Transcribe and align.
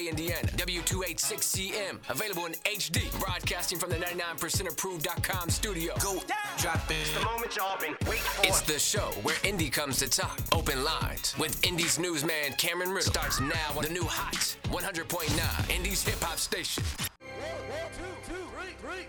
Gray, 0.00 0.08
Indiana. 0.08 0.48
W286CM. 0.48 1.98
Available 2.08 2.46
in 2.46 2.52
HD. 2.64 3.10
Broadcasting 3.20 3.78
from 3.78 3.90
the 3.90 3.96
99%approved.com 3.96 5.50
studio. 5.50 5.94
Go 6.00 6.14
down. 6.20 6.36
drop 6.58 6.90
it. 6.90 6.96
It's 7.00 7.18
the 7.18 7.24
moment 7.24 7.56
y'all 7.56 7.78
been 7.78 7.96
waiting 8.06 8.24
for. 8.24 8.46
It's 8.46 8.60
the 8.62 8.78
show 8.78 9.10
where 9.22 9.36
Indy 9.44 9.68
comes 9.68 9.98
to 9.98 10.08
talk. 10.08 10.38
Open 10.52 10.82
lines 10.84 11.36
with 11.38 11.64
Indy's 11.66 11.98
newsman 11.98 12.52
Cameron 12.56 12.90
Riddle 12.90 13.12
starts 13.12 13.40
now 13.40 13.76
on 13.76 13.82
the 13.82 13.90
new 13.90 14.04
hot 14.04 14.56
100.9 14.64 15.76
Indy's 15.76 16.02
hip 16.02 16.20
hop 16.20 16.38
station. 16.38 16.84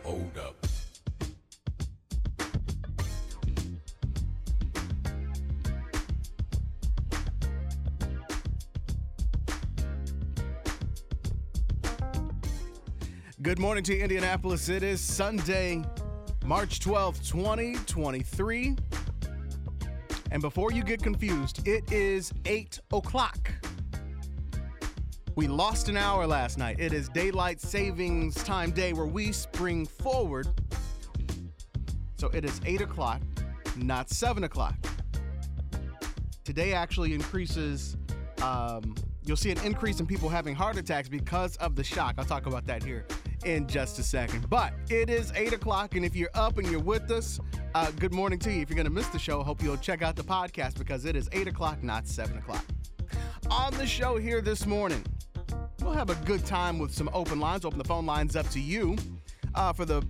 Hold 0.03 0.37
up. 0.37 0.70
Good 13.41 13.57
morning 13.57 13.83
to 13.85 13.97
Indianapolis. 13.97 14.69
It 14.69 14.83
is 14.83 15.01
Sunday, 15.01 15.81
March 16.45 16.79
12th, 16.79 17.27
2023. 17.27 18.75
And 20.29 20.41
before 20.43 20.71
you 20.71 20.83
get 20.83 21.01
confused, 21.01 21.67
it 21.67 21.91
is 21.91 22.31
8 22.45 22.79
o'clock. 22.93 23.51
We 25.35 25.47
lost 25.47 25.89
an 25.89 25.97
hour 25.97 26.27
last 26.27 26.59
night. 26.59 26.79
It 26.79 26.93
is 26.93 27.09
daylight 27.09 27.59
savings 27.59 28.35
time 28.35 28.69
day 28.69 28.93
where 28.93 29.07
we 29.07 29.31
spring 29.31 29.87
forward. 29.87 30.47
So 32.17 32.27
it 32.27 32.45
is 32.45 32.61
8 32.63 32.81
o'clock, 32.81 33.21
not 33.75 34.11
7 34.11 34.43
o'clock. 34.43 34.75
Today 36.43 36.73
actually 36.73 37.15
increases, 37.15 37.97
um, 38.43 38.93
you'll 39.25 39.35
see 39.35 39.49
an 39.49 39.59
increase 39.65 39.99
in 39.99 40.05
people 40.05 40.29
having 40.29 40.53
heart 40.53 40.77
attacks 40.77 41.09
because 41.09 41.55
of 41.55 41.75
the 41.75 41.83
shock. 41.83 42.15
I'll 42.19 42.25
talk 42.25 42.45
about 42.45 42.67
that 42.67 42.83
here 42.83 43.07
in 43.43 43.67
just 43.67 43.99
a 43.99 44.03
second. 44.03 44.49
But 44.49 44.73
it 44.89 45.09
is 45.09 45.31
8 45.35 45.53
o'clock, 45.53 45.95
and 45.95 46.05
if 46.05 46.15
you're 46.15 46.29
up 46.33 46.57
and 46.57 46.69
you're 46.69 46.79
with 46.79 47.09
us, 47.11 47.39
uh, 47.75 47.91
good 47.91 48.13
morning 48.13 48.39
to 48.39 48.51
you. 48.51 48.61
If 48.61 48.69
you're 48.69 48.75
going 48.75 48.85
to 48.85 48.91
miss 48.91 49.07
the 49.07 49.19
show, 49.19 49.43
hope 49.43 49.61
you'll 49.63 49.77
check 49.77 50.01
out 50.01 50.15
the 50.15 50.23
podcast 50.23 50.77
because 50.77 51.05
it 51.05 51.15
is 51.15 51.29
8 51.31 51.47
o'clock, 51.47 51.83
not 51.83 52.07
7 52.07 52.37
o'clock. 52.37 52.65
On 53.49 53.73
the 53.73 53.85
show 53.85 54.17
here 54.17 54.41
this 54.41 54.65
morning, 54.65 55.03
we'll 55.81 55.93
have 55.93 56.09
a 56.09 56.15
good 56.25 56.45
time 56.45 56.79
with 56.79 56.93
some 56.93 57.09
open 57.13 57.39
lines. 57.39 57.65
Open 57.65 57.77
the 57.77 57.83
phone 57.83 58.05
lines 58.05 58.35
up 58.35 58.49
to 58.49 58.59
you 58.59 58.95
uh, 59.55 59.73
for 59.73 59.85
the 59.85 60.05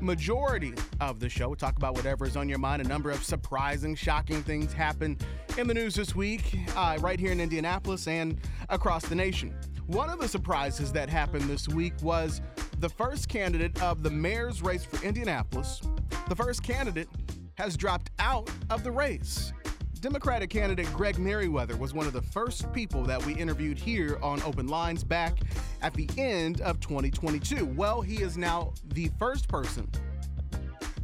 majority 0.00 0.74
of 1.00 1.20
the 1.20 1.28
show. 1.28 1.48
We'll 1.48 1.56
talk 1.56 1.76
about 1.76 1.94
whatever 1.94 2.26
is 2.26 2.36
on 2.36 2.48
your 2.48 2.58
mind. 2.58 2.82
A 2.82 2.88
number 2.88 3.10
of 3.10 3.24
surprising, 3.24 3.94
shocking 3.94 4.42
things 4.42 4.72
happen 4.72 5.18
in 5.56 5.66
the 5.66 5.74
news 5.74 5.94
this 5.94 6.14
week, 6.14 6.58
uh, 6.76 6.98
right 7.00 7.18
here 7.18 7.32
in 7.32 7.40
Indianapolis 7.40 8.06
and 8.06 8.38
across 8.68 9.04
the 9.06 9.14
nation. 9.14 9.54
One 9.86 10.08
of 10.08 10.18
the 10.18 10.28
surprises 10.28 10.92
that 10.92 11.10
happened 11.10 11.44
this 11.44 11.68
week 11.68 11.92
was 12.00 12.40
the 12.80 12.88
first 12.88 13.28
candidate 13.28 13.82
of 13.82 14.02
the 14.02 14.10
mayor's 14.10 14.62
race 14.62 14.82
for 14.82 15.04
Indianapolis, 15.04 15.82
the 16.26 16.34
first 16.34 16.62
candidate 16.62 17.08
has 17.56 17.76
dropped 17.76 18.10
out 18.18 18.50
of 18.70 18.82
the 18.82 18.90
race. 18.90 19.52
Democratic 20.00 20.48
candidate 20.48 20.90
Greg 20.94 21.18
Merriweather 21.18 21.76
was 21.76 21.92
one 21.92 22.06
of 22.06 22.14
the 22.14 22.22
first 22.22 22.72
people 22.72 23.02
that 23.04 23.24
we 23.26 23.34
interviewed 23.34 23.78
here 23.78 24.18
on 24.22 24.42
Open 24.42 24.68
Lines 24.68 25.04
back 25.04 25.38
at 25.82 25.92
the 25.92 26.08
end 26.16 26.62
of 26.62 26.80
2022. 26.80 27.66
Well, 27.66 28.00
he 28.00 28.22
is 28.22 28.38
now 28.38 28.72
the 28.94 29.10
first 29.18 29.48
person 29.48 29.86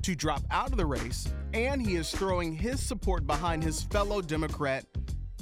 to 0.03 0.15
drop 0.15 0.43
out 0.51 0.71
of 0.71 0.79
the 0.79 0.87
race, 0.87 1.29
and 1.53 1.87
he 1.87 1.97
is 1.97 2.11
throwing 2.11 2.55
his 2.55 2.81
support 2.83 3.27
behind 3.27 3.63
his 3.63 3.83
fellow 3.83 4.23
Democrat, 4.23 4.87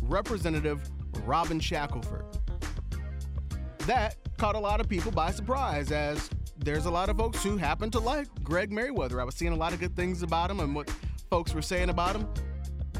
Representative 0.03 0.83
Robin 1.25 1.61
Shackleford. 1.61 2.25
That 3.89 4.17
caught 4.37 4.55
a 4.55 4.59
lot 4.59 4.83
of 4.83 4.89
people 4.91 5.11
by 5.11 5.31
surprise 5.31 5.93
as 5.93 6.29
there's 6.59 6.85
a 6.85 6.91
lot 6.91 7.09
of 7.09 7.17
folks 7.17 7.43
who 7.43 7.57
happen 7.57 7.91
to 7.93 7.99
like 7.99 8.29
Greg 8.45 8.71
Merriweather. 8.71 9.19
I 9.19 9.25
was 9.25 9.35
seeing 9.35 9.55
a 9.55 9.57
lot 9.57 9.73
of 9.73 9.81
good 9.81 9.97
things 9.97 10.23
about 10.23 10.51
him 10.51 10.61
and 10.61 10.75
what 10.75 10.91
folks 11.31 11.55
were 11.55 11.63
saying 11.63 11.89
about 11.89 12.15
him. 12.15 12.29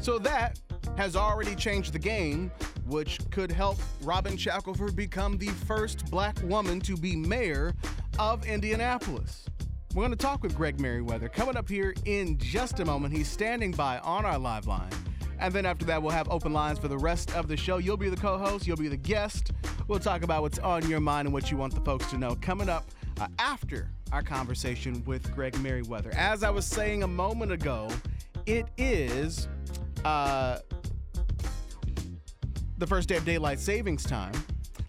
So 0.01 0.17
that 0.17 0.59
has 0.97 1.15
already 1.15 1.53
changed 1.53 1.93
the 1.93 1.99
game, 1.99 2.51
which 2.87 3.19
could 3.29 3.51
help 3.51 3.77
Robin 4.01 4.35
Shackleford 4.35 4.95
become 4.95 5.37
the 5.37 5.49
first 5.49 6.09
black 6.09 6.41
woman 6.41 6.79
to 6.79 6.97
be 6.97 7.15
mayor 7.15 7.75
of 8.17 8.47
Indianapolis. 8.47 9.45
We're 9.93 10.01
going 10.01 10.09
to 10.09 10.17
talk 10.17 10.41
with 10.41 10.55
Greg 10.55 10.79
Merriweather 10.79 11.29
coming 11.29 11.55
up 11.55 11.69
here 11.69 11.93
in 12.05 12.39
just 12.39 12.79
a 12.79 12.85
moment. 12.85 13.15
He's 13.15 13.29
standing 13.29 13.73
by 13.73 13.99
on 13.99 14.25
our 14.25 14.39
live 14.39 14.65
line. 14.65 14.89
And 15.39 15.53
then 15.53 15.65
after 15.65 15.85
that, 15.85 16.01
we'll 16.01 16.11
have 16.11 16.29
open 16.29 16.53
lines 16.53 16.79
for 16.79 16.87
the 16.87 16.97
rest 16.97 17.33
of 17.33 17.47
the 17.47 17.55
show. 17.55 17.77
You'll 17.77 17.97
be 17.97 18.09
the 18.09 18.17
co 18.17 18.37
host, 18.37 18.67
you'll 18.67 18.77
be 18.77 18.89
the 18.89 18.97
guest. 18.97 19.51
We'll 19.87 19.99
talk 19.99 20.23
about 20.23 20.41
what's 20.41 20.59
on 20.59 20.87
your 20.89 20.99
mind 20.99 21.27
and 21.27 21.33
what 21.33 21.49
you 21.49 21.57
want 21.57 21.73
the 21.73 21.81
folks 21.81 22.09
to 22.11 22.17
know 22.17 22.35
coming 22.41 22.69
up 22.69 22.85
uh, 23.19 23.27
after 23.39 23.89
our 24.11 24.21
conversation 24.21 25.03
with 25.05 25.33
Greg 25.33 25.57
Merriweather. 25.59 26.11
As 26.15 26.43
I 26.43 26.49
was 26.49 26.65
saying 26.65 27.03
a 27.03 27.07
moment 27.07 27.51
ago, 27.51 27.87
it 28.45 28.67
is 28.77 29.47
uh, 30.03 30.59
the 32.77 32.87
first 32.87 33.09
day 33.09 33.17
of 33.17 33.25
daylight 33.25 33.59
savings 33.59 34.03
time. 34.03 34.33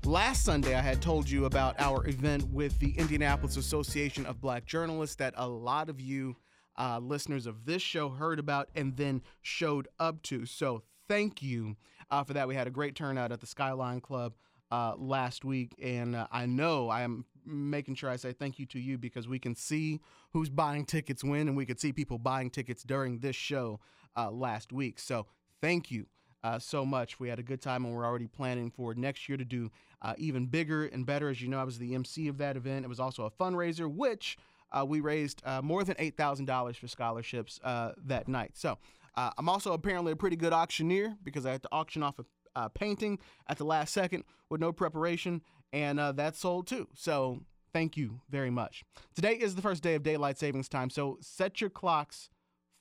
Last 0.05 0.44
Sunday, 0.44 0.75
I 0.75 0.81
had 0.81 1.03
told 1.03 1.28
you 1.28 1.44
about 1.44 1.78
our 1.78 2.06
event 2.06 2.49
with 2.49 2.78
the 2.78 2.93
Indianapolis 2.93 3.56
Association 3.56 4.25
of 4.25 4.41
Black 4.41 4.65
Journalists 4.65 5.16
that 5.16 5.34
a 5.37 5.47
lot 5.47 5.91
of 5.91 6.00
you 6.00 6.37
uh, 6.81 6.99
listeners 6.99 7.47
of 7.47 7.67
this 7.67 7.83
show 7.83 8.09
heard 8.09 8.39
about 8.39 8.71
and 8.75 8.97
then 8.97 9.21
showed 9.43 9.87
up 9.99 10.23
to. 10.23 10.47
So 10.47 10.83
thank 11.09 11.43
you 11.43 11.77
uh, 12.11 12.25
for 12.25 12.33
that. 12.33 12.49
We 12.49 12.55
had 12.55 12.67
a 12.67 12.71
great 12.71 12.95
turnout 12.95 13.33
at 13.33 13.41
the 13.41 13.47
Skyline 13.47 14.01
Club 14.01 14.33
uh, 14.73 14.95
last 14.97 15.45
week, 15.45 15.75
and 15.83 16.17
uh, 16.17 16.27
I 16.33 16.47
know 16.47 16.89
I 16.89 17.03
am 17.03 17.27
making 17.45 17.97
sure 17.97 18.09
I 18.09 18.17
say 18.17 18.33
thank 18.33 18.59
you 18.59 18.65
to 18.67 18.81
you 18.81 18.97
because 18.97 19.29
we 19.29 19.39
can 19.39 19.55
see 19.55 20.01
who's 20.33 20.49
buying 20.49 20.87
tickets 20.87 21.23
when, 21.23 21.49
and 21.49 21.57
we 21.57 21.67
could 21.67 21.79
see 21.79 21.93
people 21.93 22.17
buying 22.17 22.49
tickets 22.49 22.83
during 22.83 23.19
this 23.19 23.37
show 23.37 23.81
uh, 24.17 24.31
last 24.31 24.73
week. 24.73 24.99
So 24.99 25.27
thank 25.61 25.91
you. 25.91 26.07
Uh, 26.43 26.59
so 26.59 26.87
much. 26.87 27.21
We 27.21 27.29
had 27.29 27.39
a 27.39 27.43
good 27.43 27.61
time, 27.61 27.85
and 27.85 27.95
we're 27.95 28.07
already 28.07 28.27
planning 28.27 28.71
for 28.71 28.95
next 28.95 29.29
year 29.29 29.37
to 29.37 29.45
do 29.45 29.71
uh, 30.01 30.15
even 30.17 30.47
bigger 30.47 30.87
and 30.87 31.05
better. 31.05 31.29
As 31.29 31.43
you 31.43 31.49
know, 31.49 31.61
I 31.61 31.65
was 31.65 31.79
the 31.79 31.95
MC 31.95 32.29
of 32.29 32.39
that 32.39 32.57
event. 32.57 32.87
It 32.87 32.89
was 32.89 32.99
also 32.99 33.27
a 33.27 33.31
fundraiser, 33.31 33.93
which 33.93 34.39
uh, 34.73 34.85
we 34.87 35.01
raised 35.01 35.43
uh, 35.45 35.63
more 35.63 35.85
than 35.85 35.97
$8,000 35.97 36.77
for 36.77 36.89
scholarships 36.89 37.61
uh, 37.65 37.93
that 38.05 38.29
night. 38.29 38.53
So 38.55 38.79
uh, 39.17 39.31
I'm 39.37 39.49
also 39.49 39.73
apparently 39.73 40.13
a 40.13 40.17
pretty 40.17 40.37
good 40.37 40.53
auctioneer 40.53 41.17
because 41.23 41.47
I 41.47 41.53
had 41.53 41.63
to 41.63 41.69
auction 41.73 42.03
off 42.03 42.19
a 42.19 42.25
uh, 42.57 42.69
painting 42.69 43.19
at 43.49 43.59
the 43.59 43.65
last 43.65 43.95
second 43.95 44.25
with 44.49 44.61
no 44.61 44.73
preparation, 44.73 45.41
and 45.73 46.01
uh, 46.01 46.11
that 46.11 46.35
sold 46.35 46.67
too. 46.67 46.89
So 46.97 47.43
thank 47.73 47.97
you 47.97 48.21
very 48.29 48.51
much. 48.51 48.83
Today 49.15 49.35
is 49.35 49.55
the 49.55 49.63
first 49.63 49.85
day 49.85 49.95
of 49.95 50.03
daylight 50.03 50.37
savings 50.37 50.69
time, 50.69 50.91
so 50.91 51.17
set 51.21 51.61
your 51.61 51.71
clocks 51.71 52.29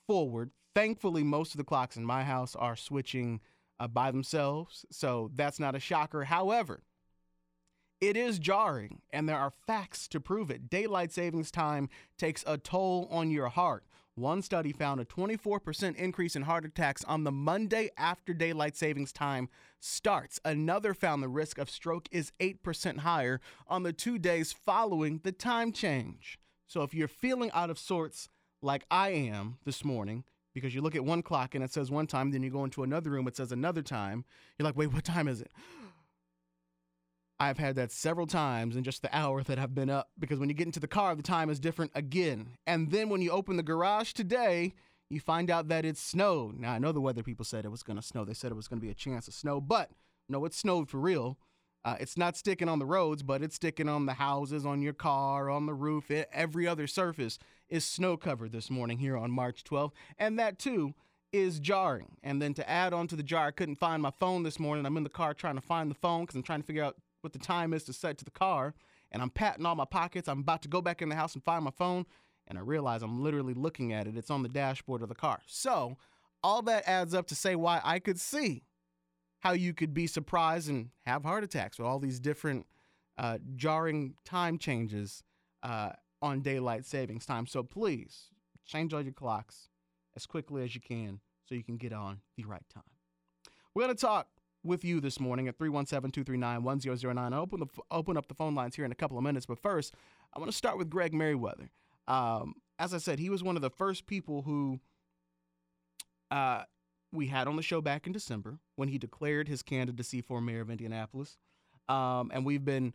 forward. 0.07 0.49
Thankfully, 0.73 1.23
most 1.23 1.53
of 1.53 1.59
the 1.59 1.63
clocks 1.63 1.97
in 1.97 2.03
my 2.03 2.23
house 2.23 2.55
are 2.55 2.75
switching 2.75 3.41
by 3.91 4.09
themselves, 4.09 4.85
so 4.91 5.29
that's 5.35 5.59
not 5.59 5.75
a 5.75 5.79
shocker. 5.79 6.23
However, 6.23 6.81
it 8.01 8.15
is 8.15 8.39
jarring, 8.39 9.01
and 9.11 9.27
there 9.27 9.37
are 9.37 9.53
facts 9.67 10.07
to 10.09 10.19
prove 10.19 10.49
it. 10.49 10.69
Daylight 10.69 11.11
savings 11.11 11.51
time 11.51 11.89
takes 12.17 12.43
a 12.47 12.57
toll 12.57 13.07
on 13.11 13.31
your 13.31 13.49
heart. 13.49 13.83
One 14.15 14.41
study 14.41 14.73
found 14.73 14.99
a 14.99 15.05
24% 15.05 15.95
increase 15.95 16.35
in 16.35 16.41
heart 16.41 16.65
attacks 16.65 17.05
on 17.05 17.23
the 17.23 17.31
Monday 17.31 17.89
after 17.97 18.33
daylight 18.33 18.75
savings 18.75 19.13
time 19.13 19.47
starts. 19.79 20.41
Another 20.43 20.93
found 20.93 21.23
the 21.23 21.29
risk 21.29 21.57
of 21.57 21.69
stroke 21.69 22.09
is 22.11 22.33
8% 22.41 22.99
higher 22.99 23.39
on 23.67 23.83
the 23.83 23.93
two 23.93 24.19
days 24.19 24.51
following 24.51 25.21
the 25.23 25.31
time 25.31 25.71
change. 25.71 26.37
So 26.67 26.83
if 26.83 26.93
you're 26.93 27.07
feeling 27.07 27.49
out 27.51 27.69
of 27.69 27.79
sorts 27.79 28.27
like 28.61 28.85
I 28.91 29.09
am 29.09 29.57
this 29.63 29.85
morning, 29.85 30.25
because 30.53 30.75
you 30.75 30.81
look 30.81 30.95
at 30.95 31.05
one 31.05 31.21
clock 31.21 31.55
and 31.55 31.63
it 31.63 31.71
says 31.71 31.89
one 31.89 32.07
time, 32.07 32.31
then 32.31 32.43
you 32.43 32.49
go 32.49 32.65
into 32.65 32.83
another 32.83 33.11
room, 33.11 33.27
it 33.27 33.37
says 33.37 33.53
another 33.53 33.81
time, 33.81 34.25
you're 34.57 34.65
like, 34.65 34.75
wait, 34.75 34.91
what 34.91 35.05
time 35.05 35.29
is 35.29 35.41
it? 35.41 35.51
I've 37.39 37.57
had 37.57 37.75
that 37.75 37.91
several 37.91 38.27
times 38.27 38.75
in 38.75 38.83
just 38.83 39.01
the 39.01 39.15
hour 39.15 39.43
that 39.43 39.57
I've 39.57 39.73
been 39.73 39.89
up 39.89 40.09
because 40.19 40.39
when 40.39 40.49
you 40.49 40.55
get 40.55 40.67
into 40.67 40.79
the 40.79 40.87
car, 40.87 41.15
the 41.15 41.23
time 41.23 41.49
is 41.49 41.59
different 41.59 41.91
again. 41.95 42.49
And 42.67 42.91
then 42.91 43.09
when 43.09 43.21
you 43.21 43.31
open 43.31 43.55
the 43.55 43.63
garage 43.63 44.11
today, 44.11 44.73
you 45.09 45.19
find 45.19 45.49
out 45.49 45.69
that 45.69 45.85
it 45.85 45.97
snowed. 45.97 46.59
Now, 46.59 46.73
I 46.73 46.79
know 46.79 46.91
the 46.91 47.01
weather 47.01 47.23
people 47.23 47.45
said 47.45 47.65
it 47.65 47.69
was 47.71 47.83
going 47.83 47.97
to 47.97 48.05
snow. 48.05 48.25
They 48.25 48.33
said 48.33 48.51
it 48.51 48.55
was 48.55 48.67
going 48.67 48.79
to 48.79 48.85
be 48.85 48.91
a 48.91 48.95
chance 48.95 49.27
of 49.27 49.33
snow, 49.33 49.61
but 49.61 49.89
no, 50.27 50.43
it 50.45 50.53
snowed 50.53 50.89
for 50.89 50.99
real. 50.99 51.37
Uh, 51.85 51.95
it's 51.99 52.17
not 52.17 52.35
sticking 52.35 52.67
on 52.67 52.79
the 52.79 52.85
roads, 52.85 53.23
but 53.23 53.41
it's 53.41 53.55
sticking 53.55 53.87
on 53.87 54.05
the 54.05 54.13
houses, 54.13 54.65
on 54.65 54.81
your 54.81 54.93
car, 54.93 55.49
on 55.49 55.65
the 55.65 55.73
roof. 55.73 56.11
It, 56.11 56.29
every 56.33 56.67
other 56.67 56.87
surface 56.87 57.39
is 57.69 57.85
snow 57.85 58.17
covered 58.17 58.51
this 58.51 58.69
morning 58.69 58.97
here 58.97 59.15
on 59.15 59.31
March 59.31 59.63
12th. 59.63 59.93
And 60.17 60.37
that, 60.37 60.59
too, 60.59 60.93
is 61.31 61.59
jarring. 61.59 62.17
And 62.21 62.41
then 62.41 62.53
to 62.55 62.69
add 62.69 62.93
on 62.93 63.07
to 63.07 63.15
the 63.15 63.23
jar, 63.23 63.47
I 63.47 63.51
couldn't 63.51 63.77
find 63.77 64.01
my 64.01 64.11
phone 64.19 64.43
this 64.43 64.59
morning. 64.59 64.85
I'm 64.85 64.97
in 64.97 65.03
the 65.03 65.09
car 65.09 65.33
trying 65.33 65.55
to 65.55 65.61
find 65.61 65.89
the 65.89 65.95
phone 65.95 66.23
because 66.23 66.35
I'm 66.35 66.43
trying 66.43 66.61
to 66.61 66.67
figure 66.67 66.83
out 66.83 66.97
what 67.21 67.33
the 67.33 67.39
time 67.39 67.73
is 67.73 67.83
to 67.85 67.93
set 67.93 68.17
to 68.19 68.25
the 68.25 68.31
car, 68.31 68.73
and 69.11 69.21
I'm 69.21 69.29
patting 69.29 69.65
all 69.65 69.75
my 69.75 69.85
pockets. 69.85 70.27
I'm 70.27 70.39
about 70.39 70.61
to 70.63 70.69
go 70.69 70.81
back 70.81 71.01
in 71.01 71.09
the 71.09 71.15
house 71.15 71.33
and 71.33 71.43
find 71.43 71.63
my 71.63 71.71
phone, 71.71 72.05
and 72.47 72.57
I 72.57 72.61
realize 72.61 73.01
I'm 73.01 73.23
literally 73.23 73.53
looking 73.53 73.93
at 73.93 74.07
it. 74.07 74.17
It's 74.17 74.31
on 74.31 74.43
the 74.43 74.49
dashboard 74.49 75.01
of 75.01 75.09
the 75.09 75.15
car. 75.15 75.39
So, 75.47 75.97
all 76.43 76.61
that 76.63 76.87
adds 76.87 77.13
up 77.13 77.27
to 77.27 77.35
say 77.35 77.55
why 77.55 77.81
I 77.83 77.99
could 77.99 78.19
see 78.19 78.63
how 79.39 79.51
you 79.51 79.73
could 79.73 79.93
be 79.93 80.07
surprised 80.07 80.69
and 80.69 80.89
have 81.05 81.23
heart 81.23 81.43
attacks 81.43 81.77
with 81.77 81.87
all 81.87 81.99
these 81.99 82.19
different 82.19 82.65
uh, 83.17 83.37
jarring 83.55 84.15
time 84.25 84.57
changes 84.57 85.23
uh, 85.63 85.91
on 86.21 86.41
daylight 86.41 86.85
savings 86.85 87.25
time. 87.25 87.45
So 87.45 87.63
please 87.63 88.29
change 88.65 88.93
all 88.93 89.01
your 89.01 89.13
clocks 89.13 89.69
as 90.15 90.25
quickly 90.25 90.63
as 90.63 90.75
you 90.75 90.81
can 90.81 91.19
so 91.45 91.55
you 91.55 91.63
can 91.63 91.77
get 91.77 91.93
on 91.93 92.19
the 92.37 92.43
right 92.43 92.63
time. 92.73 92.83
We're 93.73 93.83
going 93.83 93.95
to 93.95 94.01
talk 94.01 94.27
with 94.63 94.83
you 94.83 94.99
this 94.99 95.19
morning 95.19 95.47
at 95.47 95.57
317-239-1009. 95.57 97.33
I'll 97.33 97.41
open, 97.41 97.59
the, 97.59 97.67
open 97.91 98.17
up 98.17 98.27
the 98.27 98.33
phone 98.33 98.55
lines 98.55 98.75
here 98.75 98.85
in 98.85 98.91
a 98.91 98.95
couple 98.95 99.17
of 99.17 99.23
minutes, 99.23 99.45
but 99.45 99.59
first, 99.59 99.93
I 100.33 100.39
want 100.39 100.51
to 100.51 100.57
start 100.57 100.77
with 100.77 100.89
Greg 100.89 101.13
Merriweather. 101.13 101.69
Um, 102.07 102.55
as 102.77 102.93
I 102.93 102.97
said, 102.97 103.19
he 103.19 103.29
was 103.29 103.43
one 103.43 103.55
of 103.55 103.61
the 103.61 103.69
first 103.69 104.07
people 104.07 104.41
who 104.41 104.79
uh, 106.31 106.63
we 107.11 107.27
had 107.27 107.47
on 107.47 107.55
the 107.55 107.61
show 107.61 107.81
back 107.81 108.05
in 108.07 108.13
December 108.13 108.59
when 108.75 108.89
he 108.89 108.97
declared 108.97 109.47
his 109.47 109.61
candidacy 109.61 110.21
for 110.21 110.41
mayor 110.41 110.61
of 110.61 110.69
Indianapolis. 110.69 111.37
Um, 111.87 112.31
and 112.33 112.45
we've 112.45 112.65
been 112.65 112.93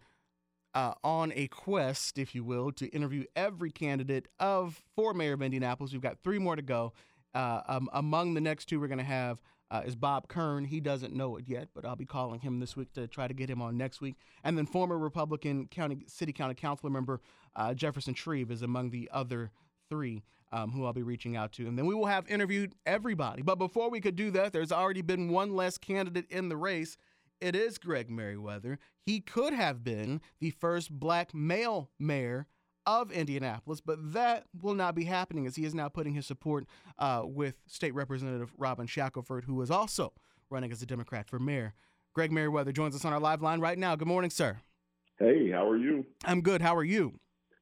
uh, 0.75 0.95
on 1.03 1.33
a 1.35 1.49
quest, 1.49 2.19
if 2.19 2.35
you 2.35 2.45
will, 2.45 2.73
to 2.73 2.87
interview 2.89 3.25
every 3.37 3.71
candidate 3.71 4.29
of 4.39 4.83
for 4.95 5.15
mayor 5.15 5.35
of 5.35 5.43
Indianapolis. 5.43 5.93
We've 5.93 6.01
got 6.01 6.19
three 6.23 6.39
more 6.39 6.57
to 6.57 6.63
go. 6.63 6.93
Uh, 7.35 7.63
um, 7.67 7.89
among 7.93 8.35
the 8.35 8.41
next 8.41 8.67
two, 8.67 8.81
we're 8.81 8.89
going 8.89 8.99
to 8.99 9.05
have 9.05 9.41
uh, 9.71 9.83
is 9.85 9.97
Bob 9.97 10.29
Kern. 10.29 10.65
He 10.65 10.81
doesn't 10.81 11.15
know 11.15 11.37
it 11.37 11.45
yet, 11.49 11.69
but 11.75 11.85
I'll 11.85 11.97
be 11.97 12.05
calling 12.05 12.41
him 12.41 12.61
this 12.61 12.77
week 12.77 12.93
to 12.95 13.07
try 13.07 13.29
to 13.29 13.35
get 13.35 13.51
him 13.51 13.63
on 13.63 13.77
next 13.77 14.01
week. 14.01 14.17
And 14.43 14.57
then 14.57 14.67
former 14.67 14.99
Republican 14.99 15.67
county 15.69 16.05
city 16.07 16.33
county 16.33 16.55
council 16.55 16.91
member 16.91 17.21
uh, 17.57 17.75
Jefferson 17.75 18.15
Shreve 18.15 18.51
is 18.51 18.63
among 18.63 18.91
the 18.91 19.09
other 19.13 19.51
three 19.89 20.23
um, 20.53 20.71
who 20.71 20.85
I'll 20.85 20.93
be 20.93 21.03
reaching 21.03 21.37
out 21.37 21.53
to. 21.55 21.67
And 21.67 21.77
then 21.77 21.87
we 21.87 21.95
will 21.95 22.07
have 22.07 22.29
interviewed 22.29 22.75
everybody. 22.87 23.43
But 23.43 23.59
before 23.59 23.91
we 23.91 24.01
could 24.01 24.17
do 24.17 24.31
that, 24.33 24.53
there's 24.53 24.73
already 24.73 25.03
been 25.03 25.29
one 25.29 25.55
less 25.55 25.79
candidate 25.79 26.27
in 26.31 26.49
the 26.49 26.57
race. 26.57 26.97
It 27.41 27.57
is 27.57 27.79
Greg 27.79 28.09
Merriweather. 28.09 28.79
He 29.05 29.21
could 29.21 29.53
have 29.53 29.83
been 29.83 30.21
the 30.41 30.51
first 30.51 30.91
black 30.91 31.35
male 31.35 31.91
mayor 31.99 32.47
of 32.87 33.11
Indianapolis, 33.11 33.81
but 33.81 34.13
that 34.13 34.45
will 34.61 34.75
not 34.75 34.95
be 34.95 35.05
happening 35.05 35.47
as 35.47 35.57
he 35.57 35.65
is 35.65 35.75
now 35.75 35.89
putting 35.89 36.15
his 36.15 36.27
support 36.27 36.67
uh, 36.99 37.23
with 37.25 37.55
State 37.67 37.95
Representative 37.95 38.53
Robin 38.59 38.87
Shackleford, 38.87 39.45
who 39.45 39.61
is 39.63 39.71
also 39.71 40.13
running 40.51 40.73
as 40.73 40.83
a 40.83 40.87
Democrat 40.87 41.29
for 41.29 41.39
mayor. 41.39 41.75
Greg 42.15 42.31
Merriweather 42.31 42.73
joins 42.73 42.95
us 42.95 43.05
on 43.05 43.13
our 43.13 43.21
live 43.21 43.43
line 43.43 43.61
right 43.61 43.79
now. 43.79 43.97
Good 43.97 44.09
morning, 44.09 44.31
sir. 44.31 44.59
Hey, 45.19 45.51
how 45.51 45.69
are 45.69 45.77
you? 45.77 46.05
I'm 46.25 46.41
good. 46.41 46.61
How 46.61 46.77
are 46.77 46.85
you? 46.85 47.19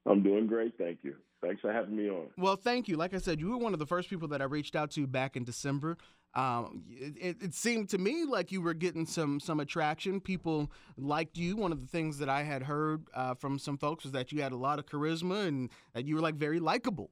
I'm 0.06 0.22
doing 0.22 0.46
great, 0.46 0.74
thank 0.78 0.98
you. 1.02 1.14
Thanks 1.42 1.60
for 1.60 1.72
having 1.72 1.96
me 1.96 2.08
on. 2.08 2.28
Well, 2.36 2.56
thank 2.56 2.88
you. 2.88 2.96
Like 2.96 3.14
I 3.14 3.18
said, 3.18 3.40
you 3.40 3.50
were 3.50 3.58
one 3.58 3.72
of 3.72 3.78
the 3.78 3.86
first 3.86 4.08
people 4.08 4.28
that 4.28 4.40
I 4.40 4.44
reached 4.44 4.76
out 4.76 4.90
to 4.92 5.06
back 5.06 5.36
in 5.36 5.44
December. 5.44 5.96
Um, 6.34 6.84
it, 6.88 7.36
it, 7.42 7.54
seemed 7.54 7.90
to 7.90 7.98
me 7.98 8.24
like 8.24 8.52
you 8.52 8.62
were 8.62 8.72
getting 8.72 9.04
some 9.04 9.38
some 9.38 9.60
attraction. 9.60 10.18
People 10.18 10.72
liked 10.96 11.36
you. 11.36 11.56
One 11.56 11.72
of 11.72 11.80
the 11.82 11.86
things 11.86 12.18
that 12.18 12.30
I 12.30 12.42
had 12.42 12.62
heard 12.62 13.04
uh, 13.14 13.34
from 13.34 13.58
some 13.58 13.76
folks 13.76 14.04
was 14.04 14.12
that 14.12 14.32
you 14.32 14.40
had 14.40 14.52
a 14.52 14.56
lot 14.56 14.78
of 14.78 14.86
charisma 14.86 15.46
and 15.46 15.68
that 15.92 16.06
you 16.06 16.14
were 16.14 16.22
like 16.22 16.36
very 16.36 16.58
likable. 16.58 17.10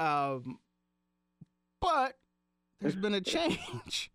Um, 0.00 0.58
but 1.80 2.14
there's 2.80 2.96
been 2.96 3.14
a 3.14 3.20
change. 3.20 4.10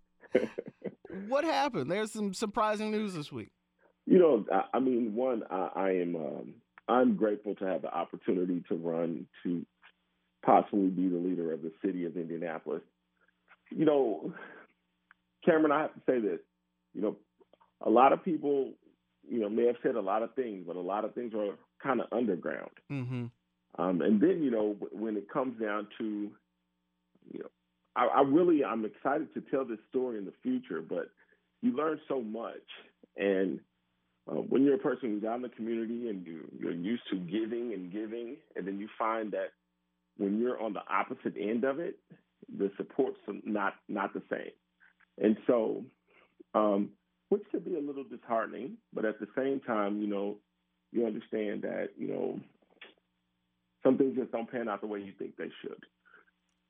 what 1.30 1.46
happened? 1.46 1.90
There's 1.90 2.12
some 2.12 2.34
surprising 2.34 2.92
news 2.92 3.14
this 3.14 3.32
week. 3.32 3.52
You 4.06 4.20
know, 4.20 4.46
I, 4.52 4.78
I 4.78 4.80
mean, 4.80 5.16
one, 5.16 5.44
I, 5.50 5.70
I 5.76 5.90
am 5.92 6.16
um, 6.18 6.54
I'm 6.90 7.16
grateful 7.16 7.56
to 7.56 7.66
have 7.66 7.84
the 7.84 7.94
opportunity 7.94 8.64
to 8.68 8.76
run 8.76 9.28
to 9.44 9.66
possibly 10.46 10.90
be 10.90 11.08
the 11.08 11.18
leader 11.18 11.54
of 11.54 11.62
the 11.62 11.72
city 11.86 12.06
of 12.06 12.18
Indianapolis. 12.18 12.82
You 13.72 13.86
know, 13.86 14.34
Cameron, 15.46 15.72
I 15.72 15.82
have 15.82 15.94
to 15.94 16.02
say 16.06 16.20
this. 16.20 16.40
You 16.94 17.02
know, 17.02 17.16
a 17.86 17.90
lot 17.90 18.14
of 18.14 18.24
people, 18.24 18.74
you 19.28 19.40
know, 19.40 19.50
may 19.50 19.66
have 19.68 19.78
said 19.82 19.96
a 19.96 20.02
lot 20.02 20.24
of 20.24 20.34
things, 20.36 20.66
but 20.68 20.76
a 20.76 20.82
lot 20.82 21.06
of 21.06 21.14
things 21.16 21.34
are 21.34 21.56
kind 21.82 22.02
of 22.02 22.08
underground. 22.12 22.72
Mm-hmm. 22.92 23.26
Um, 23.82 24.02
and 24.02 24.22
then, 24.22 24.42
you 24.44 24.52
know, 24.52 24.76
when 24.92 25.16
it 25.16 25.30
comes 25.30 25.60
down 25.60 25.88
to, 25.98 26.30
you 27.32 27.40
know, 27.40 27.50
I, 27.96 28.08
I 28.08 28.22
really 28.22 28.64
I'm 28.64 28.86
excited 28.86 29.34
to 29.34 29.42
tell 29.50 29.66
this 29.66 29.80
story 29.90 30.18
in 30.18 30.26
the 30.26 30.34
future, 30.44 30.82
but 30.82 31.10
you 31.62 31.76
learn 31.76 32.00
so 32.08 32.22
much, 32.22 32.56
and 33.18 33.60
uh, 34.30 34.36
when 34.36 34.64
you're 34.64 34.76
a 34.76 34.80
person 34.80 35.10
who's 35.10 35.24
out 35.24 35.38
in 35.38 35.42
the 35.42 35.50
community 35.50 36.10
and 36.10 36.26
you, 36.26 36.42
you're 36.58 36.72
used 36.72 37.04
to 37.12 37.18
giving 37.18 37.74
and 37.74 37.92
giving, 37.92 38.38
and 38.56 38.68
then 38.68 38.80
you 38.80 38.88
find 38.98 39.32
that 39.32 39.52
when 40.18 40.40
you're 40.40 40.62
on 40.62 40.74
the 40.74 40.82
opposite 40.90 41.36
end 41.40 41.64
of 41.64 41.80
it, 41.80 41.98
the 42.58 42.72
support's 42.78 43.20
not 43.46 43.74
not 43.88 44.14
the 44.14 44.22
same, 44.30 44.52
and 45.18 45.38
so, 45.48 45.84
um, 46.54 46.90
which 47.30 47.44
could 47.52 47.66
be 47.66 47.76
a 47.76 47.82
little 47.82 48.04
disheartening. 48.04 48.78
But 48.94 49.06
at 49.06 49.20
the 49.20 49.28
same 49.36 49.60
time, 49.62 50.02
you 50.02 50.08
know, 50.08 50.38
you 50.92 51.06
understand 51.06 51.64
that 51.64 51.90
you 51.98 52.08
know 52.08 52.40
some 53.84 53.98
things 53.98 54.16
just 54.18 54.32
don't 54.32 54.52
pan 54.52 54.70
out 54.70 54.82
the 54.82 54.88
way 54.88 55.00
you 55.00 55.14
think 55.18 55.38
they 55.38 55.52
should. 55.62 55.84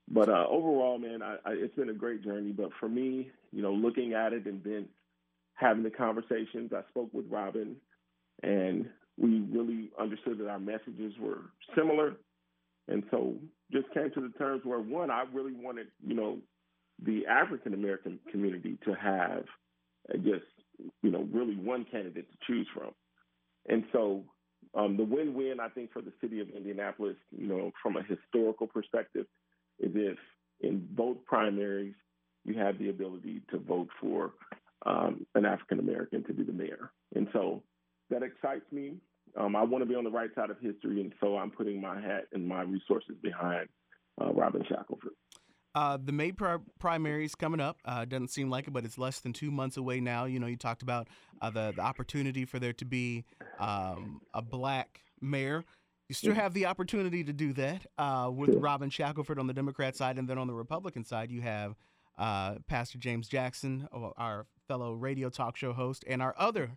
But 0.07 0.29
uh, 0.29 0.45
overall, 0.49 0.97
man, 0.97 1.21
I, 1.21 1.35
I, 1.45 1.51
it's 1.51 1.75
been 1.75 1.89
a 1.89 1.93
great 1.93 2.23
journey. 2.23 2.51
But 2.51 2.71
for 2.79 2.89
me, 2.89 3.31
you 3.51 3.61
know, 3.61 3.71
looking 3.71 4.13
at 4.13 4.33
it 4.33 4.45
and 4.45 4.63
then 4.63 4.87
having 5.53 5.83
the 5.83 5.89
conversations. 5.89 6.71
I 6.75 6.81
spoke 6.89 7.13
with 7.13 7.25
Robin, 7.29 7.75
and 8.43 8.89
we 9.17 9.39
really 9.51 9.91
understood 9.99 10.39
that 10.39 10.49
our 10.49 10.59
messages 10.59 11.13
were 11.19 11.41
similar. 11.75 12.15
And 12.87 13.03
so 13.11 13.35
just 13.71 13.91
came 13.93 14.11
to 14.11 14.21
the 14.21 14.33
terms 14.37 14.61
where 14.63 14.79
one, 14.79 15.09
I 15.09 15.25
really 15.33 15.53
wanted, 15.53 15.87
you 16.05 16.15
know, 16.15 16.39
the 17.03 17.25
African 17.27 17.73
American 17.73 18.19
community 18.31 18.77
to 18.85 18.93
have 18.93 19.45
just, 20.23 20.45
you 21.01 21.11
know, 21.11 21.27
really 21.31 21.55
one 21.55 21.85
candidate 21.91 22.27
to 22.31 22.37
choose 22.47 22.67
from. 22.73 22.91
And 23.67 23.83
so 23.91 24.23
um, 24.75 24.97
the 24.97 25.03
win-win, 25.03 25.59
I 25.59 25.69
think, 25.69 25.91
for 25.91 26.01
the 26.01 26.13
city 26.21 26.39
of 26.39 26.49
Indianapolis, 26.49 27.17
you 27.31 27.47
know, 27.47 27.71
from 27.81 27.97
a 27.97 28.03
historical 28.03 28.67
perspective, 28.67 29.25
is 29.79 29.91
if 29.95 30.17
in 30.61 30.87
both 30.91 31.17
primaries 31.25 31.95
you 32.45 32.57
have 32.57 32.77
the 32.77 32.89
ability 32.89 33.41
to 33.51 33.59
vote 33.59 33.89
for 33.99 34.33
um, 34.85 35.25
an 35.35 35.45
African 35.45 35.79
American 35.79 36.23
to 36.25 36.33
be 36.33 36.43
the 36.43 36.53
mayor. 36.53 36.91
And 37.15 37.27
so 37.33 37.61
that 38.09 38.23
excites 38.23 38.71
me. 38.71 38.95
Um, 39.37 39.55
I 39.55 39.63
want 39.63 39.81
to 39.81 39.85
be 39.85 39.95
on 39.95 40.03
the 40.03 40.11
right 40.11 40.29
side 40.35 40.49
of 40.49 40.59
history, 40.59 41.01
and 41.01 41.13
so 41.21 41.37
I'm 41.37 41.51
putting 41.51 41.79
my 41.81 41.99
hat 41.99 42.25
and 42.33 42.47
my 42.47 42.61
resources 42.61 43.15
behind 43.21 43.69
uh, 44.21 44.31
Robin 44.33 44.61
Shackleford. 44.63 45.15
Uh, 45.73 45.97
the 46.03 46.11
May 46.11 46.33
pri- 46.33 46.57
primaries 46.79 47.33
coming 47.33 47.61
up. 47.61 47.77
Uh, 47.85 48.03
doesn't 48.03 48.27
seem 48.27 48.49
like 48.49 48.67
it, 48.67 48.71
but 48.71 48.83
it's 48.83 48.97
less 48.97 49.19
than 49.19 49.31
two 49.31 49.51
months 49.51 49.77
away 49.77 50.01
now. 50.01 50.25
You 50.25 50.39
know, 50.39 50.47
you 50.47 50.57
talked 50.57 50.81
about 50.81 51.07
uh, 51.41 51.49
the, 51.49 51.71
the 51.75 51.81
opportunity 51.81 52.43
for 52.43 52.59
there 52.59 52.73
to 52.73 52.85
be 52.85 53.23
um, 53.59 54.21
a 54.33 54.41
black 54.41 55.01
mayor. 55.21 55.63
You 56.09 56.15
still 56.15 56.33
have 56.33 56.53
the 56.53 56.65
opportunity 56.65 57.23
to 57.23 57.31
do 57.31 57.53
that 57.53 57.85
uh, 57.97 58.29
with. 58.33 58.55
Robin 58.55 58.89
Shackleford 58.89 59.39
on 59.39 59.47
the 59.47 59.53
Democrat 59.53 59.95
side, 59.95 60.17
and 60.17 60.27
then 60.27 60.37
on 60.37 60.47
the 60.47 60.53
Republican 60.53 61.05
side, 61.05 61.31
you 61.31 61.39
have 61.39 61.77
uh, 62.17 62.55
Pastor 62.67 62.97
James 62.97 63.29
Jackson, 63.29 63.87
our 64.17 64.45
fellow 64.67 64.93
radio 64.93 65.29
talk 65.29 65.55
show 65.55 65.71
host, 65.71 66.03
and 66.05 66.21
our 66.21 66.35
other 66.37 66.71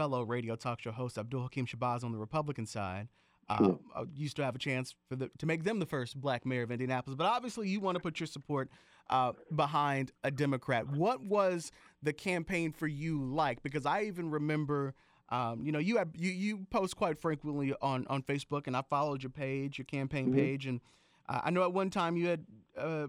fellow 0.00 0.22
radio 0.22 0.56
talk 0.56 0.80
show 0.80 0.92
host, 0.92 1.18
Abdul 1.18 1.42
Hakim 1.42 1.66
Shabazz, 1.66 2.02
on 2.04 2.10
the 2.10 2.16
Republican 2.16 2.64
side. 2.64 3.08
Uh, 3.50 3.72
uh, 3.94 4.04
used 4.14 4.36
to 4.36 4.42
have 4.44 4.54
a 4.54 4.58
chance 4.58 4.94
for 5.08 5.16
the, 5.16 5.28
to 5.36 5.44
make 5.44 5.64
them 5.64 5.78
the 5.78 5.84
first 5.84 6.18
black 6.18 6.46
mayor 6.46 6.62
of 6.62 6.70
Indianapolis, 6.70 7.16
but 7.16 7.26
obviously 7.26 7.68
you 7.68 7.80
want 7.80 7.96
to 7.96 8.00
put 8.00 8.18
your 8.20 8.26
support 8.28 8.70
uh, 9.10 9.32
behind 9.54 10.12
a 10.22 10.30
Democrat. 10.30 10.88
What 10.88 11.20
was 11.20 11.72
the 12.00 12.12
campaign 12.12 12.72
for 12.72 12.86
you 12.86 13.24
like? 13.24 13.62
Because 13.62 13.84
I 13.84 14.04
even 14.04 14.30
remember, 14.30 14.94
um, 15.30 15.66
you 15.66 15.72
know, 15.72 15.80
you 15.80 15.98
have 15.98 16.10
you 16.16 16.30
you 16.30 16.66
post 16.70 16.96
quite 16.96 17.18
frequently 17.18 17.74
on 17.82 18.06
on 18.06 18.22
Facebook, 18.22 18.68
and 18.68 18.76
I 18.76 18.82
followed 18.88 19.22
your 19.22 19.30
page, 19.30 19.78
your 19.78 19.84
campaign 19.84 20.28
mm-hmm. 20.28 20.38
page, 20.38 20.66
and 20.66 20.80
uh, 21.28 21.40
I 21.44 21.50
know 21.50 21.64
at 21.64 21.72
one 21.72 21.90
time 21.90 22.16
you 22.16 22.28
had 22.28 22.46
uh, 22.78 23.08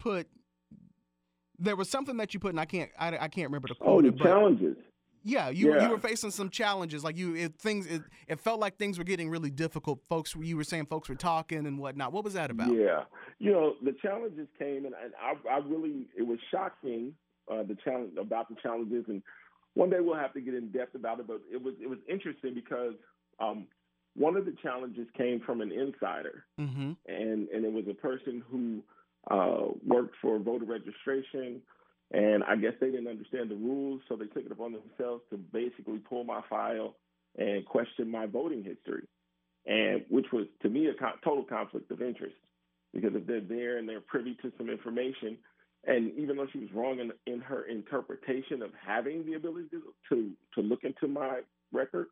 put 0.00 0.26
there 1.58 1.76
was 1.76 1.88
something 1.88 2.16
that 2.16 2.34
you 2.34 2.40
put, 2.40 2.50
and 2.50 2.60
I 2.60 2.66
can't, 2.66 2.90
I, 2.98 3.16
I 3.16 3.28
can't 3.28 3.48
remember 3.48 3.68
the 3.68 3.76
quote. 3.76 4.04
Oh, 4.04 4.10
the 4.10 4.18
challenges. 4.18 4.76
Yeah, 5.26 5.48
you 5.48 5.74
yeah. 5.74 5.82
you 5.82 5.90
were 5.90 5.98
facing 5.98 6.30
some 6.30 6.50
challenges. 6.50 7.02
Like 7.02 7.16
you, 7.16 7.34
it, 7.34 7.58
things, 7.58 7.86
it, 7.86 8.02
it 8.28 8.38
felt 8.38 8.60
like 8.60 8.76
things 8.76 8.96
were 8.96 9.04
getting 9.04 9.28
really 9.28 9.50
difficult. 9.50 10.00
Folks, 10.08 10.36
you 10.36 10.56
were 10.56 10.62
saying 10.62 10.86
folks 10.86 11.08
were 11.08 11.16
talking 11.16 11.66
and 11.66 11.80
whatnot. 11.80 12.12
What 12.12 12.22
was 12.22 12.34
that 12.34 12.48
about? 12.52 12.68
Yeah, 12.68 13.02
you 13.40 13.50
know, 13.50 13.74
the 13.82 13.92
challenges 14.00 14.46
came, 14.56 14.86
and, 14.86 14.94
and 14.94 15.12
I, 15.20 15.54
I 15.54 15.58
really, 15.58 16.06
it 16.16 16.22
was 16.22 16.38
shocking. 16.52 17.12
Uh, 17.50 17.64
the 17.64 17.76
challenge 17.84 18.12
about 18.20 18.48
the 18.48 18.56
challenges, 18.62 19.04
and 19.08 19.20
one 19.74 19.90
day 19.90 19.98
we'll 20.00 20.16
have 20.16 20.32
to 20.34 20.40
get 20.40 20.54
in 20.54 20.70
depth 20.70 20.94
about 20.94 21.18
it. 21.18 21.26
But 21.26 21.40
it 21.52 21.60
was 21.60 21.74
it 21.82 21.88
was 21.88 21.98
interesting 22.08 22.54
because 22.54 22.94
um, 23.40 23.66
one 24.14 24.36
of 24.36 24.44
the 24.44 24.54
challenges 24.62 25.08
came 25.16 25.40
from 25.44 25.60
an 25.60 25.72
insider, 25.72 26.44
mm-hmm. 26.60 26.92
and 27.06 27.48
and 27.48 27.64
it 27.64 27.72
was 27.72 27.84
a 27.90 27.94
person 27.94 28.42
who 28.48 28.82
uh, 29.30 29.72
worked 29.84 30.14
for 30.22 30.38
voter 30.38 30.64
registration, 30.64 31.60
and 32.12 32.44
I 32.44 32.56
guess 32.56 32.72
they 32.80 32.90
didn't 32.90 33.08
understand 33.08 33.50
the 33.50 33.56
rules, 33.56 34.00
so 34.08 34.16
they 34.16 34.26
took 34.26 34.46
it 34.46 34.52
upon 34.52 34.72
themselves 34.72 35.22
to 35.30 35.36
basically 35.36 35.98
pull 35.98 36.24
my 36.24 36.40
file 36.48 36.96
and 37.36 37.64
question 37.66 38.10
my 38.10 38.26
voting 38.26 38.62
history, 38.64 39.06
and 39.66 40.04
which 40.08 40.26
was 40.32 40.46
to 40.62 40.68
me 40.68 40.86
a 40.86 40.94
co- 40.94 41.18
total 41.24 41.44
conflict 41.44 41.90
of 41.90 42.00
interest 42.00 42.36
because 42.94 43.14
if 43.14 43.26
they're 43.26 43.40
there 43.40 43.78
and 43.78 43.88
they're 43.88 44.00
privy 44.00 44.36
to 44.42 44.52
some 44.56 44.70
information, 44.70 45.36
and 45.84 46.12
even 46.18 46.36
though 46.36 46.46
she 46.52 46.58
was 46.58 46.68
wrong 46.74 46.98
in, 46.98 47.12
in 47.32 47.40
her 47.40 47.64
interpretation 47.64 48.62
of 48.62 48.70
having 48.84 49.24
the 49.26 49.34
ability 49.34 49.68
to, 49.70 49.82
to 50.08 50.30
to 50.54 50.60
look 50.62 50.84
into 50.84 51.06
my 51.06 51.40
record, 51.72 52.06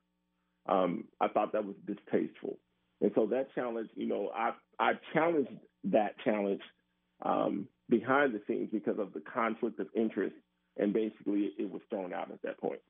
um, 0.66 1.04
I 1.20 1.28
thought 1.28 1.52
that 1.52 1.64
was 1.64 1.76
distasteful. 1.86 2.58
And 3.00 3.10
so 3.14 3.26
that 3.26 3.54
challenge, 3.54 3.90
you 3.94 4.06
know, 4.06 4.30
I 4.34 4.52
I 4.78 4.92
challenged 5.12 5.50
that 5.84 6.16
challenge 6.24 6.60
um, 7.22 7.68
behind 7.88 8.34
the 8.34 8.40
scenes 8.46 8.68
because 8.72 8.98
of 8.98 9.12
the 9.12 9.20
conflict 9.20 9.78
of 9.80 9.88
interest, 9.94 10.34
and 10.76 10.92
basically 10.92 11.50
it 11.58 11.70
was 11.70 11.82
thrown 11.90 12.12
out 12.12 12.30
at 12.30 12.42
that 12.42 12.58
point. 12.58 12.80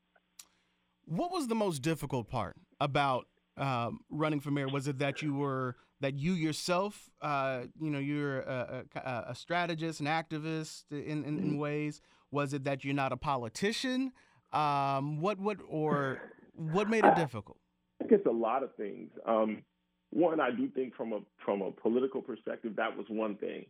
What 1.07 1.33
was 1.33 1.49
the 1.49 1.55
most 1.55 1.81
difficult 1.83 2.29
part 2.29 2.57
about 2.81 3.27
um, 3.57 4.01
running 4.11 4.41
for 4.41 4.51
mayor? 4.51 4.69
Was 4.69 4.89
it 4.89 4.99
that 4.99 5.23
you 5.23 5.35
were 5.35 5.77
that 6.01 6.15
you 6.19 6.33
yourself, 6.33 7.09
uh, 7.23 7.63
you 7.81 7.91
know, 7.91 7.99
you're 7.99 8.41
a, 8.41 8.85
a, 8.95 9.25
a, 9.29 9.35
strategist, 9.35 10.01
an 10.01 10.07
activist 10.07 10.85
in, 10.91 10.99
in, 10.99 11.25
in, 11.25 11.39
mm-hmm. 11.39 11.59
ways? 11.59 12.01
Was 12.31 12.53
it 12.53 12.65
that 12.65 12.85
you're 12.85 12.95
not 12.95 13.13
a 13.13 13.17
politician? 13.17 14.13
Um, 14.53 15.21
what 15.21 15.39
what 15.39 15.59
or 15.69 16.21
what 16.55 16.89
made 16.89 17.05
it 17.05 17.17
difficult? 17.17 17.59
I 18.01 18.05
think 18.05 18.21
it's 18.21 18.27
a 18.27 18.31
lot 18.31 18.63
of 18.63 18.75
things. 18.77 19.11
Um, 19.27 19.63
one, 20.11 20.41
I 20.41 20.51
do 20.51 20.69
think 20.69 20.95
from 20.95 21.13
a 21.13 21.21
from 21.45 21.63
a 21.63 21.71
political 21.71 22.23
perspective, 22.23 22.77
that 22.77 22.97
was 22.97 23.07
one 23.09 23.37
thing. 23.37 23.67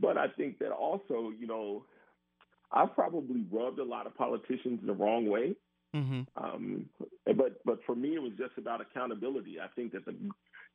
But 0.00 0.16
I 0.16 0.28
think 0.28 0.58
that 0.58 0.70
also, 0.70 1.32
you 1.38 1.46
know, 1.46 1.84
I've 2.72 2.94
probably 2.94 3.44
rubbed 3.50 3.78
a 3.78 3.84
lot 3.84 4.06
of 4.06 4.16
politicians 4.16 4.80
the 4.84 4.92
wrong 4.92 5.28
way. 5.28 5.54
Mm-hmm. 5.94 6.22
Um, 6.36 6.86
but 7.26 7.60
but 7.64 7.80
for 7.84 7.96
me, 7.96 8.14
it 8.14 8.22
was 8.22 8.32
just 8.38 8.56
about 8.58 8.80
accountability. 8.80 9.56
I 9.60 9.66
think 9.74 9.92
that 9.92 10.04
the, 10.04 10.14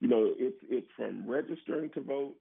you 0.02 0.08
know, 0.08 0.34
it's 0.38 0.58
it's 0.70 0.88
from 0.98 1.30
registering 1.30 1.90
to 1.92 2.02
vote 2.02 2.36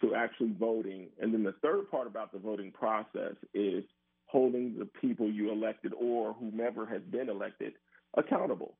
to 0.00 0.14
actually 0.14 0.52
voting, 0.58 1.06
and 1.20 1.32
then 1.32 1.44
the 1.44 1.54
third 1.62 1.88
part 1.90 2.08
about 2.08 2.32
the 2.32 2.38
voting 2.38 2.72
process 2.72 3.36
is 3.54 3.84
holding 4.26 4.76
the 4.76 4.88
people 5.00 5.30
you 5.30 5.52
elected 5.52 5.92
or 5.96 6.32
whomever 6.32 6.84
has 6.84 7.02
been 7.02 7.28
elected 7.28 7.74
accountable. 8.16 8.74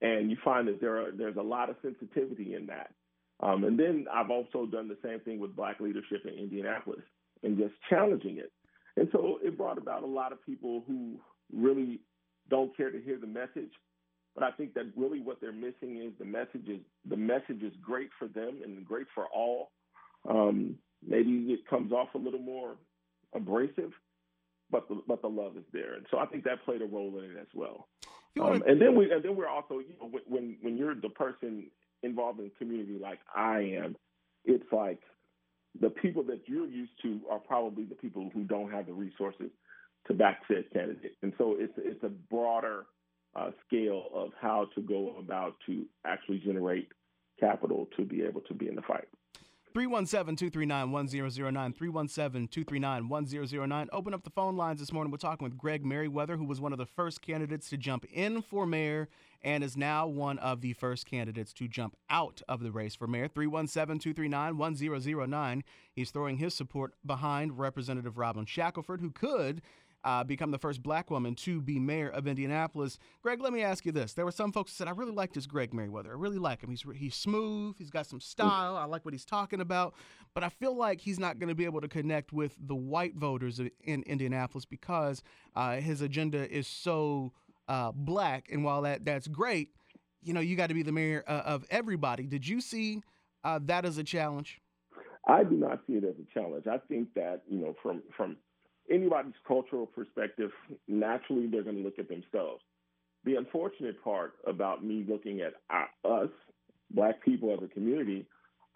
And 0.00 0.30
you 0.30 0.36
find 0.44 0.68
that 0.68 0.80
there 0.80 0.98
are 0.98 1.10
there's 1.10 1.36
a 1.36 1.42
lot 1.42 1.68
of 1.68 1.76
sensitivity 1.82 2.54
in 2.54 2.66
that. 2.66 2.92
Um, 3.42 3.64
and 3.64 3.78
then 3.78 4.06
I've 4.12 4.30
also 4.30 4.66
done 4.66 4.88
the 4.88 4.98
same 5.04 5.20
thing 5.20 5.40
with 5.40 5.56
Black 5.56 5.80
leadership 5.80 6.24
in 6.24 6.34
Indianapolis 6.34 7.02
and 7.42 7.58
just 7.58 7.74
challenging 7.90 8.38
it. 8.38 8.52
And 8.96 9.08
so 9.10 9.38
it 9.42 9.58
brought 9.58 9.78
about 9.78 10.04
a 10.04 10.06
lot 10.06 10.32
of 10.32 10.44
people 10.44 10.84
who 10.86 11.18
really 11.52 12.00
don't 12.48 12.76
care 12.76 12.90
to 12.90 13.00
hear 13.00 13.18
the 13.18 13.26
message. 13.26 13.72
But 14.34 14.44
I 14.44 14.50
think 14.52 14.74
that 14.74 14.92
really 14.96 15.20
what 15.20 15.40
they're 15.40 15.52
missing 15.52 16.00
is 16.02 16.12
the 16.18 16.24
message 16.24 16.68
is 16.68 16.80
the 17.08 17.16
message 17.16 17.62
is 17.62 17.72
great 17.82 18.10
for 18.18 18.28
them 18.28 18.60
and 18.64 18.84
great 18.84 19.06
for 19.14 19.26
all. 19.26 19.72
Um, 20.28 20.76
maybe 21.06 21.48
it 21.50 21.66
comes 21.68 21.92
off 21.92 22.14
a 22.14 22.18
little 22.18 22.40
more 22.40 22.76
abrasive, 23.34 23.92
but 24.70 24.88
the, 24.88 25.02
but 25.06 25.20
the 25.20 25.28
love 25.28 25.56
is 25.56 25.64
there, 25.72 25.94
and 25.94 26.06
so 26.10 26.18
I 26.18 26.26
think 26.26 26.44
that 26.44 26.64
played 26.64 26.80
a 26.80 26.86
role 26.86 27.18
in 27.18 27.24
it 27.24 27.36
as 27.40 27.48
well. 27.54 27.88
Um, 28.40 28.62
and 28.66 28.80
then 28.80 28.96
we 28.96 29.12
and 29.12 29.22
then 29.22 29.36
we're 29.36 29.48
also 29.48 29.80
you 29.80 29.94
know 30.00 30.10
when 30.26 30.56
when 30.62 30.78
you're 30.78 30.94
the 30.94 31.10
person 31.10 31.66
involved 32.02 32.40
in 32.40 32.50
community 32.58 32.98
like 33.00 33.20
I 33.34 33.78
am, 33.82 33.96
it's 34.44 34.70
like 34.72 35.00
the 35.80 35.90
people 35.90 36.22
that 36.24 36.42
you're 36.46 36.66
used 36.66 36.92
to 37.02 37.20
are 37.30 37.38
probably 37.38 37.84
the 37.84 37.94
people 37.94 38.30
who 38.34 38.44
don't 38.44 38.70
have 38.70 38.86
the 38.86 38.92
resources 38.92 39.50
to 40.06 40.14
back 40.14 40.42
said 40.48 40.64
candidate. 40.72 41.16
And 41.22 41.32
so 41.38 41.56
it's 41.58 41.72
it's 41.76 42.02
a 42.02 42.08
broader 42.08 42.84
uh, 43.34 43.50
scale 43.66 44.06
of 44.14 44.30
how 44.40 44.68
to 44.74 44.80
go 44.82 45.14
about 45.18 45.54
to 45.66 45.84
actually 46.04 46.38
generate 46.44 46.88
capital 47.40 47.88
to 47.96 48.04
be 48.04 48.22
able 48.22 48.42
to 48.42 48.54
be 48.54 48.68
in 48.68 48.74
the 48.74 48.82
fight. 48.82 49.08
317 49.72 50.36
239 50.36 50.90
1009. 50.90 51.72
317 51.72 52.48
239 52.48 53.08
1009. 53.08 53.88
Open 53.92 54.14
up 54.14 54.22
the 54.22 54.30
phone 54.30 54.56
lines 54.56 54.80
this 54.80 54.92
morning. 54.92 55.10
We're 55.10 55.18
talking 55.18 55.44
with 55.44 55.56
Greg 55.56 55.84
Merriweather, 55.84 56.36
who 56.36 56.44
was 56.44 56.60
one 56.60 56.72
of 56.72 56.78
the 56.78 56.86
first 56.86 57.22
candidates 57.22 57.70
to 57.70 57.76
jump 57.76 58.04
in 58.12 58.42
for 58.42 58.66
mayor 58.66 59.08
and 59.42 59.64
is 59.64 59.76
now 59.76 60.06
one 60.06 60.38
of 60.38 60.60
the 60.60 60.72
first 60.74 61.06
candidates 61.06 61.52
to 61.54 61.68
jump 61.68 61.96
out 62.10 62.42
of 62.48 62.62
the 62.62 62.70
race 62.70 62.94
for 62.94 63.06
mayor. 63.06 63.28
317 63.28 63.98
239 63.98 64.56
1009. 64.58 65.64
He's 65.94 66.10
throwing 66.10 66.36
his 66.36 66.54
support 66.54 66.94
behind 67.04 67.58
Representative 67.58 68.18
Robin 68.18 68.44
Shackleford, 68.44 69.00
who 69.00 69.10
could 69.10 69.62
uh, 70.04 70.24
become 70.24 70.50
the 70.50 70.58
first 70.58 70.82
black 70.82 71.10
woman 71.10 71.34
to 71.34 71.60
be 71.60 71.78
mayor 71.78 72.08
of 72.08 72.26
Indianapolis. 72.26 72.98
Greg, 73.22 73.40
let 73.40 73.52
me 73.52 73.62
ask 73.62 73.86
you 73.86 73.92
this. 73.92 74.12
There 74.14 74.24
were 74.24 74.32
some 74.32 74.52
folks 74.52 74.72
who 74.72 74.74
said, 74.74 74.88
I 74.88 74.92
really 74.92 75.12
like 75.12 75.32
this 75.32 75.46
Greg 75.46 75.72
Merriweather. 75.72 76.10
I 76.10 76.14
really 76.14 76.38
like 76.38 76.60
him. 76.60 76.70
He's, 76.70 76.84
he's 76.96 77.14
smooth. 77.14 77.76
He's 77.78 77.90
got 77.90 78.06
some 78.06 78.20
style. 78.20 78.76
I 78.76 78.84
like 78.84 79.04
what 79.04 79.14
he's 79.14 79.24
talking 79.24 79.60
about. 79.60 79.94
But 80.34 80.42
I 80.42 80.48
feel 80.48 80.74
like 80.74 81.00
he's 81.00 81.18
not 81.18 81.38
going 81.38 81.50
to 81.50 81.54
be 81.54 81.64
able 81.64 81.80
to 81.80 81.88
connect 81.88 82.32
with 82.32 82.56
the 82.58 82.74
white 82.74 83.14
voters 83.14 83.60
in 83.84 84.02
Indianapolis 84.02 84.64
because 84.64 85.22
uh, 85.54 85.76
his 85.76 86.00
agenda 86.00 86.50
is 86.50 86.66
so 86.66 87.32
uh, 87.68 87.92
black. 87.92 88.48
And 88.50 88.64
while 88.64 88.82
that, 88.82 89.04
that's 89.04 89.28
great, 89.28 89.70
you 90.22 90.32
know, 90.32 90.40
you 90.40 90.56
got 90.56 90.68
to 90.68 90.74
be 90.74 90.82
the 90.82 90.92
mayor 90.92 91.22
uh, 91.28 91.42
of 91.44 91.64
everybody. 91.70 92.24
Did 92.26 92.48
you 92.48 92.60
see 92.60 93.02
uh, 93.44 93.60
that 93.64 93.84
as 93.84 93.98
a 93.98 94.04
challenge? 94.04 94.60
I 95.28 95.44
do 95.44 95.54
not 95.54 95.80
see 95.86 95.94
it 95.94 96.04
as 96.04 96.16
a 96.16 96.34
challenge. 96.34 96.66
I 96.66 96.78
think 96.78 97.14
that, 97.14 97.42
you 97.48 97.58
know, 97.58 97.76
from, 97.82 98.02
from– 98.16 98.36
anybody's 98.92 99.32
cultural 99.46 99.86
perspective, 99.86 100.50
naturally 100.88 101.46
they're 101.46 101.62
going 101.62 101.76
to 101.76 101.82
look 101.82 101.98
at 101.98 102.08
themselves. 102.08 102.62
The 103.24 103.36
unfortunate 103.36 104.02
part 104.02 104.34
about 104.46 104.84
me 104.84 105.04
looking 105.08 105.40
at 105.40 105.54
us, 106.04 106.28
black 106.90 107.22
people 107.24 107.52
as 107.52 107.60
a 107.62 107.72
community, 107.72 108.26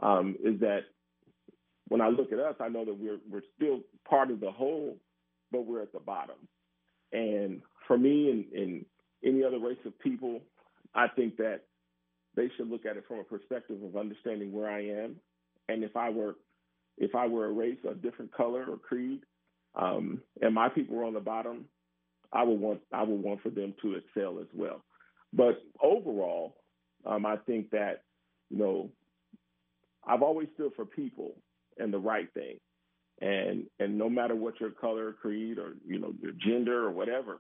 um, 0.01 0.37
is 0.43 0.61
that 0.61 0.81
when 1.89 2.01
I 2.01 2.09
look 2.09 2.33
at 2.33 2.39
us, 2.39 2.57
I 2.61 2.69
know 2.69 2.85
that 2.85 2.99
we're 2.99 3.19
we're 3.31 3.43
still 3.57 3.81
part 4.09 4.31
of 4.31 4.41
the 4.41 4.51
whole, 4.51 4.97
but 5.53 5.67
we're 5.67 5.83
at 5.83 5.93
the 5.93 6.01
bottom. 6.01 6.37
And 7.13 7.63
for 7.87 7.97
me 7.97 8.31
and, 8.31 8.45
and 8.53 8.85
any 9.25 9.45
other 9.45 9.59
race 9.59 9.79
of 9.85 9.99
people, 10.01 10.41
I 10.95 11.09
think 11.09 11.37
that 11.37 11.63
they 12.35 12.51
should 12.57 12.69
look 12.69 12.87
at 12.87 12.97
it 12.97 13.05
from 13.09 13.19
a 13.19 13.25
perspective 13.25 13.83
of 13.83 13.97
understanding 13.97 14.53
where 14.53 14.71
I 14.71 14.87
am. 15.05 15.17
And 15.69 15.83
if 15.83 15.97
I 15.97 16.11
were 16.11 16.37
if 16.99 17.15
I 17.15 17.27
were 17.27 17.47
a 17.47 17.53
race, 17.53 17.79
a 17.89 17.95
different 17.95 18.33
color 18.33 18.65
or 18.69 18.79
creed, 18.79 19.21
um, 19.77 20.23
and 20.41 20.55
my 20.55 20.69
people 20.69 20.99
are 20.99 21.05
on 21.05 21.15
the 21.15 21.21
bottom, 21.21 21.67
I 22.33 22.43
would 22.43 22.59
want 22.59 22.81
I 22.93 23.03
would 23.03 23.23
want 23.23 23.43
for 23.43 23.51
them 23.51 23.75
to 23.83 23.95
excel 23.95 24.39
as 24.41 24.49
well. 24.55 24.83
But 25.33 25.63
overall, 25.83 26.57
um, 27.05 27.27
I 27.27 27.37
think 27.37 27.71
that 27.71 28.03
you 28.51 28.59
know 28.59 28.91
I've 30.07 30.23
always 30.23 30.49
stood 30.55 30.73
for 30.75 30.85
people 30.85 31.35
and 31.79 31.93
the 31.93 31.99
right 31.99 32.29
thing, 32.35 32.59
and 33.21 33.67
and 33.79 33.99
no 33.99 34.09
matter 34.09 34.35
what 34.35 34.61
your 34.61 34.71
color, 34.71 35.13
creed, 35.13 35.59
or 35.59 35.75
you 35.87 35.99
know 35.99 36.13
your 36.21 36.33
gender 36.33 36.85
or 36.85 36.91
whatever, 36.91 37.39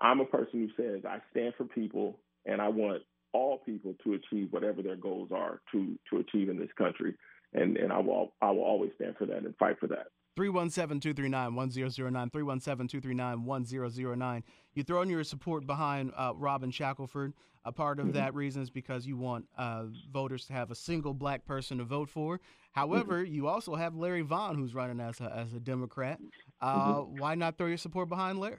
I'm 0.00 0.20
a 0.20 0.24
person 0.24 0.70
who 0.76 0.82
says 0.82 1.04
I 1.04 1.18
stand 1.30 1.54
for 1.56 1.64
people, 1.64 2.20
and 2.46 2.60
I 2.60 2.68
want 2.68 3.02
all 3.32 3.58
people 3.58 3.94
to 4.04 4.14
achieve 4.14 4.48
whatever 4.50 4.82
their 4.82 4.96
goals 4.96 5.30
are 5.32 5.60
to 5.72 5.98
to 6.10 6.18
achieve 6.18 6.48
in 6.48 6.58
this 6.58 6.72
country, 6.78 7.14
and 7.52 7.76
and 7.76 7.92
I 7.92 7.98
will 7.98 8.34
I 8.40 8.50
will 8.50 8.64
always 8.64 8.92
stand 8.94 9.16
for 9.18 9.26
that 9.26 9.38
and 9.38 9.56
fight 9.56 9.78
for 9.80 9.88
that. 9.88 10.06
317 10.36 11.00
239 11.00 11.54
1009. 11.54 12.30
317 12.30 12.88
239 12.88 13.44
1009. 13.44 14.44
You 14.74 14.82
throw 14.82 15.02
in 15.02 15.08
your 15.08 15.24
support 15.24 15.66
behind 15.66 16.12
uh, 16.16 16.32
Robin 16.36 16.70
Shackleford. 16.70 17.32
A 17.64 17.72
part 17.72 17.98
of 17.98 18.06
mm-hmm. 18.06 18.14
that 18.16 18.34
reason 18.34 18.62
is 18.62 18.70
because 18.70 19.06
you 19.06 19.16
want 19.16 19.46
uh, 19.58 19.84
voters 20.12 20.46
to 20.46 20.52
have 20.52 20.70
a 20.70 20.74
single 20.74 21.12
black 21.12 21.44
person 21.46 21.78
to 21.78 21.84
vote 21.84 22.08
for. 22.08 22.38
However, 22.72 23.24
mm-hmm. 23.24 23.34
you 23.34 23.48
also 23.48 23.74
have 23.74 23.96
Larry 23.96 24.20
Vaughn, 24.20 24.54
who's 24.54 24.74
running 24.74 25.00
as 25.00 25.20
a, 25.20 25.34
as 25.34 25.52
a 25.52 25.58
Democrat. 25.58 26.20
Uh, 26.60 26.94
mm-hmm. 26.94 27.18
Why 27.18 27.34
not 27.34 27.58
throw 27.58 27.66
your 27.66 27.78
support 27.78 28.08
behind 28.08 28.38
Larry? 28.38 28.58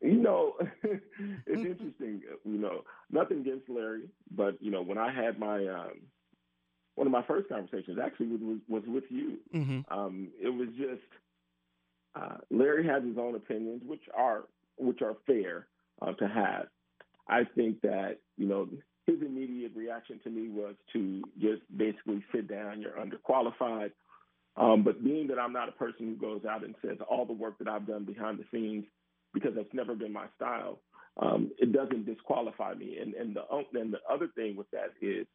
You 0.00 0.16
know, 0.16 0.54
it's 0.82 1.00
interesting. 1.46 2.22
You 2.44 2.58
know, 2.58 2.82
nothing 3.10 3.40
against 3.40 3.68
Larry, 3.68 4.08
but, 4.32 4.60
you 4.60 4.70
know, 4.70 4.82
when 4.82 4.98
I 4.98 5.12
had 5.12 5.38
my. 5.38 5.66
Um, 5.66 6.00
one 6.94 7.06
of 7.06 7.12
my 7.12 7.22
first 7.22 7.48
conversations 7.48 7.98
actually 8.02 8.26
was, 8.26 8.58
was 8.68 8.82
with 8.86 9.04
you. 9.08 9.38
Mm-hmm. 9.54 9.80
Um, 9.92 10.28
it 10.40 10.50
was 10.50 10.68
just 10.76 11.02
uh, 12.14 12.36
Larry 12.50 12.86
has 12.86 13.02
his 13.02 13.16
own 13.18 13.34
opinions, 13.34 13.82
which 13.86 14.02
are 14.16 14.42
which 14.76 15.02
are 15.02 15.14
fair 15.26 15.66
uh, 16.00 16.12
to 16.12 16.28
have. 16.28 16.66
I 17.28 17.42
think 17.56 17.80
that 17.82 18.18
you 18.36 18.46
know 18.46 18.68
his 19.06 19.16
immediate 19.20 19.72
reaction 19.74 20.20
to 20.24 20.30
me 20.30 20.48
was 20.48 20.74
to 20.92 21.22
just 21.40 21.62
basically 21.76 22.24
sit 22.34 22.48
down. 22.48 22.80
You're 22.80 22.92
underqualified. 22.92 23.92
Um, 24.54 24.82
but 24.82 25.02
being 25.02 25.28
that 25.28 25.38
I'm 25.38 25.54
not 25.54 25.70
a 25.70 25.72
person 25.72 26.06
who 26.06 26.14
goes 26.16 26.44
out 26.44 26.62
and 26.62 26.74
says 26.82 26.98
all 27.08 27.24
the 27.24 27.32
work 27.32 27.58
that 27.58 27.68
I've 27.68 27.86
done 27.86 28.04
behind 28.04 28.38
the 28.38 28.44
scenes, 28.52 28.84
because 29.32 29.52
that's 29.56 29.72
never 29.72 29.94
been 29.94 30.12
my 30.12 30.26
style, 30.36 30.80
um, 31.16 31.50
it 31.58 31.72
doesn't 31.72 32.04
disqualify 32.04 32.74
me. 32.74 32.98
And 33.00 33.14
and 33.14 33.34
the 33.34 33.42
and 33.80 33.92
the 33.92 34.00
other 34.10 34.28
thing 34.34 34.56
with 34.56 34.70
that 34.72 34.92
is 35.00 35.26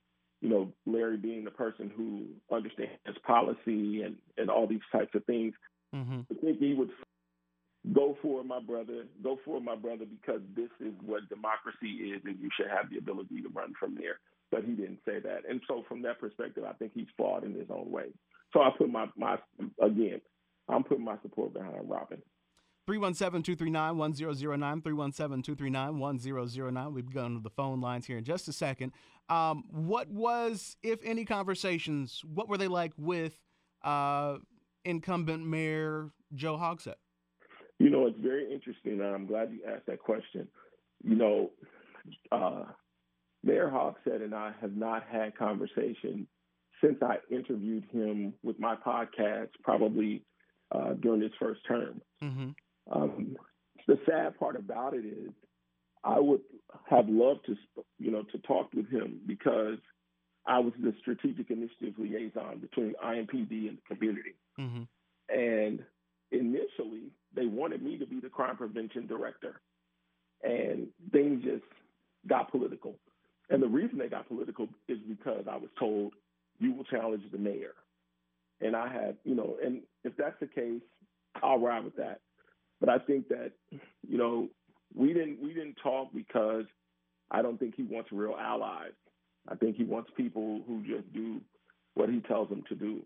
you 0.42 0.50
know, 0.50 0.72
Larry 0.86 1.18
being 1.18 1.44
the 1.44 1.52
person 1.52 1.92
who 1.96 2.28
understands 2.56 3.18
policy 3.26 4.04
and, 4.04 4.16
and 4.38 4.50
all 4.50 4.68
these 4.68 4.86
types 4.92 5.14
of 5.16 5.26
things, 5.26 5.54
mm-hmm. 5.96 6.22
I 6.32 6.36
think 6.42 6.60
he 6.60 6.74
would 6.74 6.90
go 7.94 8.18
for 8.22 8.44
my 8.44 8.60
brother, 8.60 9.06
go 9.24 9.40
for 9.46 9.62
my 9.62 9.76
brother 9.76 10.06
because 10.06 10.42
this 10.56 10.70
is 10.80 10.94
what 11.06 11.30
democracy 11.30 12.12
is 12.14 12.22
and 12.26 12.38
you 12.40 12.50
should 12.56 12.70
have 12.70 12.90
the 12.92 12.98
ability 12.98 13.42
to 13.42 13.50
run 13.50 13.74
from 13.80 13.96
there. 13.96 14.20
But 14.52 14.64
he 14.64 14.72
didn't 14.74 15.00
say 15.06 15.20
that. 15.20 15.42
And 15.50 15.62
so 15.68 15.84
from 15.88 16.02
that 16.04 16.20
perspective, 16.20 16.64
I 16.64 16.74
think 16.74 16.92
he's 16.94 17.08
flawed 17.18 17.44
in 17.44 17.54
his 17.54 17.68
own 17.70 17.92
way. 17.92 18.06
So 18.54 18.62
I 18.62 18.70
put 18.78 18.90
my, 18.90 19.08
my 19.18 19.38
again, 19.82 20.22
I'm 20.70 20.84
putting 20.84 21.04
my 21.04 21.18
support 21.22 21.54
behind 21.54 21.90
Robin. 21.90 22.22
317 22.88 23.44
239 23.44 23.98
1009. 23.98 24.82
317 24.82 25.44
239 25.44 26.00
1009. 26.00 26.94
We've 26.94 27.14
gone 27.14 27.36
to 27.36 27.42
the 27.42 27.50
phone 27.50 27.82
lines 27.82 28.08
here 28.08 28.18
in 28.18 28.24
just 28.24 28.48
a 28.48 28.54
second. 28.54 28.94
Um, 29.30 29.66
what 29.70 30.10
was, 30.10 30.78
if 30.84 31.00
any, 31.04 31.26
conversations, 31.26 32.22
what 32.34 32.48
were 32.48 32.58
they 32.58 32.70
like 32.70 32.94
with 32.98 33.38
uh, 33.84 34.38
incumbent 34.86 35.46
Mayor 35.46 36.12
Joe 36.34 36.56
Hogsett? 36.56 36.96
You 37.78 37.90
know, 37.90 38.08
it's 38.08 38.18
very 38.20 38.52
interesting, 38.52 38.94
and 38.94 39.04
I'm 39.04 39.28
glad 39.28 39.52
you 39.52 39.60
asked 39.70 39.88
that 39.88 40.00
question. 40.00 40.48
You 41.04 41.16
know, 41.16 41.52
uh, 42.32 42.64
Mayor 43.44 43.70
Hogsett 43.70 44.24
and 44.24 44.34
I 44.34 44.54
have 44.62 44.78
not 44.78 45.04
had 45.12 45.38
conversation 45.38 46.26
since 46.82 46.98
I 47.02 47.18
interviewed 47.30 47.84
him 47.92 48.34
with 48.44 48.58
my 48.60 48.76
podcast, 48.76 49.50
probably 49.62 50.24
uh, 50.72 50.94
during 50.94 51.22
his 51.22 51.32
first 51.38 51.60
term. 51.68 52.02
Mm-hmm. 52.24 52.50
Um, 52.92 53.36
the 53.88 54.00
sad 54.06 54.38
part 54.40 54.56
about 54.56 54.94
it 54.94 55.06
is, 55.06 55.30
I 56.04 56.20
would 56.20 56.42
have 56.90 57.10
loved 57.10 57.46
to, 57.48 57.56
you 58.00 58.12
know, 58.12 58.24
to 58.32 58.38
talk 58.40 58.70
with 58.74 58.90
him 58.90 59.20
because 59.26 59.78
I 60.46 60.60
was 60.60 60.74
the 60.82 60.94
strategic 61.02 61.52
initiative 61.52 61.96
liaison 61.98 62.60
between 62.60 62.94
IMPD 63.04 63.68
and 63.68 63.78
the 63.78 63.96
community. 63.96 64.36
Mm-hmm. 64.60 64.84
And 65.30 65.80
initially, 66.32 67.12
they 67.36 67.46
wanted 67.46 67.84
me 67.84 67.98
to 67.98 68.06
be 68.06 68.20
the 68.20 68.30
crime 68.30 68.56
prevention 68.56 69.08
director, 69.08 69.60
and 70.44 70.88
things 71.12 71.44
just 71.44 71.64
got 72.28 72.52
political. 72.52 72.96
And 73.50 73.62
the 73.62 73.68
reason 73.68 73.98
they 73.98 74.08
got 74.08 74.28
political 74.28 74.68
is 74.88 74.98
because 75.08 75.46
I 75.50 75.58
was 75.58 75.70
told 75.80 76.14
you 76.60 76.74
will 76.74 76.84
challenge 76.86 77.24
the 77.32 77.38
mayor. 77.38 77.74
And 78.62 78.76
I 78.76 78.92
had, 78.92 79.18
you 79.24 79.36
know, 79.36 79.58
and 79.64 79.82
if 80.04 80.16
that's 80.18 80.40
the 80.40 80.48
case, 80.48 80.82
I'll 81.44 81.60
ride 81.60 81.84
with 81.84 81.96
that. 81.98 82.22
But 82.80 82.90
I 82.90 83.00
think 83.00 83.28
that, 83.30 83.52
you 84.08 84.18
know, 84.18 84.50
we 84.94 85.14
didn't 85.14 85.42
we 85.42 85.54
didn't 85.54 85.78
talk 85.82 86.10
because 86.14 86.66
I 87.32 87.42
don't 87.42 87.60
think 87.60 87.76
he 87.76 87.84
wants 87.84 88.12
real 88.12 88.36
allies. 88.40 88.94
I 89.50 89.56
think 89.56 89.76
he 89.76 89.84
wants 89.84 90.10
people 90.16 90.62
who 90.68 90.84
just 90.84 91.12
do 91.14 91.42
what 91.94 92.10
he 92.10 92.20
tells 92.22 92.50
them 92.50 92.64
to 92.70 92.76
do. 92.76 93.02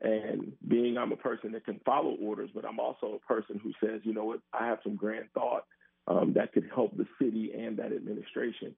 And 0.00 0.52
being 0.66 0.98
I'm 0.98 1.12
a 1.12 1.16
person 1.16 1.52
that 1.52 1.64
can 1.64 1.80
follow 1.84 2.16
orders, 2.20 2.50
but 2.54 2.64
I'm 2.64 2.80
also 2.80 3.14
a 3.14 3.26
person 3.26 3.60
who 3.62 3.72
says, 3.84 4.00
you 4.04 4.12
know 4.12 4.24
what, 4.24 4.40
I 4.52 4.66
have 4.66 4.78
some 4.82 4.96
grand 4.96 5.26
thought 5.34 5.64
um, 6.08 6.32
that 6.34 6.52
could 6.52 6.68
help 6.74 6.96
the 6.96 7.06
city 7.20 7.52
and 7.56 7.76
that 7.78 7.92
administration. 7.92 8.74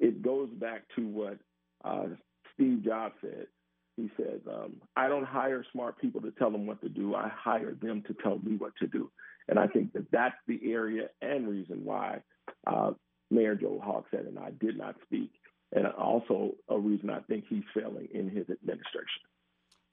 It 0.00 0.22
goes 0.22 0.48
back 0.50 0.82
to 0.96 1.06
what 1.06 1.38
uh, 1.84 2.06
Steve 2.54 2.84
Jobs 2.84 3.14
said. 3.20 3.46
He 3.96 4.10
says, 4.16 4.40
um, 4.50 4.74
I 4.94 5.08
don't 5.08 5.24
hire 5.24 5.64
smart 5.72 5.98
people 5.98 6.20
to 6.20 6.30
tell 6.32 6.50
them 6.50 6.66
what 6.66 6.82
to 6.82 6.88
do. 6.88 7.14
I 7.14 7.30
hire 7.34 7.74
them 7.80 8.02
to 8.06 8.14
tell 8.22 8.38
me 8.38 8.56
what 8.56 8.76
to 8.80 8.86
do. 8.86 9.10
And 9.48 9.58
I 9.58 9.66
think 9.68 9.92
that 9.94 10.10
that's 10.10 10.36
the 10.46 10.60
area 10.70 11.08
and 11.22 11.48
reason 11.48 11.84
why 11.84 12.20
uh, 12.66 12.92
Mayor 13.30 13.54
Joe 13.54 13.82
Hogsett 13.84 14.26
and 14.26 14.38
I 14.38 14.50
did 14.50 14.76
not 14.76 14.96
speak. 15.04 15.30
And 15.72 15.86
also 15.86 16.52
a 16.68 16.78
reason 16.78 17.10
I 17.10 17.20
think 17.20 17.44
he's 17.48 17.64
failing 17.74 18.08
in 18.12 18.28
his 18.28 18.46
administration. 18.50 19.22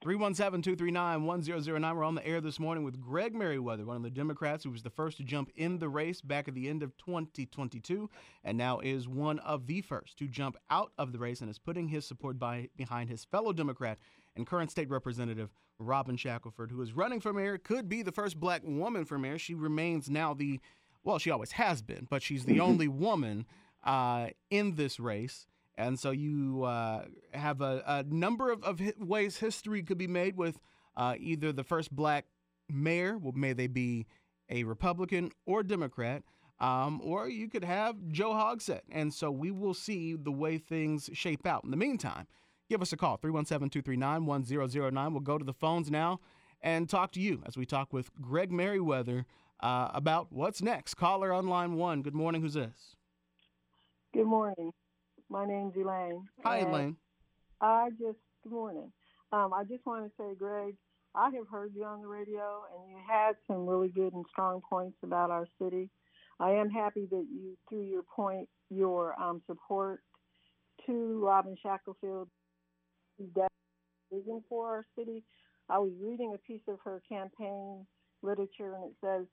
317 0.04 0.62
239 0.62 1.24
1009. 1.24 1.96
We're 1.96 2.04
on 2.04 2.16
the 2.16 2.28
air 2.28 2.42
this 2.42 2.60
morning 2.60 2.84
with 2.84 3.00
Greg 3.00 3.34
Merriweather, 3.34 3.86
one 3.86 3.96
of 3.96 4.04
the 4.04 4.10
Democrats 4.10 4.66
who 4.66 4.72
was 4.72 4.84
the 4.84 4.90
first 4.90 5.16
to 5.16 5.24
jump 5.24 5.50
in 5.56 5.80
the 5.80 5.88
race 5.88 6.20
back 6.20 6.50
at 6.50 6.54
the 6.54 6.68
end 6.68 6.84
of 6.84 6.98
2022 6.98 8.10
and 8.44 8.58
now 8.58 8.80
is 8.80 9.08
one 9.08 9.40
of 9.40 9.66
the 9.66 9.80
first 9.80 10.18
to 10.18 10.28
jump 10.28 10.58
out 10.70 10.92
of 10.98 11.14
the 11.14 11.20
race 11.20 11.40
and 11.40 11.50
is 11.50 11.58
putting 11.58 11.88
his 11.88 12.06
support 12.06 12.38
by, 12.38 12.68
behind 12.76 13.10
his 13.10 13.24
fellow 13.24 13.54
Democrat 13.54 13.98
and 14.36 14.46
current 14.46 14.70
state 14.70 14.90
representative 14.90 15.54
Robin 15.80 16.18
Shackleford, 16.18 16.72
who 16.72 16.82
is 16.82 16.92
running 16.92 17.22
for 17.22 17.32
mayor, 17.32 17.58
could 17.58 17.88
be 17.88 18.02
the 18.02 18.12
first 18.12 18.38
black 18.38 18.62
woman 18.66 19.06
for 19.06 19.18
mayor. 19.18 19.38
She 19.38 19.54
remains 19.54 20.10
now 20.10 20.34
the, 20.34 20.60
well, 21.06 21.18
she 21.18 21.32
always 21.32 21.54
has 21.54 21.82
been, 21.82 22.08
but 22.10 22.22
she's 22.22 22.44
the 22.44 22.60
only 22.60 22.90
woman 22.90 23.46
uh, 23.86 24.32
in 24.50 24.76
this 24.76 25.00
race. 25.00 25.48
And 25.76 26.00
so 26.00 26.12
you 26.12 26.64
uh, 26.64 27.06
have 27.34 27.62
a, 27.62 27.84
a, 27.86 28.04
number 28.04 28.52
of, 28.52 28.64
of 28.64 28.80
ways 29.00 29.38
history 29.38 29.82
could 29.82 29.98
be 29.98 30.08
made 30.08 30.38
with 30.38 30.60
uh, 30.96 31.16
either 31.18 31.52
the 31.52 31.64
first 31.64 31.96
black 31.96 32.26
mayor, 32.70 33.18
well, 33.18 33.34
may 33.36 33.54
they 33.54 33.68
be 33.68 34.06
a 34.50 34.64
Republican 34.64 35.32
or 35.46 35.64
Democrat, 35.64 36.24
um, 36.60 37.02
or 37.04 37.28
you 37.28 37.50
could 37.50 37.64
have 37.64 37.96
Joe 38.10 38.32
Hogsett. 38.32 38.82
And 38.92 39.14
so 39.14 39.32
we 39.32 39.50
will 39.50 39.74
see 39.74 40.16
the 40.16 40.32
way 40.32 40.58
things 40.58 41.10
shape 41.14 41.48
out. 41.48 41.64
In 41.64 41.72
the 41.72 41.78
meantime, 41.78 42.28
give 42.70 42.82
us 42.82 42.94
a 42.94 42.98
call, 42.98 43.18
317 43.18 43.70
239 43.70 44.26
1009. 44.26 45.14
We'll 45.14 45.22
go 45.22 45.38
to 45.38 45.46
the 45.46 45.54
phones 45.54 45.90
now 45.90 46.20
and 46.62 46.88
talk 46.88 47.12
to 47.14 47.20
you 47.20 47.42
as 47.46 47.58
we 47.58 47.66
talk 47.66 47.92
with 47.92 48.14
Greg 48.22 48.52
Merriweather 48.52 49.26
uh, 49.60 49.90
about 49.94 50.28
what's 50.32 50.62
next. 50.62 50.96
Caller 50.96 51.34
on 51.34 51.48
line 51.48 51.76
one. 51.76 52.02
Good 52.02 52.16
morning. 52.16 52.42
Who's 52.42 52.54
this? 52.54 52.96
Good 54.14 54.26
morning. 54.26 54.72
My 55.30 55.46
name's 55.46 55.74
Elaine. 55.76 56.28
Hi, 56.44 56.60
Elaine. 56.60 56.96
I 57.62 57.90
just, 57.92 58.20
good 58.44 58.52
morning. 58.52 58.92
Um, 59.32 59.54
I 59.54 59.64
just 59.64 59.86
want 59.86 60.06
to 60.06 60.12
say, 60.18 60.36
Greg, 60.38 60.76
I 61.16 61.30
have 61.36 61.48
heard 61.52 61.72
you 61.76 61.86
on 61.86 62.02
the 62.02 62.08
radio, 62.08 62.64
and 62.76 62.90
you 62.90 62.98
had 63.08 63.34
some 63.48 63.66
really 63.66 63.90
good 63.90 64.14
and 64.14 64.26
strong 64.30 64.62
points 64.70 64.98
about 65.04 65.32
our 65.32 65.48
city. 65.62 65.90
I 66.40 66.52
am 66.52 66.70
happy 66.70 67.08
that 67.10 67.26
you, 67.32 67.58
through 67.70 67.84
your 67.84 68.04
point, 68.04 68.48
your 68.70 69.20
um, 69.22 69.42
support 69.48 70.02
to 70.86 71.24
Robin 71.24 71.56
Shackleford, 71.64 72.28
vision 74.12 74.44
for 74.50 74.68
our 74.68 74.86
city. 74.98 75.24
I 75.70 75.80
was 75.80 75.92
reading 76.02 76.34
a 76.36 76.38
piece 76.40 76.68
of 76.68 76.80
her 76.84 77.02
campaign 77.08 77.86
literature, 78.22 78.76
and 78.76 78.86
it 78.86 78.96
says 79.04 79.26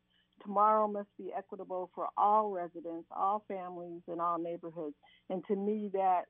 Tomorrow 0.43 0.89
must 0.89 1.09
be 1.19 1.31
equitable 1.37 1.91
for 1.95 2.09
all 2.17 2.51
residents, 2.51 3.07
all 3.11 3.45
families, 3.47 4.03
and 4.09 4.21
all 4.21 4.39
neighborhoods. 4.39 4.95
And 5.29 5.45
to 5.49 5.57
me, 5.57 5.91
that 5.93 6.23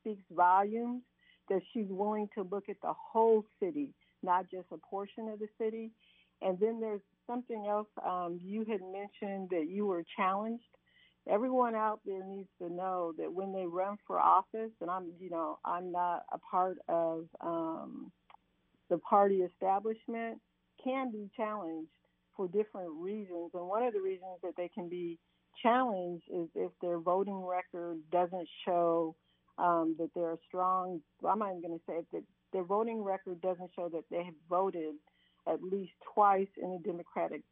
speaks 0.00 0.22
volumes 0.30 1.02
that 1.48 1.60
she's 1.72 1.86
willing 1.88 2.28
to 2.34 2.42
look 2.42 2.68
at 2.68 2.80
the 2.82 2.92
whole 2.92 3.44
city, 3.60 3.94
not 4.22 4.50
just 4.50 4.66
a 4.72 4.78
portion 4.78 5.28
of 5.28 5.38
the 5.38 5.48
city. 5.58 5.90
And 6.42 6.58
then 6.58 6.80
there's 6.80 7.00
something 7.26 7.66
else 7.68 7.88
um, 8.04 8.38
you 8.42 8.64
had 8.64 8.80
mentioned 8.80 9.50
that 9.50 9.66
you 9.68 9.86
were 9.86 10.04
challenged. 10.16 10.64
Everyone 11.28 11.74
out 11.74 12.00
there 12.06 12.24
needs 12.24 12.48
to 12.60 12.72
know 12.72 13.12
that 13.18 13.32
when 13.32 13.52
they 13.52 13.66
run 13.66 13.96
for 14.06 14.18
office, 14.18 14.70
and 14.80 14.90
I'm, 14.90 15.10
you 15.18 15.30
know, 15.30 15.58
I'm 15.64 15.90
not 15.90 16.24
a 16.32 16.38
part 16.38 16.78
of 16.88 17.26
um, 17.40 18.12
the 18.90 18.98
party 18.98 19.38
establishment, 19.38 20.40
can 20.82 21.10
be 21.10 21.28
challenged 21.36 21.90
for 22.36 22.48
different 22.48 22.90
reasons. 23.00 23.50
And 23.54 23.66
one 23.66 23.82
of 23.82 23.92
the 23.92 24.00
reasons 24.00 24.38
that 24.42 24.54
they 24.56 24.68
can 24.68 24.88
be 24.88 25.18
challenged 25.62 26.24
is 26.32 26.48
if 26.54 26.70
their 26.82 26.98
voting 26.98 27.44
record 27.44 27.98
doesn't 28.12 28.48
show 28.64 29.16
um, 29.58 29.96
that 29.98 30.10
they're 30.14 30.36
strong. 30.46 31.00
I'm 31.26 31.38
not 31.38 31.50
even 31.50 31.62
going 31.62 31.78
to 31.78 31.84
say 31.86 32.00
that 32.12 32.22
their 32.52 32.64
voting 32.64 33.02
record 33.02 33.40
doesn't 33.40 33.70
show 33.74 33.88
that 33.88 34.04
they 34.10 34.24
have 34.24 34.34
voted 34.48 34.94
at 35.48 35.62
least 35.62 35.92
twice 36.14 36.48
in 36.62 36.72
a 36.72 36.86
Democratic 36.86 37.42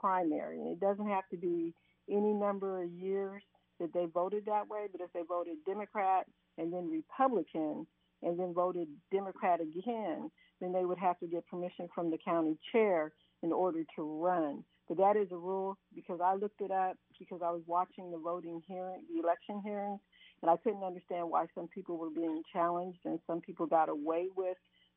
primary. 0.00 0.60
And 0.60 0.68
it 0.68 0.80
doesn't 0.80 1.08
have 1.08 1.28
to 1.30 1.36
be 1.36 1.74
any 2.10 2.32
number 2.32 2.82
of 2.82 2.90
years 2.90 3.42
that 3.78 3.92
they 3.92 4.06
voted 4.06 4.44
that 4.46 4.68
way, 4.68 4.86
but 4.90 5.00
if 5.00 5.12
they 5.12 5.20
voted 5.26 5.56
Democrat 5.66 6.26
and 6.58 6.72
then 6.72 6.90
Republican 6.90 7.86
and 8.22 8.38
then 8.38 8.52
voted 8.52 8.88
Democrat 9.10 9.60
again, 9.60 10.30
then 10.60 10.72
they 10.72 10.84
would 10.84 10.98
have 10.98 11.18
to 11.20 11.26
get 11.26 11.46
permission 11.46 11.88
from 11.94 12.10
the 12.10 12.18
county 12.18 12.58
chair 12.72 13.12
in 13.42 13.52
order 13.52 13.84
to 13.96 14.02
run. 14.02 14.64
But 14.88 14.98
that 14.98 15.16
is 15.16 15.28
a 15.30 15.36
rule 15.36 15.78
because 15.94 16.20
I 16.22 16.34
looked 16.34 16.60
it 16.60 16.70
up 16.70 16.96
because 17.18 17.40
I 17.44 17.50
was 17.50 17.62
watching 17.66 18.10
the 18.10 18.18
voting 18.18 18.60
hearing, 18.66 19.04
the 19.12 19.22
election 19.22 19.60
hearings, 19.64 20.00
and 20.42 20.50
I 20.50 20.56
couldn't 20.56 20.82
understand 20.82 21.30
why 21.30 21.46
some 21.54 21.68
people 21.68 21.96
were 21.96 22.10
being 22.10 22.42
challenged 22.52 22.98
and 23.04 23.20
some 23.26 23.40
people 23.40 23.66
got 23.66 23.88
away 23.88 24.26
with 24.36 24.56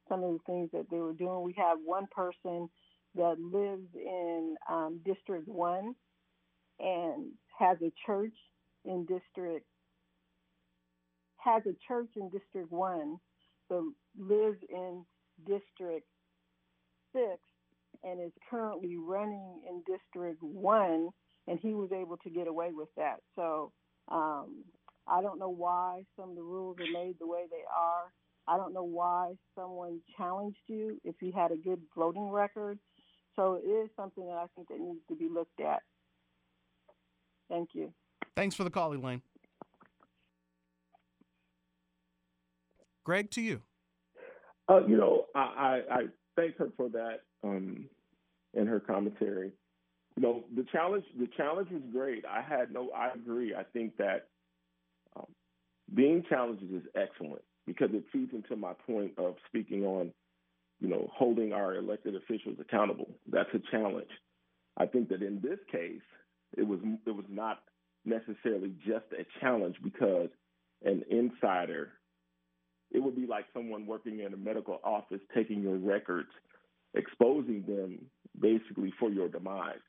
some 0.10 0.24
of 0.24 0.32
the 0.34 0.40
things 0.46 0.70
that 0.74 0.90
they 0.90 0.98
were 0.98 1.14
doing. 1.14 1.44
We 1.44 1.54
have 1.58 1.78
one 1.84 2.08
person 2.12 2.70
that 3.16 3.40
lives 3.40 3.88
in 3.96 4.56
um, 4.70 5.00
District 5.06 5.48
1 5.48 5.94
and 6.80 7.32
has 7.60 7.78
a 7.82 7.92
church 8.06 8.34
in 8.86 9.06
District 9.06 9.66
has 11.44 11.62
a 11.66 11.76
church 11.88 12.10
in 12.16 12.30
District 12.30 12.72
1, 12.72 13.18
but 13.70 13.82
lives 14.18 14.58
in 14.70 15.06
District 15.46 16.08
6 17.14 17.26
and 18.04 18.20
is 18.22 18.32
currently 18.50 18.98
running 18.98 19.62
in 19.68 19.82
District 19.88 20.42
1, 20.42 21.10
and 21.48 21.60
he 21.60 21.74
was 21.74 21.92
able 21.92 22.18
to 22.18 22.30
get 22.30 22.48
away 22.48 22.72
with 22.74 22.90
that. 22.98 23.18
So 23.36 23.72
um, 24.10 24.64
I 25.08 25.22
don't 25.22 25.40
know 25.40 25.50
why 25.50 26.04
some 26.18 26.32
of 26.32 26.36
the 26.36 26.42
rules 26.42 26.78
are 26.80 26.92
made 26.92 27.16
the 27.20 27.28
way 27.28 27.46
they 27.50 27.64
are. 27.76 28.12
I 28.48 28.58
don't 28.58 28.74
know 28.74 28.84
why 28.84 29.34
someone 29.56 30.02
challenged 30.18 30.58
you 30.68 31.00
if 31.04 31.16
you 31.22 31.32
had 31.32 31.52
a 31.52 31.56
good 31.56 31.82
voting 31.96 32.30
record. 32.30 32.78
So 33.36 33.60
it 33.64 33.68
is 33.68 33.90
something 33.96 34.26
that 34.26 34.34
I 34.34 34.46
think 34.56 34.68
that 34.68 34.80
needs 34.80 35.00
to 35.10 35.16
be 35.16 35.30
looked 35.30 35.60
at. 35.62 35.82
Thank 37.50 37.70
you. 37.74 37.94
Thanks 38.36 38.56
for 38.56 38.64
the 38.64 38.70
call, 38.70 38.94
Elaine. 38.94 39.22
Greg, 43.04 43.32
to 43.32 43.42
you. 43.42 43.62
Uh, 44.70 44.86
you 44.88 44.98
know, 44.98 45.26
I, 45.36 45.40
I, 45.40 45.96
I 45.96 46.02
thank 46.36 46.58
her 46.58 46.70
for 46.78 46.90
that 46.90 47.20
um, 47.44 47.86
in 48.54 48.68
her 48.68 48.80
commentary. 48.80 49.52
You 50.16 50.24
know, 50.24 50.44
the 50.56 50.66
challenge 50.72 51.06
the 51.20 51.28
challenge 51.36 51.70
was 51.72 51.82
great. 51.92 52.24
I 52.26 52.42
had 52.42 52.72
no. 52.72 52.90
I 52.96 53.10
agree. 53.14 53.56
I 53.56 53.64
think 53.64 53.98
that 53.98 54.28
um, 55.18 55.26
being 55.94 56.24
challenged 56.30 56.64
is 56.64 56.84
excellent 56.96 57.42
because 57.66 57.90
it 57.94 58.04
feeds 58.12 58.34
into 58.34 58.56
my 58.56 58.74
point 58.86 59.14
of 59.18 59.36
speaking 59.48 59.86
on, 59.86 60.12
you 60.80 60.88
know, 60.88 61.10
holding 61.14 61.54
our 61.54 61.76
elected 61.76 62.16
officials 62.16 62.58
accountable. 62.60 63.10
That's 63.32 63.50
a 63.54 63.60
challenge. 63.72 64.10
I 64.78 64.86
think 64.86 65.10
that 65.10 65.22
in 65.22 65.40
this 65.42 65.60
case, 65.72 66.02
it 66.58 66.68
was 66.68 66.80
it 67.08 67.12
was 67.12 67.26
not 67.30 67.62
necessarily 68.06 68.74
just 68.86 69.06
a 69.18 69.26
challenge 69.40 69.78
because 69.84 70.30
an 70.84 71.04
insider. 71.10 71.94
It 72.92 73.02
would 73.02 73.16
be 73.16 73.26
like 73.26 73.46
someone 73.54 73.88
working 73.88 74.20
in 74.20 74.34
a 74.34 74.38
medical 74.38 74.80
office 74.84 75.22
taking 75.34 75.62
your 75.62 75.78
records, 75.78 76.30
exposing 76.94 77.64
them 77.68 78.00
basically 78.40 78.94
for 79.00 79.10
your 79.10 79.30
demise. 79.30 79.80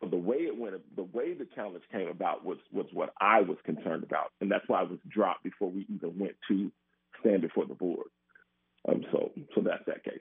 So 0.00 0.08
the 0.08 0.16
way 0.16 0.38
it 0.38 0.58
went, 0.58 0.74
the 0.94 1.02
way 1.04 1.34
the 1.34 1.46
challenge 1.54 1.84
came 1.90 2.08
about 2.08 2.44
was 2.44 2.58
was 2.70 2.86
what 2.92 3.14
I 3.20 3.40
was 3.40 3.56
concerned 3.64 4.04
about, 4.04 4.32
and 4.40 4.50
that's 4.50 4.68
why 4.68 4.80
I 4.80 4.84
was 4.84 4.98
dropped 5.08 5.44
before 5.44 5.70
we 5.70 5.86
even 5.88 6.18
went 6.18 6.36
to 6.48 6.70
stand 7.20 7.42
before 7.42 7.66
the 7.66 7.74
board. 7.74 8.08
Um, 8.88 9.04
so 9.10 9.32
so 9.54 9.60
that's 9.62 9.84
that 9.86 10.04
case. 10.04 10.20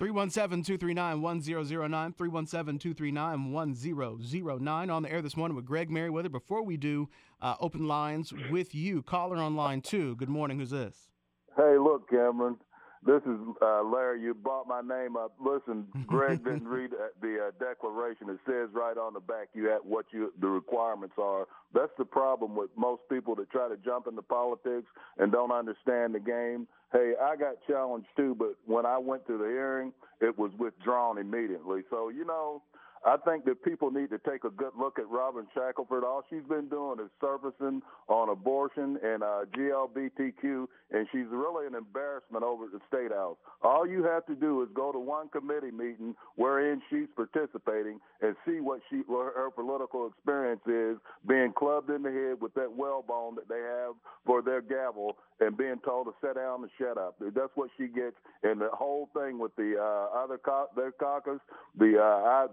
317-239-1009, 0.00 2.16
317-239-1009 2.16 4.92
on 4.92 5.02
the 5.02 5.12
air 5.12 5.22
this 5.22 5.36
morning 5.36 5.54
with 5.54 5.64
Greg 5.64 5.90
Merriweather. 5.90 6.28
Before 6.28 6.64
we 6.64 6.76
do 6.76 7.08
uh, 7.40 7.54
open 7.60 7.86
lines 7.86 8.32
with 8.50 8.74
you, 8.74 9.02
caller 9.02 9.36
on 9.36 9.54
line 9.54 9.80
two. 9.80 10.16
Good 10.16 10.28
morning. 10.28 10.58
Who's 10.58 10.70
this? 10.70 11.12
Hey, 11.56 11.78
look, 11.78 12.10
Cameron. 12.10 12.56
This 13.04 13.22
is 13.22 13.38
uh, 13.60 13.82
Larry. 13.82 14.22
You 14.22 14.32
brought 14.32 14.68
my 14.68 14.80
name 14.80 15.16
up. 15.16 15.32
Listen, 15.44 15.86
Greg 16.06 16.44
didn't 16.44 16.68
read 16.68 16.90
the 17.20 17.48
uh, 17.48 17.50
declaration. 17.58 18.30
It 18.30 18.38
says 18.46 18.68
right 18.72 18.96
on 18.96 19.14
the 19.14 19.20
back 19.20 19.48
you 19.54 19.66
have 19.66 19.80
what 19.84 20.06
you 20.12 20.32
the 20.40 20.46
requirements 20.46 21.16
are. 21.18 21.46
That's 21.74 21.92
the 21.98 22.04
problem 22.04 22.54
with 22.54 22.70
most 22.76 23.02
people 23.10 23.34
that 23.36 23.50
try 23.50 23.68
to 23.68 23.76
jump 23.78 24.06
into 24.06 24.22
politics 24.22 24.86
and 25.18 25.32
don't 25.32 25.50
understand 25.50 26.14
the 26.14 26.20
game. 26.20 26.68
Hey, 26.92 27.14
I 27.20 27.36
got 27.36 27.54
challenged 27.66 28.08
too, 28.16 28.36
but 28.38 28.54
when 28.66 28.86
I 28.86 28.98
went 28.98 29.26
to 29.26 29.38
the 29.38 29.46
hearing, 29.46 29.92
it 30.20 30.38
was 30.38 30.52
withdrawn 30.58 31.18
immediately. 31.18 31.80
So 31.90 32.08
you 32.08 32.24
know 32.24 32.62
I 33.04 33.16
think 33.16 33.44
that 33.46 33.64
people 33.64 33.90
need 33.90 34.10
to 34.10 34.18
take 34.18 34.44
a 34.44 34.50
good 34.50 34.72
look 34.78 34.98
at 34.98 35.08
Robin 35.08 35.46
Shackleford. 35.56 36.02
All 36.04 36.22
she's 36.30 36.44
been 36.48 36.68
doing 36.68 37.00
is 37.00 37.10
surfacing 37.20 37.82
on 38.08 38.28
abortion 38.28 38.98
and 39.02 39.22
uh, 39.22 39.44
GLBTQ, 39.56 40.66
and 40.92 41.06
she's 41.12 41.26
really 41.30 41.66
an 41.66 41.74
embarrassment 41.74 42.44
over 42.44 42.66
at 42.66 42.72
the 42.72 42.80
State 42.88 43.12
House. 43.12 43.36
All 43.62 43.86
you 43.86 44.04
have 44.04 44.26
to 44.26 44.34
do 44.34 44.62
is 44.62 44.68
go 44.74 44.92
to 44.92 44.98
one 44.98 45.28
committee 45.28 45.70
meeting 45.70 46.14
wherein 46.36 46.80
she's 46.90 47.08
participating 47.16 47.98
and 48.20 48.36
see 48.46 48.60
what 48.60 48.80
she 48.90 49.02
what 49.06 49.34
her 49.34 49.50
political 49.50 50.06
experience 50.06 50.62
is, 50.66 50.98
being 51.28 51.52
clubbed 51.52 51.90
in 51.90 52.02
the 52.02 52.10
head 52.10 52.40
with 52.40 52.54
that 52.54 52.70
whalebone 52.72 53.34
that 53.36 53.48
they 53.48 53.60
have 53.60 53.94
for 54.24 54.42
their 54.42 54.62
gavel, 54.62 55.16
and 55.40 55.56
being 55.56 55.78
told 55.84 56.06
to 56.06 56.12
sit 56.20 56.36
down 56.36 56.62
and 56.62 56.70
shut 56.78 56.96
up. 56.98 57.16
That's 57.20 57.50
what 57.54 57.70
she 57.76 57.88
gets. 57.88 58.16
And 58.42 58.60
the 58.60 58.70
whole 58.72 59.08
thing 59.14 59.38
with 59.38 59.54
the 59.56 59.74
uh, 59.78 60.16
other 60.16 60.38
co- 60.38 60.68
their 60.76 60.92
caucus, 60.92 61.40
the 61.78 61.98
uh, 61.98 62.02
I, 62.02 62.46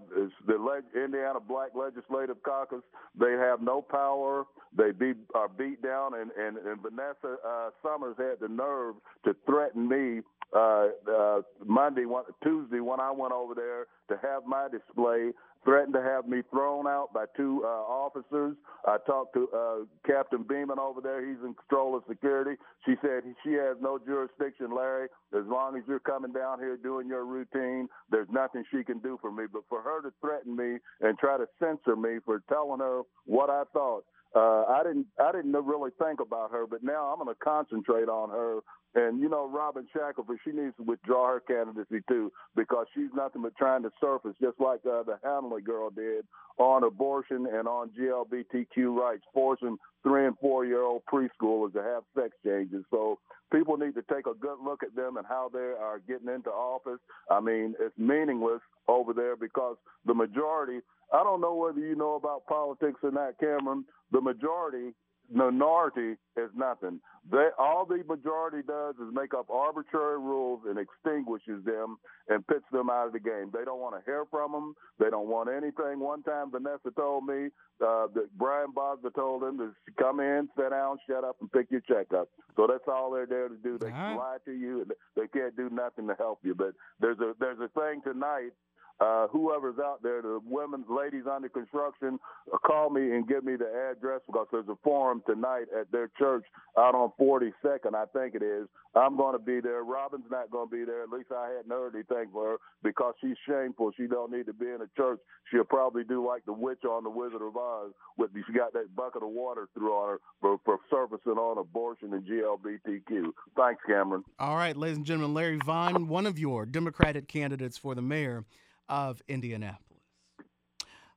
the 0.47 0.54
Le- 0.54 0.82
Indiana 0.95 1.39
Black 1.39 1.71
Legislative 1.75 2.41
Caucus, 2.43 2.82
they 3.19 3.34
have 3.34 3.62
no 3.62 3.82
power. 3.82 4.45
They 4.78 4.91
be 4.91 5.13
are 5.34 5.47
beat 5.49 5.82
down, 5.82 6.13
and 6.13 6.32
and, 6.32 6.58
and 6.58 6.82
Vanessa 6.82 7.38
uh, 7.45 7.69
Summers 7.84 8.15
had 8.17 8.39
the 8.39 8.47
nerve 8.47 8.95
to 9.25 9.36
threaten 9.45 9.88
me 9.88 10.21
uh, 10.56 10.88
uh, 11.12 11.41
Monday, 11.65 12.06
one, 12.06 12.23
Tuesday 12.43 12.80
when 12.80 12.99
I 12.99 13.12
went 13.12 13.34
over 13.34 13.54
there 13.54 13.86
to 14.10 14.28
have 14.28 14.45
my 14.45 14.67
display 14.67 15.32
threatened 15.63 15.93
to 15.93 16.02
have 16.02 16.28
me 16.28 16.41
thrown 16.52 16.88
out 16.88 17.13
by 17.13 17.26
two 17.36 17.63
uh, 17.65 17.67
officers. 17.67 18.56
I 18.86 18.98
talked 19.06 19.34
to 19.36 19.48
uh, 19.56 19.86
Captain 20.06 20.43
Beeman 20.43 20.80
over 20.80 21.02
there. 21.02 21.26
He's 21.28 21.43
in 21.43 21.54
control 21.54 21.95
of 21.95 22.04
security. 22.08 22.56
She 22.86 22.95
said 23.02 23.24
she 23.43 23.54
has 23.54 23.78
no 23.82 24.00
jurisdiction, 24.00 24.74
Larry. 24.76 25.10
As 25.38 25.45
long 25.45 25.78
as 25.78 25.84
you're 25.88 26.00
coming 26.00 26.32
down 26.32 26.60
here 26.60 26.78
doing 26.78 27.08
your 27.08 27.26
routine, 27.26 27.88
there's 28.10 28.30
nothing 28.32 28.63
she 28.72 28.84
can 28.84 29.00
do 29.00 29.17
for 29.22 29.32
me. 29.32 29.45
But 29.52 29.63
for 29.69 29.82
her 29.82 30.02
to 30.02 30.12
threaten 30.22 30.56
me 30.56 30.78
and 31.02 31.17
try 31.19 31.38
to 31.38 31.45
censor 31.60 31.95
me 31.95 32.19
for 32.26 32.41
telling 32.50 32.80
her 32.80 33.02
what 33.26 33.50
I 33.50 33.63
thought, 33.74 34.06
uh, 34.36 34.65
I 34.69 34.84
didn't 34.84 35.08
I 35.19 35.32
didn't 35.32 35.54
really 35.54 35.91
think 35.98 36.19
about 36.19 36.52
her, 36.52 36.67
but 36.67 36.84
now 36.84 37.08
I'm 37.08 37.17
going 37.24 37.34
to 37.34 37.43
concentrate 37.43 38.08
on 38.10 38.30
her 38.30 38.60
and 38.95 39.19
you 39.19 39.30
know, 39.30 39.49
Robin 39.49 39.88
Shackleford, 39.95 40.38
she 40.43 40.52
needs 40.52 40.75
to 40.78 40.84
withdraw 40.84 41.34
her 41.34 41.39
candidacy 41.41 42.02
too 42.08 42.32
because 42.56 42.88
she's 42.95 43.10
nothing 43.15 43.43
but 43.43 43.56
trying 43.56 43.84
to 43.84 43.91
surface, 44.02 44.36
just 44.41 44.60
like 44.60 44.80
uh, 44.86 45.04
the 45.04 45.19
Hanley 45.23 45.62
girl 45.62 45.89
did 45.91 46.25
on 46.58 46.84
abortion 46.84 47.47
and 47.52 47.67
on 47.67 47.91
GLBTQ 47.91 48.95
rights, 48.95 49.23
forcing 49.34 49.78
three 50.04 50.25
and 50.25 50.38
four 50.39 50.65
year 50.65 50.82
old 50.84 51.04
preschoolers 51.12 51.73
to 51.73 51.84
have 51.84 52.04
sex 52.15 52.36
changes. 52.43 52.84
So 52.89 53.19
people 53.52 53.78
need 53.78 53.93
to 53.95 54.04
take 54.13 54.25
a 54.25 54.34
good 54.34 54.58
look 54.63 54.82
at 54.82 54.95
them 54.95 55.17
and 55.17 55.25
how 55.28 55.49
they 55.54 55.60
are 55.60 56.02
getting 56.08 56.30
into 56.30 56.49
office. 56.49 56.99
I 57.30 57.39
mean, 57.39 57.75
it's 57.80 57.97
meaningless 57.97 58.62
over 58.88 59.13
there 59.13 59.36
because 59.36 59.78
the 60.06 60.13
majority. 60.13 60.80
I 61.12 61.23
don't 61.23 61.41
know 61.41 61.56
whether 61.56 61.80
you 61.80 61.95
know 61.95 62.15
about 62.15 62.45
politics 62.47 62.99
or 63.02 63.12
not, 63.12 63.39
Cameron. 63.39 63.86
The 64.12 64.21
majority 64.21 64.93
minority 65.32 66.15
is 66.38 66.50
nothing. 66.56 67.00
They, 67.32 67.50
all 67.60 67.86
the 67.86 68.04
majority 68.08 68.65
does 68.65 68.96
is 68.96 69.13
make 69.13 69.34
up 69.34 69.50
arbitrary 69.50 70.18
rules 70.18 70.62
and 70.68 70.80
extinguishes 70.80 71.63
them 71.63 71.98
and 72.28 72.46
pits 72.48 72.65
them 72.72 72.89
out 72.89 73.08
of 73.08 73.13
the 73.13 73.20
game. 73.20 73.52
They 73.54 73.65
don't 73.65 73.80
want 73.80 73.96
to 73.96 74.02
hear 74.10 74.26
from 74.32 74.52
them. 74.52 74.74
They 75.00 75.10
don't 75.10 75.28
want 75.28 75.50
anything. 75.50 76.00
One 76.00 76.24
time, 76.24 76.52
Vanessa 76.52 76.92
told 76.96 77.26
me 77.26 77.50
uh, 77.82 78.08
that 78.15 78.30
Brian 78.38 78.72
Bosma 78.76 79.13
told 79.13 79.44
them 79.44 79.58
to 79.58 79.74
come 80.02 80.20
in, 80.20 80.50
sit 80.58 80.72
down, 80.72 80.98
shut 81.08 81.24
up, 81.24 81.38
and 81.42 81.52
pick 81.52 81.70
your 81.70 81.82
check 81.82 82.08
up. 82.18 82.30
So 82.56 82.68
that's 82.68 82.88
all 82.88 83.12
they're 83.12 83.28
there 83.28 83.50
to 83.50 83.58
do. 83.58 83.78
They 83.78 83.92
right. 83.92 84.15
lie 84.15 84.38
to 84.46 84.52
you, 84.52 84.82
and 84.82 84.92
they 85.15 85.28
can't 85.28 85.56
do 85.56 85.70
nothing 85.70 86.08
to 86.08 86.15
help 86.15 86.39
you. 86.44 86.56
But 86.56 86.74
there's 87.00 87.20
a 87.20 87.34
there's 87.39 87.60
a 87.60 87.70
thing 87.80 88.02
tonight 88.04 88.52
uh, 89.00 89.28
whoever's 89.28 89.80
out 89.80 90.04
there, 90.04 90.22
the 90.22 90.40
women, 90.46 90.84
ladies 90.90 91.24
under 91.32 91.48
construction, 91.50 92.20
uh, 92.54 92.58
call 92.58 92.90
me 92.90 93.16
and 93.16 93.28
give 93.28 93.44
me 93.44 93.56
the 93.56 93.92
address 93.92 94.22
because 94.28 94.48
there's 94.52 94.68
a 94.68 94.78
forum 94.84 95.24
tonight 95.26 95.66
at 95.78 95.92
their 95.92 96.10
church 96.20 96.44
out 96.78 96.96
on 96.96 97.12
42nd, 97.20 97.96
I 97.96 98.06
think 98.12 98.36
it 98.36 98.44
is. 98.44 98.68
I'm 98.96 99.18
going 99.18 99.38
to 99.38 99.44
be 99.44 99.62
there. 99.62 99.84
Robin's 99.84 100.30
not 100.30 100.52
going 100.52 100.70
to 100.70 100.76
be 100.76 100.84
there. 100.84 101.04
At 101.04 101.10
least 101.10 101.32
I 101.32 101.50
hadn't 101.56 101.72
heard 101.72 101.94
anything 101.96 102.30
for 102.34 102.52
her 102.52 102.58
because 102.84 103.14
she's 103.22 103.38
shameful. 103.48 103.92
She 103.96 104.08
don't 104.08 104.32
need 104.32 104.48
to 104.48 104.54
be 104.54 104.66
in 104.66 104.82
a 104.82 104.90
church. 104.98 105.20
She'll 105.52 105.64
probably 105.64 106.04
do 106.04 106.26
like 106.26 106.46
the 106.46 106.54
witch 106.54 106.84
on 106.84 107.04
the 107.04 107.10
Wizard 107.10 107.42
of 107.42 107.56
Oz 107.56 107.92
with 108.18 108.32
she 108.34 108.54
got 108.54 108.74
that 108.74 108.96
bucket 108.96 109.24
of 109.24 109.30
water 109.30 109.68
through 109.74 109.94
on 109.94 110.10
her 110.10 110.20
for, 110.42 110.60
for 110.66 110.80
surfacing 110.90 111.38
on 111.38 111.58
abortion 111.58 112.14
and 112.14 112.26
GLBTQ. 112.26 113.32
Thanks, 113.56 113.82
Cameron. 113.88 114.24
All 114.40 114.56
right, 114.56 114.76
ladies 114.76 114.98
and 114.98 115.06
gentlemen, 115.06 115.34
Larry 115.34 115.60
Vaughn, 115.64 116.08
one 116.08 116.26
of 116.26 116.40
your 116.40 116.66
Democratic 116.66 117.28
candidates 117.28 117.78
for 117.78 117.96
the 117.96 118.02
mayor 118.02 118.46
of 118.89 119.21
Indianapolis. 119.28 119.86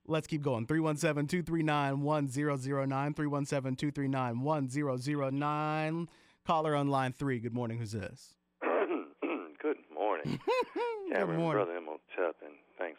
Let's 0.06 0.26
keep 0.26 0.42
going. 0.42 0.66
317 0.66 1.28
239 1.28 2.00
1009. 2.02 3.14
317 3.14 3.76
239 3.76 4.40
1009. 4.40 6.08
Caller 6.44 6.74
on 6.74 6.88
line 6.88 7.12
three. 7.12 7.38
Good 7.38 7.54
morning. 7.54 7.78
Who's 7.78 7.92
this? 7.92 8.34
Good 8.62 9.78
morning. 9.94 10.40
Good 11.12 11.28
morning. 11.28 11.52
Brother 11.52 11.76
Imhotep, 11.76 12.36
and 12.42 12.58
thanks, 12.78 12.98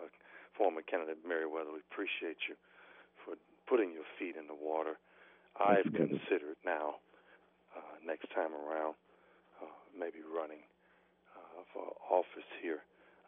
uh, 0.00 0.08
former 0.56 0.80
candidate 0.80 1.18
Meriwether. 1.26 1.70
We 1.70 1.80
appreciate 1.90 2.38
you 2.48 2.56
for 3.24 3.34
putting 3.68 3.92
your 3.92 4.08
feet 4.18 4.36
in 4.40 4.46
the 4.46 4.56
water. 4.56 4.96
I've 5.60 5.84
considered 5.84 6.56
now, 6.64 6.96
uh, 7.76 8.00
next 8.06 8.32
time 8.34 8.56
around, 8.56 8.94
uh, 9.60 9.68
maybe 9.92 10.24
running 10.24 10.64
uh, 11.36 11.60
for 11.74 11.92
office 12.08 12.48
here 12.62 12.80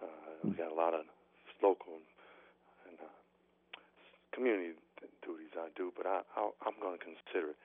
uh, 0.03 0.07
we 0.43 0.51
got 0.53 0.71
a 0.71 0.75
lot 0.75 0.95
of 0.95 1.07
local 1.63 2.01
and 2.89 2.99
uh, 3.01 3.11
community 4.33 4.75
duties 5.23 5.53
I 5.57 5.69
do, 5.77 5.93
but 5.97 6.07
I, 6.07 6.21
I 6.37 6.51
I'm 6.67 6.77
going 6.81 6.99
to 6.99 7.05
consider 7.05 7.55
it. 7.55 7.59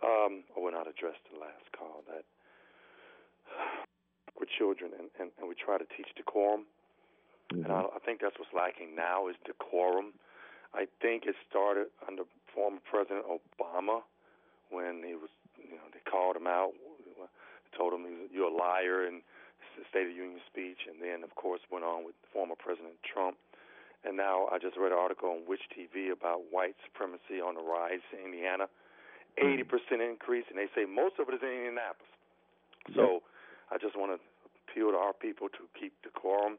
Um, 0.00 0.44
I 0.56 0.60
will 0.60 0.72
not 0.72 0.88
address 0.88 1.18
the 1.28 1.38
last 1.38 1.66
call 1.76 2.02
that 2.08 2.24
we're 4.38 4.48
children 4.48 4.92
and, 4.96 5.12
and, 5.20 5.30
and 5.38 5.44
we 5.48 5.54
try 5.54 5.76
to 5.76 5.86
teach 5.96 6.08
decorum, 6.16 6.64
mm-hmm. 7.52 7.64
and 7.64 7.72
I, 7.72 7.80
I 7.96 8.00
think 8.04 8.20
that's 8.20 8.38
what's 8.38 8.54
lacking 8.54 8.96
now 8.96 9.28
is 9.28 9.36
decorum. 9.44 10.16
I 10.72 10.86
think 11.02 11.26
it 11.26 11.34
started 11.50 11.90
under 12.06 12.22
former 12.54 12.78
President 12.86 13.26
Obama 13.26 14.06
when 14.70 15.02
he 15.02 15.18
was, 15.18 15.30
you 15.58 15.74
know, 15.74 15.86
they 15.90 15.98
called 16.06 16.36
him 16.36 16.46
out, 16.46 16.72
told 17.76 17.92
him 17.92 18.06
you're 18.32 18.50
a 18.50 18.54
liar, 18.54 19.06
and 19.06 19.22
the 19.80 19.88
State 19.88 20.06
of 20.08 20.12
the 20.12 20.20
Union 20.20 20.44
speech, 20.44 20.84
and 20.84 21.00
then, 21.00 21.24
of 21.24 21.32
course, 21.34 21.64
went 21.72 21.84
on 21.84 22.04
with 22.04 22.14
former 22.32 22.54
President 22.54 23.00
Trump. 23.00 23.40
And 24.04 24.16
now 24.16 24.48
I 24.52 24.60
just 24.60 24.76
read 24.76 24.92
an 24.92 25.00
article 25.00 25.32
on 25.32 25.48
WISH-TV 25.48 26.12
about 26.12 26.48
white 26.52 26.76
supremacy 26.84 27.40
on 27.40 27.56
the 27.56 27.64
rise 27.64 28.04
in 28.12 28.32
Indiana. 28.32 28.68
80% 29.40 29.64
hmm. 29.64 30.00
increase, 30.00 30.44
and 30.50 30.58
they 30.58 30.68
say 30.76 30.84
most 30.84 31.16
of 31.16 31.28
it 31.28 31.34
is 31.36 31.42
in 31.42 31.48
Indianapolis. 31.48 32.12
So 32.96 33.22
I 33.70 33.78
just 33.78 33.94
want 33.94 34.16
to 34.16 34.18
appeal 34.66 34.90
to 34.90 34.98
our 34.98 35.12
people 35.12 35.48
to 35.48 35.62
keep 35.78 35.94
decorum, 36.02 36.58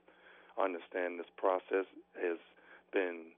understand 0.55 1.19
this 1.19 1.29
process 1.35 1.87
is 2.15 2.39
been 2.93 3.31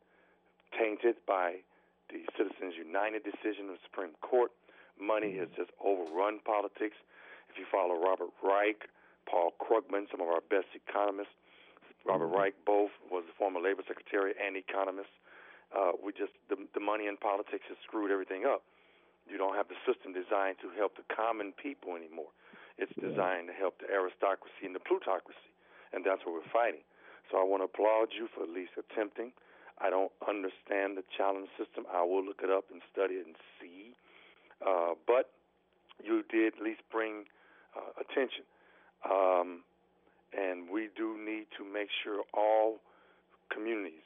tainted 0.77 1.15
by 1.25 1.61
the 2.09 2.25
Citizens 2.37 2.73
United 2.77 3.23
decision 3.23 3.69
of 3.69 3.77
the 3.77 3.83
Supreme 3.85 4.17
Court. 4.21 4.51
Money 4.99 5.37
has 5.37 5.49
just 5.55 5.69
overrun 5.81 6.41
politics. 6.45 6.97
If 7.49 7.57
you 7.57 7.65
follow 7.69 7.97
Robert 7.97 8.33
Reich, 8.41 8.89
Paul 9.29 9.53
Krugman, 9.59 10.09
some 10.11 10.21
of 10.21 10.27
our 10.27 10.41
best 10.49 10.71
economists, 10.75 11.33
Robert 12.05 12.27
mm-hmm. 12.27 12.51
Reich 12.51 12.55
both 12.65 12.91
was 13.07 13.23
the 13.27 13.35
former 13.37 13.59
labor 13.59 13.83
secretary 13.87 14.33
and 14.35 14.55
economist. 14.55 15.11
Uh, 15.71 15.95
we 15.97 16.11
just 16.11 16.35
the, 16.49 16.59
the 16.75 16.83
money 16.83 17.07
in 17.07 17.17
politics 17.17 17.65
has 17.67 17.77
screwed 17.87 18.11
everything 18.11 18.45
up. 18.45 18.61
You 19.25 19.39
don't 19.39 19.55
have 19.55 19.71
the 19.71 19.79
system 19.87 20.11
designed 20.11 20.59
to 20.59 20.69
help 20.75 20.99
the 20.99 21.07
common 21.07 21.55
people 21.55 21.95
anymore. 21.95 22.29
It's 22.77 22.91
designed 22.99 23.47
to 23.47 23.55
help 23.55 23.79
the 23.79 23.87
aristocracy 23.87 24.67
and 24.67 24.75
the 24.75 24.83
plutocracy, 24.83 25.53
and 25.95 26.03
that's 26.03 26.25
what 26.27 26.35
we're 26.35 26.51
fighting. 26.51 26.83
So 27.31 27.39
I 27.39 27.43
want 27.47 27.63
to 27.63 27.71
applaud 27.71 28.11
you 28.11 28.27
for 28.35 28.43
at 28.43 28.51
least 28.51 28.75
attempting. 28.75 29.31
I 29.79 29.89
don't 29.89 30.11
understand 30.27 30.99
the 30.99 31.07
challenge 31.15 31.49
system. 31.57 31.87
I 31.87 32.03
will 32.03 32.21
look 32.21 32.41
it 32.43 32.51
up 32.51 32.67
and 32.69 32.81
study 32.91 33.15
it 33.15 33.25
and 33.25 33.37
see. 33.57 33.95
Uh, 34.59 34.93
but 35.07 35.31
you 36.03 36.23
did 36.29 36.59
at 36.59 36.61
least 36.61 36.81
bring 36.91 37.25
uh, 37.73 37.95
attention. 37.97 38.43
Um, 39.03 39.63
and 40.33 40.69
we 40.69 40.89
do 40.95 41.17
need 41.19 41.47
to 41.57 41.63
make 41.63 41.89
sure 42.03 42.23
all 42.33 42.79
communities 43.51 44.05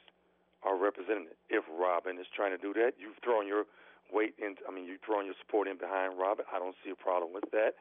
are 0.62 0.76
represented. 0.76 1.38
If 1.48 1.64
Robin 1.70 2.18
is 2.18 2.26
trying 2.34 2.52
to 2.52 2.60
do 2.60 2.74
that, 2.74 2.98
you've 2.98 3.16
thrown 3.22 3.46
your 3.46 3.64
weight 4.12 4.34
in. 4.38 4.56
I 4.66 4.74
mean, 4.74 4.84
you've 4.84 5.00
thrown 5.06 5.24
your 5.24 5.38
support 5.40 5.68
in 5.68 5.78
behind 5.78 6.18
Robin. 6.18 6.44
I 6.52 6.58
don't 6.58 6.74
see 6.84 6.90
a 6.90 6.98
problem 6.98 7.32
with 7.32 7.48
that. 7.52 7.78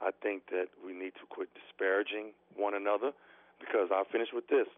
I 0.00 0.10
think 0.22 0.50
that 0.52 0.68
we 0.84 0.92
need 0.92 1.16
to 1.16 1.24
quit 1.30 1.48
disparaging 1.56 2.36
one 2.52 2.74
another 2.74 3.12
because 3.60 3.88
I'll 3.88 4.08
finish 4.10 4.28
with 4.34 4.48
this. 4.48 4.68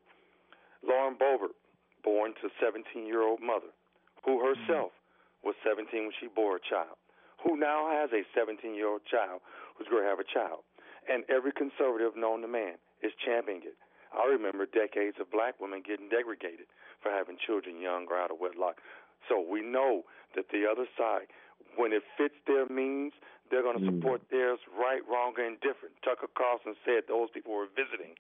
Lauren 0.87 1.19
Boebert, 1.19 1.59
born 2.05 2.35
to 2.39 2.47
17 2.63 3.07
year 3.07 3.27
old 3.27 3.43
mother, 3.43 3.75
who 4.23 4.39
herself 4.39 4.93
was 5.43 5.55
17 5.67 5.91
when 5.91 6.15
she 6.21 6.29
bore 6.31 6.57
a 6.57 6.63
child, 6.63 6.95
who 7.43 7.59
now 7.59 7.91
has 7.91 8.11
a 8.15 8.23
17 8.31 8.75
year 8.75 8.87
old 8.87 9.03
child 9.11 9.41
who's 9.75 9.89
going 9.89 10.03
to 10.05 10.09
have 10.09 10.23
a 10.23 10.29
child. 10.29 10.63
And 11.09 11.25
every 11.33 11.53
conservative 11.53 12.17
known 12.17 12.43
to 12.43 12.49
man 12.49 12.77
is 13.03 13.13
championing 13.25 13.65
it. 13.65 13.77
I 14.13 14.29
remember 14.29 14.65
decades 14.65 15.17
of 15.21 15.31
black 15.33 15.61
women 15.61 15.83
getting 15.85 16.09
degraded 16.09 16.69
for 17.03 17.11
having 17.13 17.37
children 17.41 17.81
young 17.81 18.07
or 18.09 18.17
out 18.17 18.31
of 18.31 18.41
wedlock. 18.41 18.81
So 19.29 19.41
we 19.41 19.61
know 19.61 20.05
that 20.37 20.49
the 20.53 20.65
other 20.65 20.87
side, 20.97 21.29
when 21.77 21.93
it 21.93 22.03
fits 22.17 22.37
their 22.47 22.69
means, 22.69 23.13
they're 23.51 23.65
going 23.65 23.81
to 23.81 23.85
mm. 23.85 23.97
support 23.97 24.23
theirs 24.31 24.61
right, 24.77 25.01
wrong, 25.09 25.33
or 25.37 25.45
indifferent. 25.45 25.97
Tucker 26.05 26.29
Carlson 26.37 26.77
said 26.85 27.09
those 27.09 27.33
people 27.33 27.53
were 27.53 27.69
visiting 27.73 28.17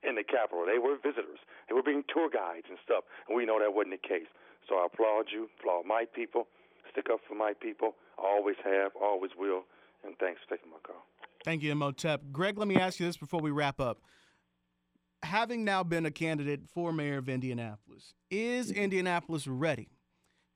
in 0.00 0.16
the 0.16 0.24
Capitol. 0.24 0.64
They 0.64 0.80
were 0.80 0.96
visitors. 0.96 1.40
They 1.68 1.74
were 1.76 1.84
being 1.84 2.04
tour 2.08 2.32
guides 2.32 2.68
and 2.68 2.80
stuff. 2.84 3.04
And 3.28 3.36
we 3.36 3.44
know 3.44 3.60
that 3.60 3.72
wasn't 3.72 4.00
the 4.00 4.04
case. 4.04 4.28
So 4.68 4.80
I 4.80 4.88
applaud 4.88 5.28
you, 5.32 5.48
applaud 5.60 5.84
my 5.84 6.04
people, 6.08 6.48
stick 6.92 7.12
up 7.12 7.20
for 7.28 7.36
my 7.36 7.52
people. 7.52 7.96
I 8.16 8.24
always 8.24 8.56
have, 8.64 8.92
always 8.96 9.32
will. 9.36 9.64
And 10.04 10.16
thanks 10.16 10.40
for 10.44 10.56
taking 10.56 10.72
my 10.72 10.80
call. 10.80 11.04
Thank 11.44 11.62
you, 11.62 11.72
Imhotep. 11.72 12.22
Greg, 12.32 12.58
let 12.58 12.68
me 12.68 12.76
ask 12.76 13.00
you 13.00 13.06
this 13.06 13.16
before 13.16 13.40
we 13.40 13.50
wrap 13.50 13.80
up. 13.80 13.98
Having 15.22 15.64
now 15.64 15.82
been 15.82 16.06
a 16.06 16.10
candidate 16.10 16.62
for 16.72 16.92
mayor 16.92 17.18
of 17.18 17.28
Indianapolis, 17.28 18.14
is 18.30 18.70
Indianapolis 18.70 19.46
ready 19.46 19.88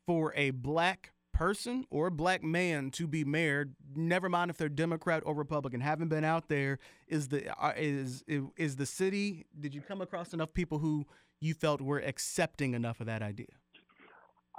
for 0.06 0.32
a 0.36 0.50
black 0.50 1.12
person 1.34 1.84
or 1.90 2.06
a 2.06 2.10
black 2.10 2.42
man 2.42 2.90
to 2.92 3.06
be 3.06 3.24
mayor, 3.24 3.66
never 3.94 4.28
mind 4.28 4.50
if 4.50 4.56
they're 4.56 4.68
Democrat 4.68 5.22
or 5.26 5.34
Republican, 5.34 5.80
having 5.80 6.08
been 6.08 6.24
out 6.24 6.48
there, 6.48 6.78
is 7.08 7.28
the 7.28 7.50
uh, 7.62 7.72
is 7.76 8.24
is 8.56 8.76
the 8.76 8.86
city? 8.86 9.44
Did 9.58 9.74
you 9.74 9.82
come 9.82 10.00
across 10.00 10.32
enough 10.32 10.54
people 10.54 10.78
who 10.78 11.04
you 11.40 11.52
felt 11.52 11.80
were 11.80 11.98
accepting 11.98 12.74
enough 12.74 13.00
of 13.00 13.06
that 13.06 13.20
idea? 13.20 13.48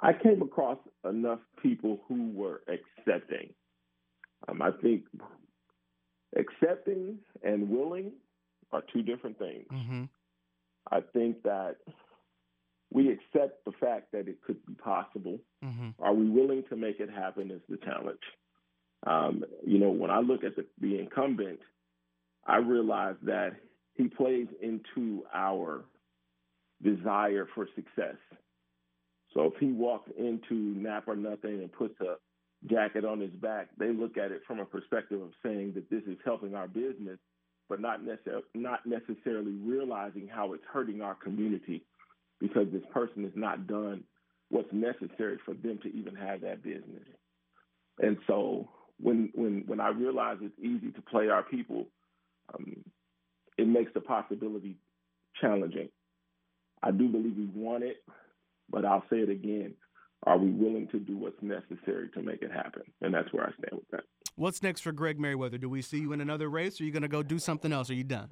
I 0.02 0.12
came 0.14 0.42
across 0.42 0.78
enough 1.10 1.40
people 1.64 2.02
who 2.08 2.32
were 2.32 2.62
accepting. 2.68 3.54
Um, 4.48 4.62
I 4.62 4.72
think 4.82 5.06
accepting 6.36 7.18
and 7.44 7.70
willing 7.70 8.12
are 8.72 8.84
two 8.94 9.02
different 9.02 9.38
things. 9.40 9.66
Mm-hmm. 9.72 10.04
I 10.92 11.00
think 11.14 11.44
that 11.44 11.78
we 12.92 13.10
accept 13.10 13.66
the 13.66 13.72
fact 13.80 14.12
that 14.12 14.28
it 14.28 14.42
could 14.46 14.64
be 14.66 14.74
possible. 14.74 15.40
Mm-hmm. 15.64 15.90
Are 16.00 16.14
we 16.14 16.30
willing 16.30 16.64
to 16.70 16.76
make 16.76 17.00
it 17.00 17.10
happen? 17.10 17.52
Is 17.52 17.62
the 17.70 17.78
challenge. 17.78 18.20
Um, 19.08 19.44
you 19.66 19.80
know, 19.80 19.90
when 19.90 20.12
I 20.12 20.20
look 20.20 20.44
at 20.44 20.56
the, 20.56 20.66
the 20.82 21.00
incumbent, 21.00 21.60
I 22.46 22.58
realize 22.58 23.16
that 23.24 23.52
he 23.96 24.08
plays 24.08 24.48
into 24.62 25.24
our 25.34 25.86
desire 26.84 27.48
for 27.56 27.68
success. 27.76 28.18
So 29.34 29.46
if 29.46 29.54
he 29.60 29.72
walks 29.72 30.10
into 30.18 30.54
Nap 30.54 31.08
or 31.08 31.16
Nothing 31.16 31.62
and 31.62 31.72
puts 31.72 32.00
a 32.02 32.16
jacket 32.70 33.06
on 33.06 33.20
his 33.20 33.32
back, 33.32 33.70
they 33.78 33.90
look 33.92 34.18
at 34.18 34.32
it 34.32 34.42
from 34.48 34.60
a 34.60 34.66
perspective 34.66 35.22
of 35.22 35.32
saying 35.44 35.74
that 35.76 35.90
this 35.90 36.04
is 36.08 36.18
helping 36.26 36.56
our 36.56 36.68
business, 36.68 37.20
but 37.70 37.82
not, 37.82 38.02
necessar- 38.02 38.44
not 38.54 38.82
necessarily 38.86 39.54
realizing 39.54 40.28
how 40.28 40.54
it's 40.54 40.64
hurting 40.72 41.02
our 41.02 41.16
community 41.16 41.84
because 42.40 42.68
this 42.72 42.84
person 42.94 43.24
has 43.24 43.34
not 43.36 43.68
done 43.68 44.04
what's 44.50 44.72
necessary 44.72 45.40
for 45.46 45.54
them 45.54 45.80
to 45.84 45.90
even 45.96 46.16
have 46.16 46.42
that 46.42 46.64
business. 46.64 47.04
And 48.00 48.18
so 48.28 48.70
when 49.00 49.32
when 49.36 49.64
when 49.68 49.80
I 49.80 49.90
realize 49.90 50.38
it's 50.42 50.60
easy 50.60 50.92
to 50.92 51.02
play 51.02 51.30
our 51.30 51.44
people, 51.44 51.88
um, 52.54 52.84
it 53.58 53.68
makes 53.68 53.94
the 53.94 54.02
possibility 54.02 54.78
challenging. 55.42 55.90
I 56.84 56.92
do 56.92 57.08
believe 57.10 57.38
we 57.38 57.46
want 57.54 57.84
it, 57.84 57.98
but 58.70 58.86
I'll 58.86 59.04
say 59.10 59.18
it 59.18 59.30
again. 59.30 59.76
Are 60.26 60.38
we 60.38 60.50
willing 60.50 60.88
to 60.88 61.00
do 61.00 61.18
what's 61.18 61.42
necessary 61.42 62.10
to 62.16 62.22
make 62.22 62.42
it 62.42 62.52
happen? 62.52 62.82
And 63.02 63.14
that's 63.14 63.32
where 63.32 63.44
I 63.44 63.52
stand 63.52 63.74
with 63.74 63.90
that. 63.92 64.04
What's 64.36 64.64
next 64.64 64.82
for 64.82 64.92
Greg 64.92 65.20
Merriweather? 65.20 65.58
Do 65.58 65.70
we 65.70 65.82
see 65.82 66.00
you 66.00 66.14
in 66.14 66.22
another 66.22 66.50
race, 66.50 66.80
or 66.80 66.84
are 66.84 66.88
you 66.88 66.92
going 66.92 67.04
to 67.04 67.08
go 67.08 67.22
do 67.24 67.38
something 67.38 67.72
else? 67.72 67.90
Are 67.90 67.94
you 67.94 68.04
done? 68.04 68.30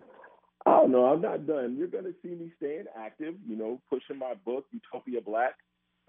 Oh 0.66 0.86
no, 0.88 1.06
I'm 1.06 1.22
not 1.22 1.46
done. 1.46 1.76
You're 1.78 1.88
going 1.88 2.06
to 2.06 2.16
see 2.22 2.30
me 2.30 2.52
staying 2.58 2.86
active. 2.98 3.36
You 3.48 3.56
know, 3.56 3.82
pushing 3.90 4.18
my 4.18 4.34
book, 4.46 4.66
Utopia 4.72 5.22
Black. 5.22 5.54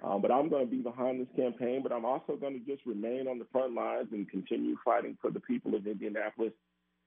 Um, 0.03 0.21
but 0.23 0.33
I'm 0.33 0.49
going 0.49 0.65
to 0.65 0.71
be 0.71 0.83
behind 0.83 1.21
this 1.21 1.29
campaign. 1.37 1.81
But 1.83 1.93
I'm 1.93 2.05
also 2.05 2.37
going 2.37 2.59
to 2.59 2.65
just 2.67 2.85
remain 2.87 3.29
on 3.29 3.39
the 3.39 3.47
front 3.53 3.75
lines 3.75 4.09
and 4.13 4.29
continue 4.29 4.77
fighting 4.85 5.19
for 5.21 5.31
the 5.31 5.41
people 5.41 5.75
of 5.75 5.87
Indianapolis 5.87 6.53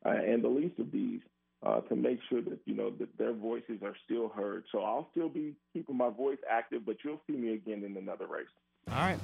uh, 0.05 0.09
and 0.09 0.43
the 0.43 0.49
least 0.49 0.79
of 0.79 0.91
these 0.91 1.21
uh, 1.65 1.81
to 1.81 1.95
make 1.95 2.19
sure 2.29 2.41
that 2.41 2.59
you 2.65 2.75
know 2.75 2.91
that 2.99 3.17
their 3.17 3.33
voices 3.33 3.81
are 3.83 3.95
still 4.05 4.29
heard. 4.29 4.63
So 4.71 4.81
I'll 4.81 5.07
still 5.11 5.29
be 5.29 5.55
keeping 5.73 5.97
my 5.97 6.09
voice 6.09 6.37
active, 6.49 6.85
but 6.85 6.97
you'll 7.03 7.21
see 7.27 7.35
me 7.35 7.53
again 7.53 7.83
in 7.83 7.97
another 7.97 8.27
race. 8.27 8.45
All 8.91 8.99
right. 8.99 9.19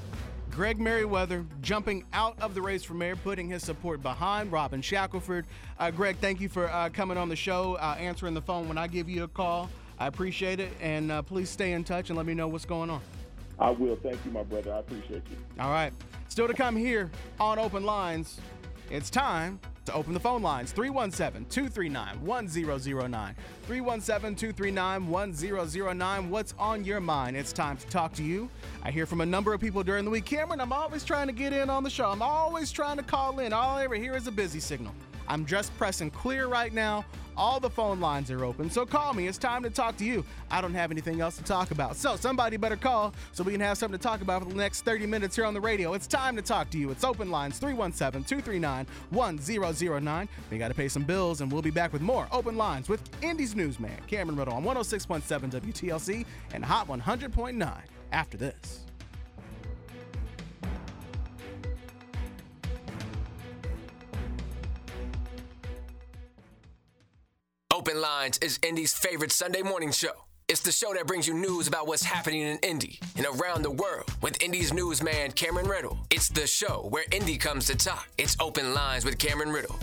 Greg 0.51 0.79
Merriweather 0.79 1.45
jumping 1.61 2.05
out 2.13 2.39
of 2.39 2.53
the 2.53 2.61
race 2.61 2.83
for 2.83 2.93
mayor, 2.93 3.15
putting 3.15 3.47
his 3.47 3.63
support 3.63 4.03
behind 4.03 4.51
Robin 4.51 4.81
Shackleford. 4.81 5.45
Uh, 5.79 5.89
Greg, 5.89 6.17
thank 6.21 6.39
you 6.39 6.47
for 6.47 6.69
uh, 6.69 6.89
coming 6.89 7.17
on 7.17 7.27
the 7.27 7.35
show, 7.35 7.73
uh, 7.75 7.95
answering 7.97 8.35
the 8.35 8.41
phone 8.41 8.67
when 8.67 8.77
I 8.77 8.85
give 8.85 9.09
you 9.09 9.23
a 9.23 9.27
call. 9.27 9.69
I 9.97 10.07
appreciate 10.07 10.59
it, 10.59 10.71
and 10.79 11.11
uh, 11.11 11.23
please 11.23 11.49
stay 11.49 11.71
in 11.71 11.83
touch 11.83 12.09
and 12.09 12.17
let 12.17 12.27
me 12.27 12.35
know 12.35 12.47
what's 12.47 12.65
going 12.65 12.91
on. 12.91 13.01
I 13.57 13.71
will. 13.71 13.95
Thank 13.95 14.23
you, 14.25 14.31
my 14.31 14.43
brother. 14.43 14.73
I 14.73 14.79
appreciate 14.79 15.23
you. 15.29 15.37
All 15.59 15.71
right. 15.71 15.93
Still 16.27 16.47
to 16.47 16.53
come 16.53 16.75
here 16.75 17.09
on 17.39 17.57
Open 17.57 17.83
Lines. 17.83 18.39
It's 18.91 19.09
time 19.09 19.59
to 19.85 19.93
open 19.93 20.13
the 20.13 20.19
phone 20.19 20.41
lines 20.41 20.71
317 20.71 21.45
239 21.49 22.21
1009. 22.21 23.35
317 23.67 24.35
239 24.35 25.07
1009. 25.07 26.29
What's 26.29 26.53
on 26.57 26.83
your 26.83 26.99
mind? 26.99 27.35
It's 27.37 27.53
time 27.53 27.77
to 27.77 27.87
talk 27.87 28.13
to 28.13 28.23
you. 28.23 28.49
I 28.83 28.91
hear 28.91 29.05
from 29.05 29.21
a 29.21 29.25
number 29.25 29.53
of 29.53 29.61
people 29.61 29.83
during 29.83 30.05
the 30.05 30.11
week. 30.11 30.25
Cameron, 30.25 30.61
I'm 30.61 30.73
always 30.73 31.03
trying 31.03 31.27
to 31.27 31.33
get 31.33 31.53
in 31.53 31.69
on 31.69 31.83
the 31.83 31.89
show. 31.89 32.09
I'm 32.09 32.21
always 32.21 32.71
trying 32.71 32.97
to 32.97 33.03
call 33.03 33.39
in. 33.39 33.53
All 33.53 33.77
I 33.77 33.83
ever 33.83 33.95
hear 33.95 34.15
is 34.15 34.27
a 34.27 34.31
busy 34.31 34.59
signal. 34.59 34.93
I'm 35.27 35.45
just 35.45 35.75
pressing 35.77 36.11
clear 36.11 36.47
right 36.47 36.73
now. 36.73 37.05
All 37.35 37.59
the 37.59 37.69
phone 37.69 37.99
lines 37.99 38.29
are 38.29 38.45
open, 38.45 38.69
so 38.69 38.85
call 38.85 39.13
me. 39.13 39.27
It's 39.27 39.37
time 39.37 39.63
to 39.63 39.69
talk 39.69 39.97
to 39.97 40.05
you. 40.05 40.23
I 40.51 40.61
don't 40.61 40.73
have 40.73 40.91
anything 40.91 41.21
else 41.21 41.37
to 41.37 41.43
talk 41.43 41.71
about. 41.71 41.95
So 41.95 42.15
somebody 42.15 42.57
better 42.57 42.75
call 42.75 43.13
so 43.31 43.43
we 43.43 43.51
can 43.51 43.61
have 43.61 43.77
something 43.77 43.97
to 43.97 44.03
talk 44.03 44.21
about 44.21 44.43
for 44.43 44.49
the 44.49 44.55
next 44.55 44.81
30 44.81 45.07
minutes 45.07 45.35
here 45.35 45.45
on 45.45 45.53
the 45.53 45.61
radio. 45.61 45.93
It's 45.93 46.07
time 46.07 46.35
to 46.35 46.41
talk 46.41 46.69
to 46.71 46.77
you. 46.77 46.91
It's 46.91 47.03
open 47.03 47.31
lines 47.31 47.59
317 47.59 48.23
239 48.23 48.87
1009. 49.09 50.29
We 50.51 50.57
got 50.57 50.67
to 50.67 50.73
pay 50.73 50.87
some 50.87 51.03
bills, 51.03 51.41
and 51.41 51.51
we'll 51.51 51.61
be 51.61 51.71
back 51.71 51.93
with 51.93 52.01
more 52.01 52.27
open 52.31 52.57
lines 52.57 52.89
with 52.89 53.01
Indy's 53.23 53.55
newsman, 53.55 53.97
Cameron 54.07 54.37
Riddle 54.37 54.53
on 54.53 54.63
106.7 54.63 55.51
WTLC 55.51 56.25
and 56.53 56.63
Hot 56.63 56.87
100.9 56.87 57.81
after 58.11 58.37
this. 58.37 58.83
Open 67.83 67.99
Lines 67.99 68.37
is 68.37 68.59
Indy's 68.63 68.93
favorite 68.93 69.33
Sunday 69.33 69.61
morning 69.61 69.91
show. 69.91 70.13
It's 70.47 70.61
the 70.61 70.71
show 70.71 70.93
that 70.93 71.05
brings 71.05 71.27
you 71.27 71.33
news 71.33 71.67
about 71.67 71.85
what's 71.85 72.01
happening 72.01 72.39
in 72.39 72.57
Indy 72.59 72.97
and 73.17 73.25
around 73.25 73.61
the 73.61 73.71
world 73.71 74.09
with 74.21 74.41
Indy's 74.41 74.71
newsman 74.71 75.33
Cameron 75.33 75.67
Riddle. 75.67 75.97
It's 76.09 76.29
the 76.29 76.47
show 76.47 76.87
where 76.91 77.03
Indy 77.11 77.37
comes 77.37 77.65
to 77.65 77.75
talk. 77.75 78.07
It's 78.17 78.37
Open 78.39 78.73
Lines 78.73 79.03
with 79.03 79.17
Cameron 79.17 79.49
Riddle. 79.49 79.77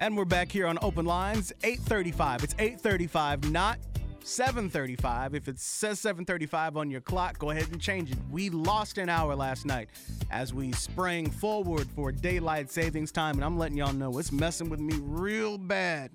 And 0.00 0.16
we're 0.16 0.24
back 0.24 0.50
here 0.50 0.66
on 0.66 0.78
Open 0.80 1.04
Lines, 1.04 1.52
835. 1.62 2.44
It's 2.44 2.54
835, 2.58 3.50
not 3.50 3.78
735. 4.26 5.36
If 5.36 5.46
it 5.46 5.58
says 5.60 6.00
735 6.00 6.76
on 6.76 6.90
your 6.90 7.00
clock, 7.00 7.38
go 7.38 7.50
ahead 7.50 7.68
and 7.70 7.80
change 7.80 8.10
it. 8.10 8.18
We 8.28 8.50
lost 8.50 8.98
an 8.98 9.08
hour 9.08 9.36
last 9.36 9.64
night 9.64 9.88
as 10.32 10.52
we 10.52 10.72
sprang 10.72 11.30
forward 11.30 11.86
for 11.94 12.10
daylight 12.10 12.68
savings 12.68 13.12
time, 13.12 13.36
and 13.36 13.44
I'm 13.44 13.56
letting 13.56 13.76
y'all 13.76 13.92
know 13.92 14.18
it's 14.18 14.32
messing 14.32 14.68
with 14.68 14.80
me 14.80 14.98
real 15.00 15.58
bad. 15.58 16.10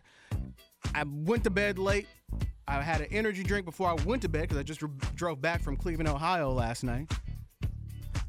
I 0.93 1.05
went 1.07 1.45
to 1.45 1.49
bed 1.49 1.79
late. 1.79 2.07
I 2.67 2.81
had 2.81 2.99
an 2.99 3.07
energy 3.11 3.43
drink 3.43 3.65
before 3.65 3.89
I 3.89 3.93
went 4.03 4.21
to 4.23 4.29
bed 4.29 4.41
because 4.41 4.57
I 4.57 4.63
just 4.63 4.81
re- 4.81 4.89
drove 5.15 5.41
back 5.41 5.61
from 5.61 5.77
Cleveland, 5.77 6.09
Ohio 6.09 6.51
last 6.51 6.83
night. 6.83 7.09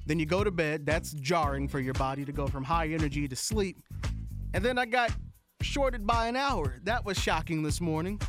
Then 0.06 0.20
you 0.20 0.26
go 0.26 0.44
to 0.44 0.52
bed. 0.52 0.86
That's 0.86 1.12
jarring 1.12 1.66
for 1.66 1.80
your 1.80 1.94
body 1.94 2.24
to 2.24 2.32
go 2.32 2.46
from 2.46 2.62
high 2.62 2.88
energy 2.88 3.26
to 3.26 3.36
sleep. 3.36 3.78
And 4.54 4.64
then 4.64 4.78
I 4.78 4.86
got 4.86 5.10
shorted 5.60 6.06
by 6.06 6.28
an 6.28 6.36
hour. 6.36 6.78
That 6.84 7.04
was 7.04 7.18
shocking 7.18 7.64
this 7.64 7.80
morning. 7.80 8.20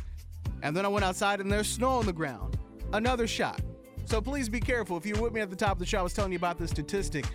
And 0.64 0.74
then 0.74 0.86
I 0.86 0.88
went 0.88 1.04
outside 1.04 1.40
and 1.40 1.52
there's 1.52 1.68
snow 1.68 1.90
on 1.90 2.06
the 2.06 2.12
ground. 2.12 2.56
Another 2.94 3.26
shot. 3.26 3.60
So 4.06 4.20
please 4.22 4.48
be 4.48 4.60
careful. 4.60 4.96
If 4.96 5.04
you're 5.04 5.20
with 5.20 5.34
me 5.34 5.42
at 5.42 5.50
the 5.50 5.56
top 5.56 5.72
of 5.72 5.78
the 5.78 5.84
show, 5.84 5.98
I 5.98 6.02
was 6.02 6.14
telling 6.14 6.32
you 6.32 6.38
about 6.38 6.58
this 6.58 6.70
statistic. 6.70 7.26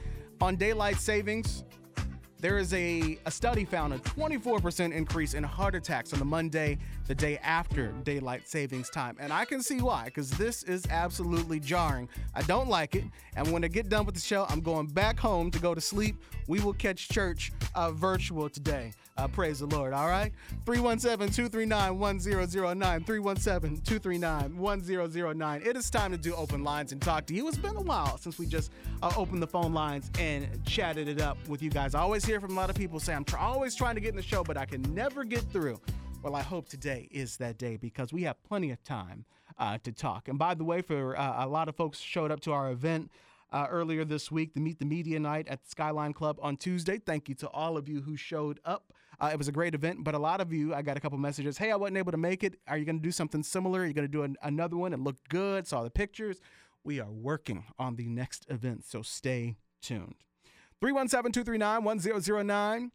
On 0.41 0.55
daylight 0.55 0.97
savings, 0.97 1.63
there 2.39 2.57
is 2.57 2.73
a, 2.73 3.19
a 3.27 3.31
study 3.31 3.65
found 3.65 3.93
a 3.93 3.99
24% 3.99 4.93
increase 4.93 5.35
in 5.35 5.43
heart 5.43 5.75
attacks 5.75 6.11
on 6.11 6.17
the 6.17 6.25
Monday, 6.25 6.79
the 7.09 7.15
day 7.15 7.39
after 7.39 7.87
daylight 8.03 8.47
savings 8.47 8.87
time. 8.87 9.17
And 9.19 9.33
I 9.33 9.43
can 9.43 9.63
see 9.63 9.81
why, 9.81 10.05
because 10.05 10.29
this 10.29 10.61
is 10.61 10.85
absolutely 10.91 11.59
jarring. 11.59 12.07
I 12.35 12.43
don't 12.43 12.69
like 12.69 12.95
it. 12.95 13.03
And 13.35 13.51
when 13.51 13.63
I 13.63 13.67
get 13.67 13.89
done 13.89 14.05
with 14.05 14.13
the 14.13 14.21
show, 14.21 14.45
I'm 14.47 14.61
going 14.61 14.85
back 14.85 15.19
home 15.19 15.49
to 15.49 15.59
go 15.59 15.73
to 15.73 15.81
sleep. 15.81 16.17
We 16.47 16.59
will 16.59 16.73
catch 16.73 17.09
church 17.09 17.51
uh, 17.73 17.89
virtual 17.91 18.47
today. 18.47 18.91
Uh, 19.17 19.27
praise 19.27 19.57
the 19.57 19.65
Lord, 19.65 19.91
all 19.91 20.07
right? 20.07 20.31
317 20.67 21.33
239 21.33 21.97
1009. 21.97 23.03
317 23.03 23.81
239 23.81 24.57
1009. 24.57 25.61
It 25.65 25.75
is 25.75 25.89
time 25.89 26.11
to 26.11 26.17
do 26.17 26.35
open 26.35 26.63
lines 26.63 26.91
and 26.91 27.01
talk 27.01 27.25
to 27.25 27.33
you. 27.33 27.47
It's 27.47 27.57
been 27.57 27.75
a 27.75 27.81
while 27.81 28.19
since 28.19 28.37
we 28.37 28.45
just 28.45 28.71
uh, 29.01 29.11
opened 29.17 29.41
the 29.41 29.47
phone 29.47 29.73
lines 29.73 30.11
and 30.19 30.63
chatted 30.63 31.07
it 31.07 31.19
up 31.19 31.39
with 31.47 31.63
you 31.63 31.71
guys. 31.71 31.95
I 31.95 32.01
always 32.01 32.23
hear 32.23 32.39
from 32.39 32.51
a 32.51 32.55
lot 32.55 32.69
of 32.69 32.75
people 32.75 32.99
say, 32.99 33.15
I'm 33.15 33.25
tr- 33.25 33.37
always 33.37 33.73
trying 33.73 33.95
to 33.95 34.01
get 34.01 34.11
in 34.11 34.15
the 34.15 34.21
show, 34.21 34.43
but 34.43 34.57
I 34.57 34.65
can 34.65 34.83
never 34.93 35.23
get 35.23 35.41
through. 35.51 35.79
Well, 36.21 36.35
I 36.35 36.41
hope 36.41 36.67
today 36.67 37.07
is 37.11 37.37
that 37.37 37.57
day 37.57 37.77
because 37.77 38.11
we 38.11 38.23
have 38.23 38.43
plenty 38.43 38.71
of 38.71 38.83
time 38.83 39.23
uh, 39.57 39.77
to 39.83 39.93
talk. 39.93 40.27
And 40.27 40.37
by 40.37 40.53
the 40.53 40.65
way, 40.65 40.81
for 40.81 41.17
uh, 41.17 41.45
a 41.45 41.47
lot 41.47 41.69
of 41.69 41.77
folks 41.77 41.97
showed 41.97 42.29
up 42.29 42.41
to 42.41 42.51
our 42.51 42.71
event 42.71 43.09
uh, 43.53 43.67
earlier 43.69 44.03
this 44.03 44.29
week, 44.29 44.53
the 44.53 44.59
Meet 44.59 44.79
the 44.79 44.85
Media 44.85 45.17
Night 45.17 45.47
at 45.47 45.63
the 45.63 45.69
Skyline 45.69 46.11
Club 46.11 46.37
on 46.41 46.57
Tuesday. 46.57 46.97
Thank 46.97 47.29
you 47.29 47.35
to 47.35 47.47
all 47.47 47.77
of 47.77 47.87
you 47.87 48.01
who 48.01 48.17
showed 48.17 48.59
up. 48.65 48.91
Uh, 49.21 49.29
it 49.31 49.37
was 49.37 49.47
a 49.47 49.53
great 49.53 49.73
event, 49.73 50.03
but 50.03 50.13
a 50.13 50.19
lot 50.19 50.41
of 50.41 50.51
you, 50.51 50.73
I 50.73 50.81
got 50.81 50.97
a 50.97 50.99
couple 50.99 51.17
messages. 51.17 51.57
Hey, 51.57 51.71
I 51.71 51.77
wasn't 51.77 51.97
able 51.97 52.11
to 52.11 52.17
make 52.17 52.43
it. 52.43 52.55
Are 52.67 52.77
you 52.77 52.83
going 52.83 52.99
to 52.99 53.03
do 53.03 53.11
something 53.11 53.41
similar? 53.41 53.81
Are 53.81 53.85
you 53.85 53.93
going 53.93 54.07
to 54.07 54.11
do 54.11 54.23
an, 54.23 54.35
another 54.43 54.75
one? 54.75 54.91
It 54.91 54.99
looked 54.99 55.29
good. 55.29 55.67
Saw 55.67 55.83
the 55.83 55.89
pictures. 55.89 56.41
We 56.83 56.99
are 56.99 57.11
working 57.11 57.63
on 57.77 57.95
the 57.95 58.07
next 58.07 58.45
event, 58.49 58.83
so 58.83 59.03
stay 59.03 59.55
tuned. 59.81 60.15
317 60.81 61.31
239 61.31 61.83
1009. 61.83 62.91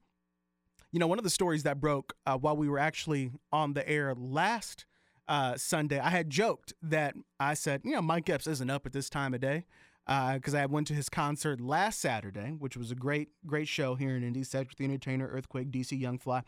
You 0.94 1.00
know, 1.00 1.08
one 1.08 1.18
of 1.18 1.24
the 1.24 1.30
stories 1.30 1.64
that 1.64 1.80
broke 1.80 2.14
uh, 2.24 2.38
while 2.38 2.56
we 2.56 2.68
were 2.68 2.78
actually 2.78 3.32
on 3.50 3.72
the 3.72 3.86
air 3.88 4.14
last 4.16 4.86
uh, 5.26 5.56
Sunday, 5.56 5.98
I 5.98 6.10
had 6.10 6.30
joked 6.30 6.72
that 6.82 7.16
I 7.40 7.54
said, 7.54 7.80
you 7.82 7.90
know, 7.90 8.00
Mike 8.00 8.30
Epps 8.30 8.46
isn't 8.46 8.70
up 8.70 8.86
at 8.86 8.92
this 8.92 9.10
time 9.10 9.34
of 9.34 9.40
day 9.40 9.64
because 10.06 10.54
uh, 10.54 10.58
I 10.58 10.66
went 10.66 10.86
to 10.86 10.94
his 10.94 11.08
concert 11.08 11.60
last 11.60 12.00
Saturday, 12.00 12.54
which 12.56 12.76
was 12.76 12.92
a 12.92 12.94
great, 12.94 13.30
great 13.44 13.66
show 13.66 13.96
here 13.96 14.16
in 14.16 14.22
Indy. 14.22 14.44
Cedric 14.44 14.76
the 14.76 14.84
Entertainer, 14.84 15.26
Earthquake, 15.26 15.72
DC 15.72 15.98
Young 15.98 16.16
Fly. 16.16 16.44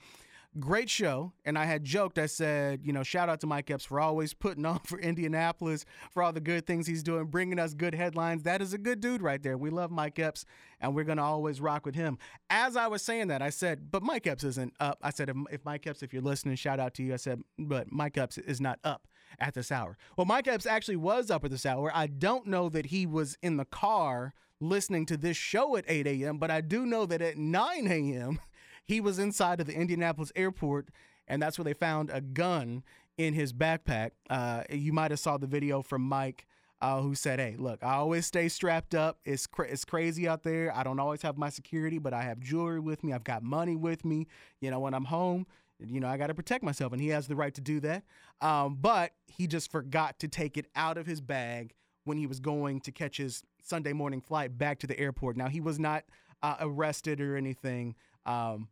Great 0.58 0.88
show. 0.88 1.32
And 1.44 1.58
I 1.58 1.64
had 1.64 1.84
joked, 1.84 2.18
I 2.18 2.26
said, 2.26 2.80
you 2.82 2.92
know, 2.92 3.02
shout 3.02 3.28
out 3.28 3.40
to 3.40 3.46
Mike 3.46 3.70
Epps 3.70 3.84
for 3.84 4.00
always 4.00 4.32
putting 4.34 4.64
on 4.64 4.80
for 4.80 4.98
Indianapolis, 4.98 5.84
for 6.10 6.22
all 6.22 6.32
the 6.32 6.40
good 6.40 6.66
things 6.66 6.86
he's 6.86 7.02
doing, 7.02 7.26
bringing 7.26 7.58
us 7.58 7.74
good 7.74 7.94
headlines. 7.94 8.42
That 8.44 8.62
is 8.62 8.72
a 8.72 8.78
good 8.78 9.00
dude 9.00 9.22
right 9.22 9.42
there. 9.42 9.58
We 9.58 9.70
love 9.70 9.90
Mike 9.90 10.18
Epps, 10.18 10.44
and 10.80 10.94
we're 10.94 11.04
going 11.04 11.18
to 11.18 11.24
always 11.24 11.60
rock 11.60 11.84
with 11.84 11.94
him. 11.94 12.18
As 12.48 12.76
I 12.76 12.86
was 12.86 13.02
saying 13.02 13.28
that, 13.28 13.42
I 13.42 13.50
said, 13.50 13.90
but 13.90 14.02
Mike 14.02 14.26
Epps 14.26 14.44
isn't 14.44 14.74
up. 14.80 14.98
I 15.02 15.10
said, 15.10 15.28
if, 15.28 15.36
if 15.50 15.64
Mike 15.64 15.86
Epps, 15.86 16.02
if 16.02 16.12
you're 16.12 16.22
listening, 16.22 16.56
shout 16.56 16.80
out 16.80 16.94
to 16.94 17.02
you. 17.02 17.12
I 17.12 17.16
said, 17.16 17.42
but 17.58 17.92
Mike 17.92 18.16
Epps 18.16 18.38
is 18.38 18.60
not 18.60 18.78
up 18.82 19.08
at 19.38 19.54
this 19.54 19.70
hour. 19.70 19.98
Well, 20.16 20.24
Mike 20.24 20.48
Epps 20.48 20.66
actually 20.66 20.96
was 20.96 21.30
up 21.30 21.44
at 21.44 21.50
this 21.50 21.66
hour. 21.66 21.90
I 21.94 22.06
don't 22.06 22.46
know 22.46 22.68
that 22.68 22.86
he 22.86 23.06
was 23.06 23.36
in 23.42 23.56
the 23.56 23.64
car 23.64 24.34
listening 24.60 25.06
to 25.06 25.16
this 25.16 25.36
show 25.36 25.76
at 25.76 25.84
8 25.86 26.06
a.m., 26.06 26.38
but 26.38 26.50
I 26.50 26.60
do 26.60 26.86
know 26.86 27.06
that 27.06 27.20
at 27.20 27.36
9 27.36 27.86
a.m., 27.86 28.40
he 28.86 29.00
was 29.00 29.18
inside 29.18 29.60
of 29.60 29.66
the 29.66 29.74
Indianapolis 29.74 30.32
airport, 30.34 30.88
and 31.28 31.42
that's 31.42 31.58
where 31.58 31.64
they 31.64 31.74
found 31.74 32.10
a 32.10 32.20
gun 32.20 32.84
in 33.18 33.34
his 33.34 33.52
backpack. 33.52 34.12
Uh, 34.30 34.62
you 34.70 34.92
might 34.92 35.10
have 35.10 35.20
saw 35.20 35.36
the 35.36 35.46
video 35.46 35.82
from 35.82 36.02
Mike. 36.02 36.46
Uh, 36.82 37.00
who 37.00 37.14
said, 37.14 37.38
"Hey, 37.38 37.56
look, 37.58 37.82
I 37.82 37.94
always 37.94 38.26
stay 38.26 38.48
strapped 38.50 38.94
up. 38.94 39.18
It's 39.24 39.46
cra- 39.46 39.66
it's 39.66 39.86
crazy 39.86 40.28
out 40.28 40.42
there. 40.42 40.70
I 40.76 40.82
don't 40.82 41.00
always 41.00 41.22
have 41.22 41.38
my 41.38 41.48
security, 41.48 41.98
but 41.98 42.12
I 42.12 42.20
have 42.24 42.38
jewelry 42.38 42.80
with 42.80 43.02
me. 43.02 43.14
I've 43.14 43.24
got 43.24 43.42
money 43.42 43.76
with 43.76 44.04
me. 44.04 44.26
You 44.60 44.70
know, 44.70 44.80
when 44.80 44.92
I'm 44.92 45.06
home, 45.06 45.46
you 45.80 46.00
know, 46.00 46.06
I 46.06 46.18
got 46.18 46.26
to 46.26 46.34
protect 46.34 46.62
myself, 46.62 46.92
and 46.92 47.00
he 47.00 47.08
has 47.08 47.28
the 47.28 47.34
right 47.34 47.54
to 47.54 47.62
do 47.62 47.80
that. 47.80 48.04
Um, 48.42 48.76
but 48.78 49.12
he 49.26 49.46
just 49.46 49.70
forgot 49.70 50.18
to 50.18 50.28
take 50.28 50.58
it 50.58 50.66
out 50.76 50.98
of 50.98 51.06
his 51.06 51.22
bag 51.22 51.74
when 52.04 52.18
he 52.18 52.26
was 52.26 52.40
going 52.40 52.80
to 52.82 52.92
catch 52.92 53.16
his 53.16 53.42
Sunday 53.62 53.94
morning 53.94 54.20
flight 54.20 54.58
back 54.58 54.78
to 54.80 54.86
the 54.86 54.98
airport. 54.98 55.38
Now 55.38 55.48
he 55.48 55.60
was 55.62 55.78
not 55.78 56.04
uh, 56.42 56.56
arrested 56.60 57.22
or 57.22 57.36
anything. 57.36 57.94
Um, 58.26 58.68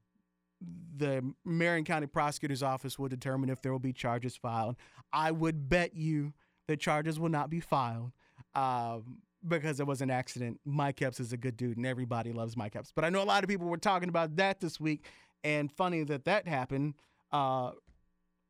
the 0.97 1.35
Marion 1.45 1.85
County 1.85 2.07
Prosecutor's 2.07 2.63
Office 2.63 2.99
will 2.99 3.09
determine 3.09 3.51
if 3.51 3.61
there 3.63 3.73
will 3.73 3.79
be 3.79 3.93
charges 3.93 4.37
filed. 4.37 4.77
I 5.13 5.31
would 5.31 5.69
bet 5.69 5.95
you 5.95 6.33
the 6.69 6.77
charges 6.77 7.19
will 7.19 7.29
not 7.29 7.51
be 7.51 7.61
filed 7.61 8.13
um, 8.55 9.19
because 9.47 9.81
it 9.81 9.87
was 9.87 10.01
an 10.01 10.11
accident. 10.11 10.61
Mike 10.65 11.03
Epps 11.03 11.21
is 11.21 11.33
a 11.33 11.37
good 11.37 11.57
dude, 11.57 11.77
and 11.77 11.87
everybody 11.87 12.33
loves 12.33 12.57
Mike 12.57 12.77
Epps. 12.77 12.93
But 12.95 13.05
I 13.05 13.11
know 13.11 13.23
a 13.23 13.25
lot 13.25 13.45
of 13.45 13.49
people 13.49 13.67
were 13.67 13.77
talking 13.77 14.09
about 14.09 14.37
that 14.37 14.61
this 14.61 14.81
week, 14.81 15.05
and 15.43 15.71
funny 15.71 16.05
that 16.05 16.25
that 16.25 16.49
happened 16.49 16.95
uh, 17.33 17.73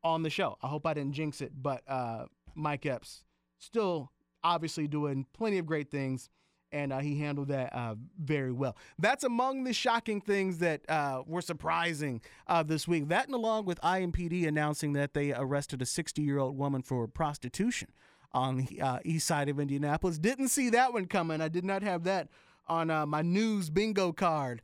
on 0.02 0.22
the 0.22 0.30
show. 0.30 0.56
I 0.62 0.68
hope 0.68 0.86
I 0.86 0.94
didn't 0.94 1.14
jinx 1.14 1.40
it, 1.40 1.52
but 1.60 1.82
uh, 1.88 2.26
Mike 2.54 2.86
Epps 2.86 3.24
still 3.58 4.12
obviously 4.42 4.86
doing 4.86 5.26
plenty 5.32 5.58
of 5.58 5.66
great 5.66 5.90
things 5.90 6.28
and 6.74 6.92
uh, 6.92 6.98
he 6.98 7.18
handled 7.20 7.48
that 7.48 7.72
uh, 7.74 7.94
very 8.18 8.52
well. 8.52 8.76
That's 8.98 9.24
among 9.24 9.64
the 9.64 9.72
shocking 9.72 10.20
things 10.20 10.58
that 10.58 10.88
uh, 10.90 11.22
were 11.26 11.40
surprising 11.40 12.20
uh, 12.48 12.64
this 12.64 12.88
week. 12.88 13.08
That, 13.08 13.26
and 13.26 13.34
along 13.34 13.64
with 13.64 13.80
IMPD 13.80 14.46
announcing 14.46 14.92
that 14.94 15.14
they 15.14 15.32
arrested 15.32 15.80
a 15.80 15.86
60 15.86 16.20
year 16.20 16.38
old 16.38 16.58
woman 16.58 16.82
for 16.82 17.06
prostitution 17.06 17.88
on 18.32 18.56
the 18.56 18.80
uh, 18.80 18.98
east 19.04 19.26
side 19.26 19.48
of 19.48 19.60
Indianapolis. 19.60 20.18
Didn't 20.18 20.48
see 20.48 20.68
that 20.70 20.92
one 20.92 21.06
coming. 21.06 21.40
I 21.40 21.48
did 21.48 21.64
not 21.64 21.82
have 21.82 22.02
that 22.04 22.28
on 22.66 22.90
uh, 22.90 23.06
my 23.06 23.22
news 23.22 23.70
bingo 23.70 24.12
card. 24.12 24.60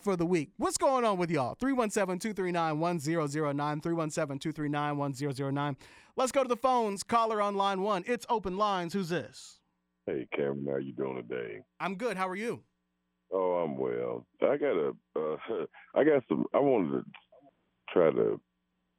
for 0.00 0.16
the 0.16 0.26
week. 0.26 0.50
What's 0.56 0.78
going 0.78 1.04
on 1.04 1.18
with 1.18 1.30
y'all? 1.30 1.56
317 1.56 2.20
239 2.20 2.78
1009. 2.78 3.80
317 3.80 4.38
239 4.38 4.96
1009. 4.96 5.76
Let's 6.14 6.32
go 6.32 6.42
to 6.42 6.48
the 6.48 6.56
phones. 6.56 7.02
Caller 7.02 7.42
on 7.42 7.56
line 7.56 7.82
one. 7.82 8.04
It's 8.06 8.26
open 8.28 8.56
lines. 8.56 8.92
Who's 8.92 9.08
this? 9.08 9.57
Hey, 10.08 10.26
Cameron, 10.34 10.66
how 10.70 10.76
you 10.78 10.94
doing 10.94 11.16
today? 11.16 11.60
I'm 11.80 11.96
good. 11.96 12.16
How 12.16 12.26
are 12.28 12.36
you? 12.36 12.62
Oh, 13.30 13.62
I'm 13.62 13.76
well. 13.76 14.24
I 14.40 14.56
got 14.56 14.74
a, 14.74 14.92
uh, 15.14 15.36
I 15.94 16.02
got 16.02 16.22
some. 16.30 16.46
I 16.54 16.58
wanted 16.60 16.92
to 16.92 17.04
try 17.92 18.10
to 18.10 18.40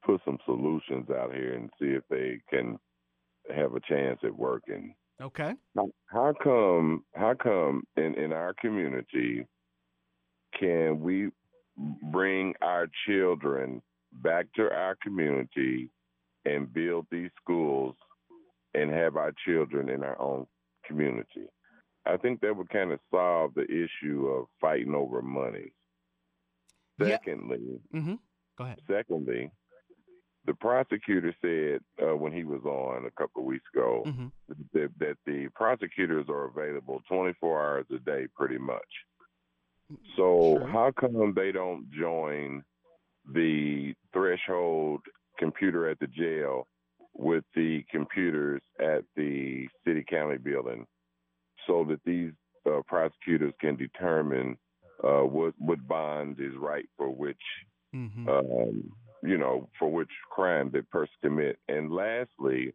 put 0.05 0.21
some 0.23 0.37
solutions 0.45 1.09
out 1.09 1.33
here 1.33 1.55
and 1.55 1.71
see 1.79 1.87
if 1.87 2.03
they 2.11 2.39
can 2.51 2.77
have 3.49 3.73
a 3.73 3.79
chance 3.79 4.19
at 4.23 4.37
working. 4.37 4.93
Okay. 5.19 5.55
How, 5.75 5.89
how 6.11 6.33
come? 6.43 7.03
How 7.15 7.33
come 7.33 7.85
in 7.97 8.13
in 8.13 8.31
our 8.31 8.53
community 8.61 9.47
can 10.59 10.99
we 10.99 11.31
bring 12.11 12.53
our 12.61 12.85
children 13.07 13.81
back 14.21 14.45
to 14.57 14.71
our 14.71 14.95
community 15.01 15.89
and 16.45 16.71
build 16.71 17.07
these 17.09 17.31
schools 17.41 17.95
and 18.75 18.91
have 18.91 19.15
our 19.15 19.33
children 19.47 19.89
in 19.89 20.03
our 20.03 20.21
own 20.21 20.45
community. 20.89 21.47
I 22.05 22.17
think 22.17 22.41
that 22.41 22.55
would 22.55 22.69
kind 22.69 22.91
of 22.91 22.99
solve 23.11 23.53
the 23.55 23.65
issue 23.65 24.27
of 24.27 24.47
fighting 24.59 24.95
over 24.95 25.21
money. 25.21 25.71
Secondly, 26.99 27.79
mm-hmm. 27.93 28.15
go 28.57 28.63
ahead. 28.65 28.79
Secondly, 28.89 29.51
the 30.45 30.53
prosecutor 30.55 31.33
said 31.41 31.81
uh, 32.05 32.15
when 32.15 32.33
he 32.33 32.43
was 32.43 32.61
on 32.65 33.05
a 33.05 33.11
couple 33.21 33.41
of 33.41 33.45
weeks 33.45 33.65
ago 33.73 34.03
mm-hmm. 34.05 34.27
that, 34.73 34.89
that 34.99 35.15
the 35.25 35.47
prosecutors 35.55 36.25
are 36.29 36.45
available 36.45 37.01
24 37.07 37.61
hours 37.61 37.85
a 37.93 37.99
day, 37.99 38.27
pretty 38.35 38.57
much. 38.57 38.79
So 40.17 40.57
Sure. 40.59 40.67
how 40.67 40.91
come 40.91 41.33
they 41.35 41.51
don't 41.51 41.89
join 41.91 42.63
the 43.33 43.93
threshold 44.13 45.01
computer 45.37 45.87
at 45.89 45.99
the 45.99 46.07
jail 46.07 46.67
with 47.19 47.43
the 47.55 47.83
computers 47.91 48.61
at 48.79 49.03
the 49.15 49.67
city 49.85 50.03
county 50.09 50.37
building 50.37 50.85
so 51.67 51.85
that 51.89 51.99
these 52.05 52.31
uh, 52.65 52.81
prosecutors 52.87 53.53
can 53.59 53.75
determine 53.75 54.57
uh, 55.03 55.21
what 55.21 55.53
what 55.57 55.85
bond 55.87 56.37
is 56.39 56.53
right 56.57 56.87
for 56.97 57.09
which 57.09 57.37
mm-hmm. 57.95 58.27
um, 58.27 58.91
you 59.23 59.37
know, 59.37 59.67
for 59.77 59.91
which 59.91 60.09
crime 60.29 60.69
the 60.71 60.81
person 60.83 61.13
commit. 61.21 61.57
And 61.67 61.91
lastly, 61.91 62.73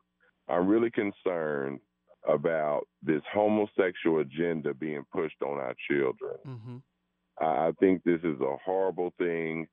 I'm 0.48 0.66
really 0.66 0.90
concerned 0.90 1.80
about 2.28 2.82
this 3.02 3.22
homosexual 3.32 4.20
agenda 4.20 4.74
being 4.74 5.04
pushed 5.12 5.42
on 5.42 5.58
our 5.58 5.74
children. 5.90 6.36
Mm-hmm. 6.46 6.76
I 7.40 7.72
think 7.80 8.02
this 8.04 8.20
is 8.22 8.40
a 8.40 8.56
horrible 8.64 9.12
thing, 9.18 9.66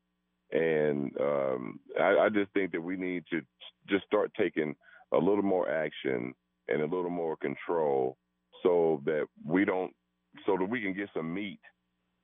and 0.52 1.12
um, 1.20 1.80
I, 2.00 2.18
I 2.18 2.30
just 2.30 2.52
think 2.54 2.72
that 2.72 2.82
we 2.82 2.98
need 2.98 3.24
to 3.32 3.42
just 3.90 4.06
start 4.06 4.32
taking 4.38 4.76
a 5.14 5.18
little 5.18 5.44
more 5.44 5.70
action 5.70 6.34
and 6.68 6.82
a 6.82 6.86
little 6.86 7.10
more 7.10 7.36
control, 7.38 8.18
so 8.64 9.02
that 9.06 9.26
we 9.46 9.66
don't, 9.66 9.92
so 10.46 10.56
that 10.58 10.70
we 10.70 10.82
can 10.82 10.94
get 10.94 11.10
some 11.16 11.34
meat 11.34 11.60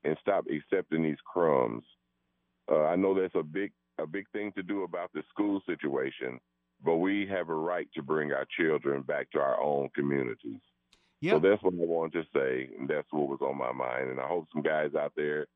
and 0.03 0.15
stop 0.21 0.45
accepting 0.49 1.03
these 1.03 1.17
crumbs. 1.31 1.83
Uh, 2.71 2.83
I 2.83 2.95
know 2.95 3.19
that's 3.19 3.35
a 3.35 3.43
big 3.43 3.71
a 3.99 4.05
big 4.05 4.25
thing 4.31 4.51
to 4.55 4.63
do 4.63 4.83
about 4.83 5.09
the 5.13 5.23
school 5.29 5.61
situation, 5.65 6.39
but 6.85 6.97
we 6.97 7.25
have 7.27 7.49
a 7.49 7.55
right 7.55 7.87
to 7.95 8.03
bring 8.03 8.31
our 8.31 8.45
children 8.57 9.01
back 9.01 9.31
to 9.31 9.39
our 9.39 9.59
own 9.61 9.89
communities. 9.95 10.61
Yep. 11.21 11.33
So 11.33 11.49
that's 11.49 11.63
what 11.63 11.73
I 11.73 11.77
wanted 11.77 12.13
to 12.13 12.39
say, 12.39 12.69
and 12.77 12.87
that's 12.87 13.07
what 13.11 13.27
was 13.27 13.39
on 13.41 13.57
my 13.57 13.71
mind. 13.71 14.11
And 14.11 14.19
I 14.19 14.27
hope 14.27 14.45
some 14.53 14.61
guys 14.61 14.91
out 14.93 15.13
there 15.15 15.47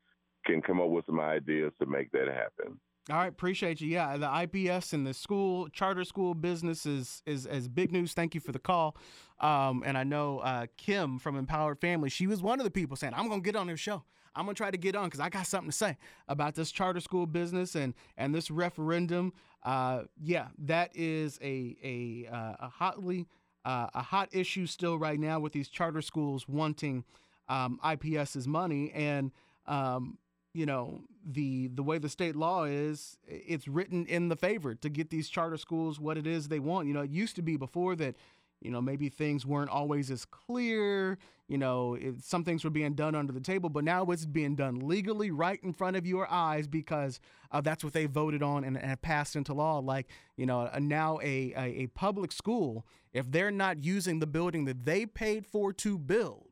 can 0.44 0.62
come 0.62 0.80
up 0.80 0.88
with 0.88 1.06
some 1.06 1.20
ideas 1.20 1.72
to 1.80 1.86
make 1.86 2.10
that 2.12 2.28
happen. 2.28 2.78
All 3.10 3.16
right, 3.16 3.28
appreciate 3.28 3.80
you. 3.80 3.88
Yeah, 3.88 4.16
the 4.16 4.42
IPS 4.42 4.92
and 4.92 5.04
the 5.04 5.12
school 5.12 5.68
charter 5.68 6.04
school 6.04 6.34
business 6.34 6.86
is 6.86 7.20
is, 7.26 7.46
is 7.46 7.66
big 7.66 7.90
news. 7.90 8.12
Thank 8.12 8.34
you 8.34 8.40
for 8.40 8.52
the 8.52 8.60
call. 8.60 8.96
Um, 9.40 9.82
and 9.84 9.98
I 9.98 10.04
know 10.04 10.38
uh, 10.38 10.66
Kim 10.76 11.18
from 11.18 11.36
Empowered 11.36 11.80
Family. 11.80 12.10
She 12.10 12.28
was 12.28 12.42
one 12.42 12.60
of 12.60 12.64
the 12.64 12.70
people 12.70 12.96
saying, 12.96 13.14
"I'm 13.16 13.28
gonna 13.28 13.40
get 13.40 13.56
on 13.56 13.66
this 13.66 13.80
show. 13.80 14.04
I'm 14.36 14.44
gonna 14.44 14.54
try 14.54 14.70
to 14.70 14.76
get 14.76 14.94
on 14.94 15.06
because 15.06 15.18
I 15.18 15.30
got 15.30 15.48
something 15.48 15.70
to 15.70 15.76
say 15.76 15.98
about 16.28 16.54
this 16.54 16.70
charter 16.70 17.00
school 17.00 17.26
business 17.26 17.74
and 17.74 17.94
and 18.16 18.32
this 18.32 18.52
referendum." 18.52 19.32
Uh, 19.64 20.04
yeah, 20.22 20.48
that 20.58 20.92
is 20.94 21.40
a 21.42 21.76
a 21.82 22.32
uh, 22.32 22.54
a 22.60 22.68
hotly 22.68 23.26
uh, 23.64 23.88
a 23.94 24.02
hot 24.02 24.28
issue 24.30 24.66
still 24.66 24.96
right 24.96 25.18
now 25.18 25.40
with 25.40 25.52
these 25.52 25.68
charter 25.68 26.02
schools 26.02 26.46
wanting 26.46 27.04
um, 27.48 27.80
IPS's 27.84 28.46
money 28.46 28.92
and 28.92 29.32
um, 29.66 30.18
you 30.54 30.66
know 30.66 31.00
the 31.24 31.68
the 31.68 31.82
way 31.82 31.98
the 31.98 32.08
state 32.08 32.36
law 32.36 32.64
is 32.64 33.16
it's 33.26 33.68
written 33.68 34.06
in 34.06 34.28
the 34.28 34.36
favor 34.36 34.74
to 34.74 34.88
get 34.88 35.10
these 35.10 35.28
charter 35.28 35.56
schools 35.56 36.00
what 36.00 36.18
it 36.18 36.26
is 36.26 36.48
they 36.48 36.58
want. 36.58 36.88
You 36.88 36.94
know 36.94 37.02
it 37.02 37.10
used 37.10 37.36
to 37.36 37.42
be 37.42 37.56
before 37.56 37.96
that 37.96 38.16
you 38.60 38.70
know 38.70 38.80
maybe 38.80 39.08
things 39.08 39.46
weren't 39.46 39.70
always 39.70 40.10
as 40.10 40.24
clear 40.24 41.18
you 41.48 41.58
know 41.58 41.94
it, 41.94 42.22
some 42.22 42.44
things 42.44 42.64
were 42.64 42.70
being 42.70 42.94
done 42.94 43.14
under 43.14 43.32
the 43.32 43.40
table 43.40 43.68
but 43.68 43.82
now 43.82 44.04
it's 44.04 44.24
being 44.24 44.54
done 44.54 44.86
legally 44.86 45.30
right 45.30 45.60
in 45.62 45.72
front 45.72 45.96
of 45.96 46.06
your 46.06 46.30
eyes 46.30 46.66
because 46.66 47.18
uh, 47.50 47.60
that's 47.60 47.82
what 47.82 47.92
they 47.92 48.06
voted 48.06 48.42
on 48.42 48.64
and, 48.64 48.78
and 48.78 49.02
passed 49.02 49.36
into 49.36 49.52
law. 49.52 49.78
Like 49.78 50.08
you 50.36 50.46
know 50.46 50.62
uh, 50.72 50.78
now 50.80 51.18
a, 51.22 51.52
a, 51.56 51.82
a 51.82 51.86
public 51.88 52.32
school 52.32 52.86
if 53.12 53.30
they're 53.30 53.50
not 53.50 53.84
using 53.84 54.18
the 54.20 54.26
building 54.26 54.64
that 54.66 54.84
they 54.84 55.06
paid 55.06 55.46
for 55.46 55.72
to 55.72 55.98
build 55.98 56.51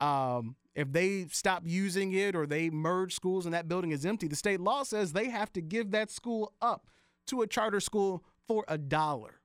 um, 0.00 0.56
if 0.74 0.92
they 0.92 1.26
stop 1.30 1.62
using 1.66 2.12
it 2.12 2.34
or 2.34 2.46
they 2.46 2.70
merge 2.70 3.14
schools 3.14 3.44
and 3.44 3.54
that 3.54 3.68
building 3.68 3.90
is 3.90 4.06
empty, 4.06 4.28
the 4.28 4.36
state 4.36 4.60
law 4.60 4.82
says 4.82 5.12
they 5.12 5.28
have 5.28 5.52
to 5.52 5.60
give 5.60 5.90
that 5.90 6.10
school 6.10 6.52
up 6.62 6.88
to 7.26 7.42
a 7.42 7.46
charter 7.46 7.80
school 7.80 8.24
for 8.46 8.64
a 8.68 8.78
dollar. 8.78 9.40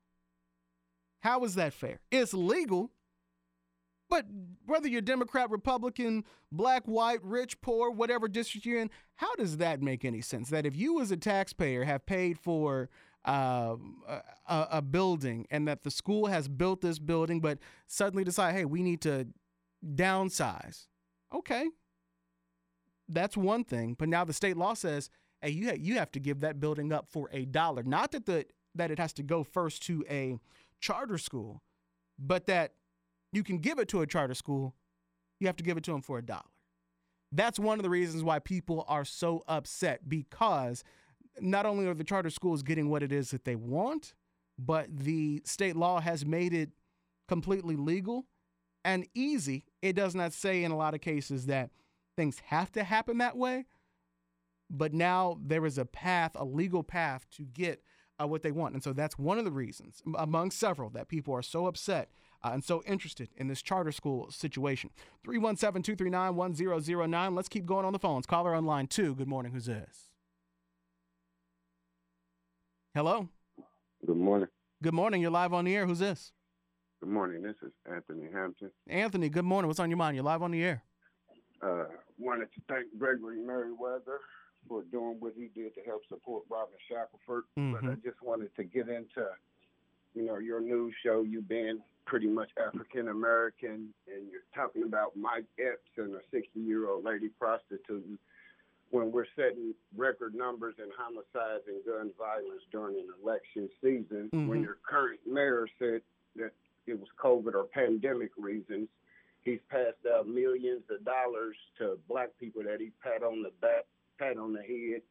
How 1.21 1.43
is 1.43 1.55
that 1.55 1.73
fair? 1.73 1.99
It's 2.11 2.33
legal, 2.33 2.91
but 4.09 4.25
whether 4.65 4.87
you're 4.87 5.01
Democrat, 5.01 5.49
Republican, 5.49 6.23
black, 6.51 6.85
white, 6.85 7.23
rich, 7.23 7.59
poor, 7.61 7.89
whatever 7.89 8.27
district 8.27 8.65
you're 8.65 8.79
in, 8.79 8.91
how 9.15 9.33
does 9.35 9.57
that 9.57 9.81
make 9.81 10.05
any 10.05 10.21
sense? 10.21 10.49
That 10.49 10.65
if 10.65 10.75
you 10.75 11.01
as 11.01 11.11
a 11.11 11.17
taxpayer 11.17 11.83
have 11.83 12.05
paid 12.05 12.37
for 12.37 12.89
uh, 13.25 13.75
a, 14.47 14.67
a, 14.71 14.81
building 14.83 15.47
and 15.49 15.67
that 15.67 15.83
the 15.83 15.89
school 15.89 16.27
has 16.27 16.47
built 16.47 16.81
this 16.81 16.99
building, 16.99 17.39
but 17.39 17.57
suddenly 17.87 18.23
decide, 18.23 18.53
hey, 18.53 18.65
we 18.65 18.83
need 18.83 19.01
to 19.01 19.27
downsize 19.85 20.87
Okay. 21.35 21.69
That's 23.07 23.37
one 23.37 23.63
thing. 23.63 23.95
But 23.97 24.09
now 24.09 24.23
the 24.23 24.33
state 24.33 24.57
law 24.57 24.73
says, 24.73 25.09
hey, 25.41 25.49
you, 25.49 25.69
ha- 25.69 25.77
you 25.77 25.95
have 25.95 26.11
to 26.11 26.19
give 26.19 26.39
that 26.39 26.59
building 26.59 26.91
up 26.91 27.07
for 27.09 27.29
a 27.31 27.45
dollar. 27.45 27.83
Not 27.83 28.11
that, 28.13 28.25
the, 28.25 28.45
that 28.73 28.89
it 28.89 28.99
has 28.99 29.13
to 29.13 29.23
go 29.23 29.43
first 29.43 29.83
to 29.83 30.03
a 30.09 30.37
charter 30.79 31.17
school, 31.17 31.61
but 32.17 32.47
that 32.47 32.73
you 33.31 33.43
can 33.43 33.59
give 33.59 33.79
it 33.79 33.87
to 33.89 34.01
a 34.01 34.07
charter 34.07 34.33
school, 34.33 34.75
you 35.39 35.47
have 35.47 35.57
to 35.57 35.63
give 35.63 35.77
it 35.77 35.83
to 35.83 35.91
them 35.91 36.01
for 36.01 36.17
a 36.17 36.25
dollar. 36.25 36.41
That's 37.31 37.59
one 37.59 37.79
of 37.79 37.83
the 37.83 37.89
reasons 37.89 38.23
why 38.23 38.39
people 38.39 38.85
are 38.87 39.03
so 39.03 39.43
upset 39.47 40.07
because 40.07 40.83
not 41.39 41.65
only 41.65 41.85
are 41.85 41.93
the 41.93 42.03
charter 42.03 42.29
schools 42.29 42.63
getting 42.63 42.89
what 42.89 43.03
it 43.03 43.11
is 43.11 43.31
that 43.31 43.43
they 43.43 43.55
want, 43.55 44.13
but 44.57 44.87
the 44.89 45.41
state 45.43 45.75
law 45.75 45.99
has 45.99 46.25
made 46.25 46.53
it 46.53 46.69
completely 47.27 47.75
legal 47.75 48.25
and 48.85 49.07
easy. 49.13 49.65
It 49.81 49.93
does 49.93 50.15
not 50.15 50.31
say 50.31 50.63
in 50.63 50.71
a 50.71 50.77
lot 50.77 50.93
of 50.93 51.01
cases 51.01 51.47
that 51.47 51.71
things 52.15 52.39
have 52.45 52.71
to 52.73 52.83
happen 52.83 53.17
that 53.17 53.35
way, 53.35 53.65
but 54.69 54.93
now 54.93 55.37
there 55.43 55.65
is 55.65 55.77
a 55.77 55.85
path, 55.85 56.31
a 56.35 56.45
legal 56.45 56.83
path 56.83 57.25
to 57.31 57.43
get 57.43 57.81
uh, 58.21 58.27
what 58.27 58.43
they 58.43 58.51
want. 58.51 58.75
And 58.75 58.83
so 58.83 58.93
that's 58.93 59.17
one 59.17 59.37
of 59.37 59.43
the 59.43 59.51
reasons, 59.51 60.01
among 60.17 60.51
several, 60.51 60.89
that 60.91 61.09
people 61.09 61.33
are 61.33 61.41
so 61.41 61.65
upset 61.65 62.09
uh, 62.43 62.51
and 62.53 62.63
so 62.63 62.81
interested 62.85 63.29
in 63.35 63.47
this 63.47 63.61
charter 63.61 63.91
school 63.91 64.31
situation. 64.31 64.91
317 65.25 65.83
239 65.83 66.35
1009. 66.35 67.35
Let's 67.35 67.49
keep 67.49 67.65
going 67.65 67.85
on 67.85 67.91
the 67.91 67.99
phones. 67.99 68.25
Caller 68.25 68.53
on 68.53 68.65
line 68.65 68.87
two. 68.87 69.15
Good 69.15 69.27
morning. 69.27 69.51
Who's 69.51 69.65
this? 69.65 70.11
Hello. 72.93 73.27
Good 74.05 74.15
morning. 74.15 74.47
Good 74.81 74.93
morning. 74.93 75.21
You're 75.21 75.31
live 75.31 75.53
on 75.53 75.65
the 75.65 75.75
air. 75.75 75.87
Who's 75.87 75.99
this? 75.99 76.31
Good 77.01 77.09
morning. 77.09 77.41
This 77.41 77.55
is 77.61 77.71
Anthony 77.91 78.27
Hampton. 78.33 78.71
Anthony, 78.87 79.29
good 79.29 79.43
morning. 79.43 79.67
What's 79.67 79.79
on 79.79 79.89
your 79.89 79.97
mind? 79.97 80.15
You're 80.15 80.23
live 80.23 80.41
on 80.41 80.51
the 80.51 80.63
air. 80.63 80.83
Uh, 81.61 81.85
wanted 82.17 82.47
to 82.53 82.61
thank 82.69 82.85
Gregory 82.97 83.37
Merriweather 83.37 84.19
for 84.67 84.83
doing 84.91 85.17
what 85.19 85.33
he 85.35 85.49
did 85.53 85.75
to 85.75 85.81
help 85.85 86.01
support 86.07 86.43
Robin 86.49 86.75
Shackleford. 86.89 87.41
Mm-hmm. 87.59 87.73
But 87.73 87.83
I 87.83 87.95
just 87.95 88.21
wanted 88.23 88.55
to 88.55 88.63
get 88.63 88.87
into, 88.87 89.27
you 90.13 90.25
know, 90.25 90.37
your 90.37 90.61
news 90.61 90.93
show. 91.03 91.23
You 91.23 91.41
being 91.41 91.79
pretty 92.05 92.27
much 92.27 92.49
African 92.57 93.09
American, 93.09 93.93
and 94.07 94.31
you're 94.31 94.47
talking 94.55 94.83
about 94.83 95.17
Mike 95.17 95.45
Epps 95.59 95.91
and 95.97 96.15
a 96.15 96.19
60 96.31 96.59
year 96.59 96.89
old 96.89 97.03
lady 97.03 97.29
prostitute. 97.39 98.19
When 98.91 99.11
we're 99.11 99.25
setting 99.35 99.73
record 99.97 100.33
numbers 100.33 100.75
in 100.77 100.85
homicides 100.97 101.63
and 101.67 101.83
gun 101.85 102.11
violence 102.17 102.63
during 102.71 102.95
an 102.95 103.07
election 103.21 103.69
season, 103.81 104.29
mm-hmm. 104.33 104.47
when 104.47 104.61
your 104.61 104.77
current 104.87 105.19
mayor 105.27 105.67
said 105.77 106.01
that 106.37 106.51
it 106.87 106.99
was 106.99 107.09
COVID 107.21 107.53
or 107.53 107.65
pandemic 107.65 108.31
reasons. 108.37 108.87
He's 109.41 109.59
passed 109.69 110.05
out 110.11 110.27
millions 110.27 110.83
of 110.89 111.05
dollars 111.05 111.55
to 111.77 111.97
black 112.07 112.29
people 112.39 112.63
that 112.63 112.79
he 112.79 112.91
pat 113.03 113.23
on 113.23 113.43
the 113.43 113.51
back, 113.61 113.85
pat 114.17 114.37
on 114.37 114.53
the 114.53 114.61
head, 114.61 115.01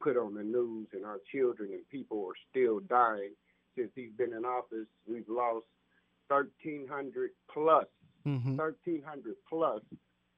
put 0.00 0.16
on 0.16 0.34
the 0.34 0.42
news, 0.42 0.88
and 0.92 1.04
our 1.04 1.20
children 1.32 1.70
and 1.72 1.88
people 1.90 2.26
are 2.26 2.38
still 2.50 2.80
dying. 2.80 3.32
Since 3.76 3.90
he's 3.94 4.12
been 4.16 4.32
in 4.32 4.44
office, 4.44 4.86
we've 5.08 5.28
lost 5.28 5.66
1,300 6.28 7.30
plus, 7.52 7.86
mm-hmm. 8.26 8.56
1,300 8.56 9.34
plus 9.48 9.82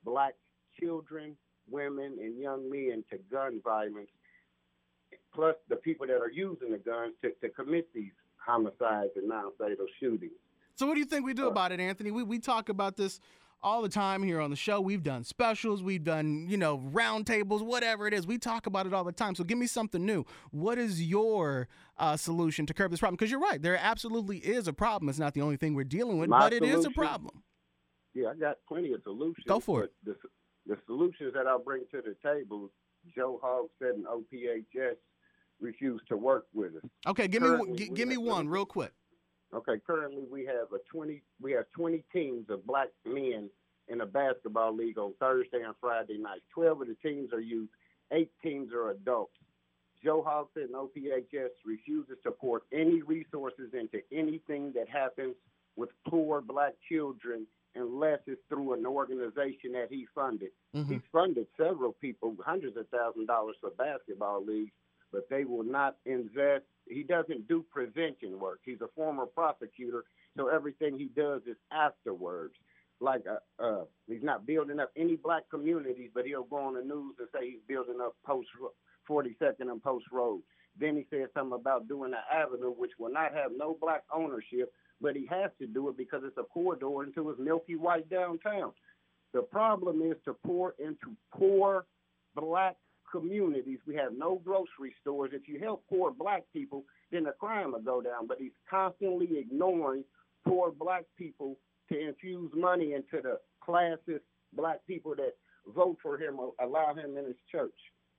black 0.04 0.34
children, 0.78 1.36
women, 1.70 2.16
and 2.20 2.38
young 2.38 2.70
men 2.70 3.04
to 3.10 3.18
gun 3.30 3.60
violence, 3.62 4.10
plus 5.34 5.54
the 5.68 5.76
people 5.76 6.06
that 6.06 6.20
are 6.20 6.30
using 6.30 6.70
the 6.70 6.78
guns 6.78 7.14
to, 7.22 7.30
to 7.40 7.48
commit 7.50 7.88
these 7.94 8.12
homicides 8.36 9.10
and 9.16 9.28
non-fatal 9.28 9.86
shootings. 10.00 10.32
So 10.76 10.86
what 10.86 10.94
do 10.94 11.00
you 11.00 11.06
think 11.06 11.24
we 11.24 11.32
do 11.32 11.48
about 11.48 11.72
it, 11.72 11.80
Anthony? 11.80 12.10
We 12.10 12.22
we 12.22 12.38
talk 12.38 12.68
about 12.68 12.96
this 12.96 13.18
all 13.62 13.80
the 13.80 13.88
time 13.88 14.22
here 14.22 14.40
on 14.40 14.50
the 14.50 14.56
show. 14.56 14.78
We've 14.80 15.02
done 15.02 15.24
specials, 15.24 15.82
we've 15.82 16.04
done, 16.04 16.46
you 16.48 16.58
know, 16.58 16.78
roundtables, 16.92 17.62
whatever 17.62 18.06
it 18.06 18.12
is. 18.12 18.26
We 18.26 18.36
talk 18.36 18.66
about 18.66 18.86
it 18.86 18.92
all 18.92 19.02
the 19.02 19.10
time. 19.10 19.34
So 19.34 19.42
give 19.42 19.56
me 19.56 19.66
something 19.66 20.04
new. 20.04 20.24
What 20.50 20.76
is 20.76 21.02
your 21.02 21.66
uh, 21.96 22.18
solution 22.18 22.66
to 22.66 22.74
curb 22.74 22.90
this 22.90 23.00
problem? 23.00 23.16
Because 23.16 23.30
you're 23.30 23.40
right, 23.40 23.60
there 23.60 23.78
absolutely 23.80 24.38
is 24.38 24.68
a 24.68 24.74
problem. 24.74 25.08
It's 25.08 25.18
not 25.18 25.32
the 25.32 25.40
only 25.40 25.56
thing 25.56 25.74
we're 25.74 25.84
dealing 25.84 26.18
with, 26.18 26.28
My 26.28 26.40
but 26.40 26.52
it 26.52 26.58
solution, 26.58 26.78
is 26.78 26.84
a 26.84 26.90
problem. 26.90 27.42
Yeah, 28.14 28.28
I 28.28 28.34
got 28.34 28.56
plenty 28.68 28.92
of 28.92 29.00
solutions. 29.02 29.44
Go 29.48 29.60
for 29.60 29.84
it. 29.84 29.92
The, 30.04 30.14
the 30.66 30.76
solutions 30.86 31.32
that 31.34 31.46
I'll 31.46 31.58
bring 31.58 31.84
to 31.92 32.02
the 32.02 32.14
table, 32.22 32.70
Joe 33.14 33.40
Hogsett 33.42 33.94
and 33.94 34.04
OPHS 34.04 34.96
refuse 35.58 36.02
to 36.08 36.18
work 36.18 36.46
with 36.52 36.76
us. 36.76 36.90
Okay, 37.06 37.28
give 37.28 37.42
Currently, 37.42 37.88
me 37.88 37.88
give 37.94 38.08
me 38.08 38.18
one 38.18 38.46
real 38.48 38.66
quick. 38.66 38.92
Okay, 39.54 39.80
currently 39.86 40.24
we 40.30 40.44
have 40.46 40.72
a 40.72 40.78
20 40.90 41.22
we 41.40 41.52
have 41.52 41.64
20 41.74 42.04
teams 42.12 42.46
of 42.50 42.66
black 42.66 42.88
men 43.04 43.48
in 43.88 44.00
a 44.00 44.06
basketball 44.06 44.74
league 44.74 44.98
on 44.98 45.14
Thursday 45.20 45.62
and 45.64 45.74
Friday 45.80 46.18
nights. 46.18 46.42
12 46.54 46.82
of 46.82 46.88
the 46.88 46.96
teams 47.02 47.32
are 47.32 47.40
youth, 47.40 47.68
8 48.12 48.30
teams 48.42 48.72
are 48.72 48.90
adults. 48.90 49.32
Joe 50.02 50.22
Hogsett 50.26 50.64
and 50.64 50.74
OPHS 50.74 51.50
refuses 51.64 52.16
to 52.24 52.30
pour 52.30 52.62
any 52.72 53.02
resources 53.02 53.72
into 53.72 54.00
anything 54.12 54.72
that 54.74 54.88
happens 54.88 55.34
with 55.76 55.90
poor 56.08 56.40
black 56.40 56.74
children 56.88 57.46
unless 57.74 58.18
it's 58.26 58.40
through 58.48 58.72
an 58.72 58.86
organization 58.86 59.72
that 59.72 59.88
he 59.90 60.06
funded. 60.14 60.50
Mm-hmm. 60.74 60.94
He's 60.94 61.02
funded 61.12 61.46
several 61.58 61.92
people 61.92 62.34
hundreds 62.44 62.76
of 62.76 62.88
thousand 62.88 63.26
dollars 63.26 63.56
for 63.60 63.70
basketball 63.70 64.44
leagues, 64.44 64.72
but 65.16 65.30
they 65.30 65.44
will 65.44 65.64
not 65.64 65.96
invest. 66.04 66.64
He 66.86 67.02
doesn't 67.02 67.48
do 67.48 67.64
prevention 67.72 68.38
work. 68.38 68.60
He's 68.62 68.82
a 68.82 68.88
former 68.94 69.24
prosecutor, 69.24 70.04
so 70.36 70.48
everything 70.48 70.98
he 70.98 71.06
does 71.06 71.40
is 71.46 71.56
afterwards. 71.72 72.52
Like 73.00 73.24
uh, 73.26 73.62
uh, 73.62 73.84
he's 74.06 74.22
not 74.22 74.46
building 74.46 74.78
up 74.78 74.90
any 74.94 75.16
black 75.16 75.44
communities, 75.48 76.10
but 76.14 76.26
he'll 76.26 76.44
go 76.44 76.58
on 76.58 76.74
the 76.74 76.82
news 76.82 77.14
and 77.18 77.28
say 77.32 77.50
he's 77.50 77.62
building 77.66 77.96
up 78.02 78.14
post 78.26 78.48
42nd 79.08 79.70
and 79.70 79.82
Post 79.82 80.04
Road. 80.12 80.42
Then 80.78 80.96
he 80.96 81.06
said 81.08 81.28
something 81.32 81.58
about 81.58 81.88
doing 81.88 82.12
an 82.12 82.20
avenue 82.30 82.72
which 82.76 82.92
will 82.98 83.12
not 83.12 83.32
have 83.32 83.52
no 83.56 83.78
black 83.80 84.02
ownership, 84.14 84.70
but 85.00 85.16
he 85.16 85.26
has 85.30 85.50
to 85.60 85.66
do 85.66 85.88
it 85.88 85.96
because 85.96 86.20
it's 86.26 86.36
a 86.36 86.42
corridor 86.42 87.04
into 87.04 87.28
his 87.28 87.38
milky 87.38 87.76
white 87.76 88.10
downtown. 88.10 88.72
The 89.32 89.42
problem 89.42 90.02
is 90.02 90.16
to 90.26 90.34
pour 90.44 90.74
into 90.78 91.16
poor 91.32 91.86
black 92.34 92.76
communities. 93.10 93.78
We 93.86 93.94
have 93.96 94.12
no 94.16 94.40
grocery 94.44 94.94
stores. 95.00 95.30
If 95.32 95.48
you 95.48 95.58
help 95.58 95.84
poor 95.88 96.10
black 96.12 96.44
people, 96.52 96.84
then 97.10 97.24
the 97.24 97.32
crime 97.32 97.72
will 97.72 97.80
go 97.80 98.00
down. 98.00 98.26
But 98.26 98.38
he's 98.38 98.52
constantly 98.68 99.38
ignoring 99.38 100.04
poor 100.46 100.70
black 100.70 101.04
people 101.16 101.58
to 101.90 101.98
infuse 101.98 102.50
money 102.54 102.92
into 102.94 103.22
the 103.22 103.38
classes, 103.60 104.20
black 104.52 104.86
people 104.86 105.14
that 105.16 105.34
vote 105.74 105.98
for 106.02 106.18
him 106.18 106.38
or 106.38 106.52
allow 106.60 106.94
him 106.94 107.16
in 107.16 107.24
his 107.26 107.36
church. 107.50 107.74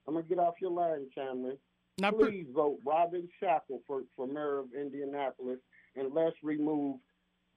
I'm 0.06 0.14
gonna 0.14 0.26
get 0.26 0.38
off 0.38 0.54
your 0.60 0.70
line, 0.70 1.06
Cameron. 1.14 1.58
Now, 1.98 2.12
Please 2.12 2.46
per- 2.46 2.52
vote 2.52 2.78
Robin 2.84 3.28
Shackleford 3.42 4.04
for 4.16 4.26
mayor 4.26 4.58
of 4.58 4.66
Indianapolis, 4.72 5.58
and 5.96 6.14
let's 6.14 6.36
remove 6.42 6.98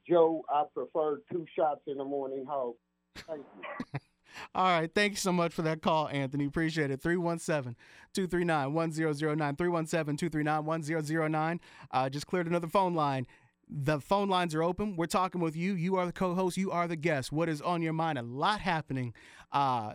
Joe. 0.07 0.43
I 0.49 0.63
prefer 0.73 1.21
two 1.31 1.45
shots 1.55 1.81
in 1.87 1.97
the 1.97 2.03
morning 2.03 2.45
hog. 2.45 2.73
Thank 3.27 3.45
you. 3.93 3.99
All 4.53 4.65
right. 4.65 4.93
Thank 4.93 5.13
you 5.13 5.17
so 5.17 5.31
much 5.31 5.53
for 5.53 5.61
that 5.61 5.81
call, 5.81 6.09
Anthony. 6.09 6.45
Appreciate 6.45 6.91
it. 6.91 7.01
317 7.01 7.75
239 8.13 8.73
1009. 8.73 9.55
317 9.55 10.17
239 10.17 10.65
1009. 10.65 11.59
Uh, 11.91 12.09
just 12.09 12.27
cleared 12.27 12.47
another 12.47 12.67
phone 12.67 12.93
line. 12.93 13.25
The 13.69 14.01
phone 14.01 14.27
lines 14.27 14.53
are 14.53 14.63
open. 14.63 14.97
We're 14.97 15.05
talking 15.05 15.39
with 15.39 15.55
you. 15.55 15.73
You 15.73 15.95
are 15.95 16.05
the 16.05 16.11
co 16.11 16.35
host, 16.35 16.57
you 16.57 16.71
are 16.71 16.87
the 16.89 16.97
guest. 16.97 17.31
What 17.31 17.47
is 17.47 17.61
on 17.61 17.81
your 17.81 17.93
mind? 17.93 18.17
A 18.17 18.23
lot 18.23 18.59
happening 18.59 19.13
uh, 19.53 19.93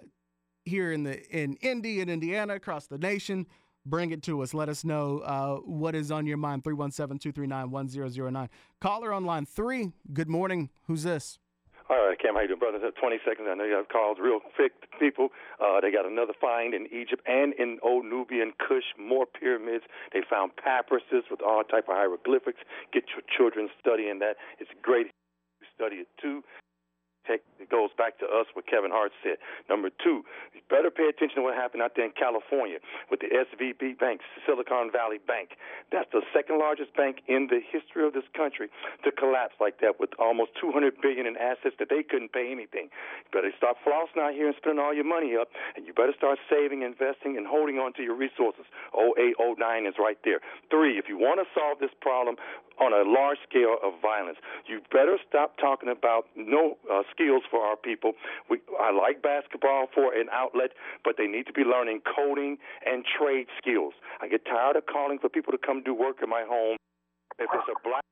here 0.65 0.91
in, 0.91 1.03
the, 1.03 1.23
in 1.29 1.57
Indy 1.57 2.01
and 2.01 2.11
Indiana, 2.11 2.55
across 2.55 2.87
the 2.87 2.97
nation 2.97 3.47
bring 3.87 4.11
it 4.11 4.23
to 4.25 4.43
us. 4.43 4.53
Let 4.53 4.69
us 4.69 4.85
know 4.85 5.21
uh, 5.21 5.57
what 5.59 5.95
is 5.95 6.11
on 6.11 6.27
your 6.27 6.37
mind. 6.37 6.65
317 6.65 7.19
239 7.19 7.71
1009. 7.71 8.49
Caller 8.81 9.13
on 9.13 9.25
line 9.25 9.47
three. 9.47 9.93
Good 10.13 10.29
morning. 10.29 10.71
Who's 10.87 11.05
this? 11.05 11.39
All 11.89 12.09
right, 12.09 12.18
Cam, 12.18 12.34
how 12.34 12.41
you 12.41 12.49
doing, 12.49 12.59
brother? 12.59 12.82
20 12.82 13.18
seconds. 13.22 13.47
I 13.49 13.55
know 13.55 13.62
you 13.62 13.78
have 13.78 13.89
calls, 13.89 14.18
real 14.20 14.41
quick 14.57 14.72
people. 14.99 15.28
Uh, 15.62 15.80
they 15.80 15.93
got 15.93 16.05
another 16.05 16.34
find 16.41 16.74
in 16.74 16.87
Egypt 16.91 17.22
and 17.26 17.55
in 17.55 17.78
old 17.80 18.05
Nubian 18.05 18.51
Kush, 18.59 18.91
more 18.99 19.24
pyramids. 19.24 19.84
They 20.12 20.22
found 20.28 20.51
papyruses 20.59 21.30
with 21.30 21.41
all 21.47 21.62
type 21.62 21.87
of 21.87 21.95
hieroglyphics. 21.95 22.59
Get 22.93 23.05
your 23.14 23.22
children 23.30 23.68
studying 23.78 24.18
that. 24.18 24.34
It's 24.59 24.70
great. 24.82 25.07
Study 25.78 26.03
it 26.03 26.09
too 26.20 26.43
it 27.29 27.70
goes 27.70 27.91
back 27.97 28.18
to 28.18 28.27
us 28.27 28.47
what 28.55 28.66
Kevin 28.66 28.91
Hart 28.91 29.12
said. 29.22 29.39
Number 29.68 29.91
two, 29.91 30.24
you 30.55 30.61
better 30.70 30.91
pay 30.91 31.09
attention 31.09 31.37
to 31.37 31.43
what 31.43 31.55
happened 31.55 31.83
out 31.83 31.93
there 31.97 32.05
in 32.05 32.12
California 32.12 32.79
with 33.11 33.20
the 33.20 33.31
SVB 33.31 33.99
Bank, 33.99 34.20
Silicon 34.47 34.91
Valley 34.91 35.18
Bank. 35.18 35.59
That's 35.91 36.11
the 36.12 36.22
second 36.35 36.59
largest 36.59 36.95
bank 36.95 37.22
in 37.27 37.49
the 37.51 37.61
history 37.61 38.07
of 38.07 38.12
this 38.12 38.27
country 38.35 38.68
to 39.05 39.11
collapse 39.12 39.55
like 39.61 39.81
that 39.81 39.99
with 39.99 40.11
almost 40.18 40.53
200 40.61 41.01
billion 41.01 41.27
in 41.27 41.37
assets 41.37 41.77
that 41.79 41.89
they 41.91 42.03
couldn't 42.03 42.33
pay 42.33 42.51
anything. 42.51 42.89
You 43.27 43.31
better 43.33 43.53
stop 43.57 43.77
flossing 43.87 44.22
out 44.22 44.35
here 44.35 44.47
and 44.47 44.57
spending 44.57 44.83
all 44.83 44.95
your 44.95 45.07
money 45.07 45.37
up, 45.37 45.49
and 45.74 45.87
you 45.87 45.93
better 45.93 46.14
start 46.16 46.39
saving, 46.51 46.83
investing, 46.83 47.37
and 47.37 47.47
holding 47.47 47.79
on 47.79 47.93
to 47.95 48.03
your 48.03 48.14
resources. 48.14 48.64
0809 48.95 49.87
is 49.87 49.95
right 49.99 50.18
there. 50.24 50.41
Three, 50.70 50.99
if 50.99 51.09
you 51.09 51.18
want 51.18 51.41
to 51.41 51.47
solve 51.55 51.79
this 51.79 51.95
problem 52.01 52.37
on 52.81 52.93
a 52.93 53.09
large 53.09 53.39
scale 53.49 53.77
of 53.83 54.01
violence, 54.01 54.39
you 54.66 54.81
better 54.93 55.18
stop 55.29 55.57
talking 55.59 55.89
about 55.89 56.27
no 56.37 56.77
uh, 56.91 57.03
skills 57.11 57.43
for 57.51 57.61
our 57.61 57.77
people. 57.77 58.12
We, 58.49 58.61
I 58.81 58.93
like 58.93 59.22
basketball 59.22 59.89
for 59.93 60.14
an 60.14 60.29
outlet, 60.33 60.70
but 61.05 61.14
they 61.18 61.27
need 61.27 61.47
to 61.47 61.53
be 61.53 61.62
learning 61.62 62.03
coding 62.05 62.59
and 62.85 63.05
trade 63.05 63.47
skills. 63.59 63.95
I 64.20 64.29
get 64.29 64.45
tired 64.45 64.77
of 64.77 64.87
calling 64.87 65.18
for 65.18 65.29
people 65.29 65.53
to 65.53 65.59
come 65.59 65.83
do 65.83 65.95
work 65.95 66.22
in 66.22 66.31
my 66.31 66.45
home. 66.47 66.77
If 67.39 67.51
it's 67.53 67.68
a 67.68 67.77
black 67.85 68.06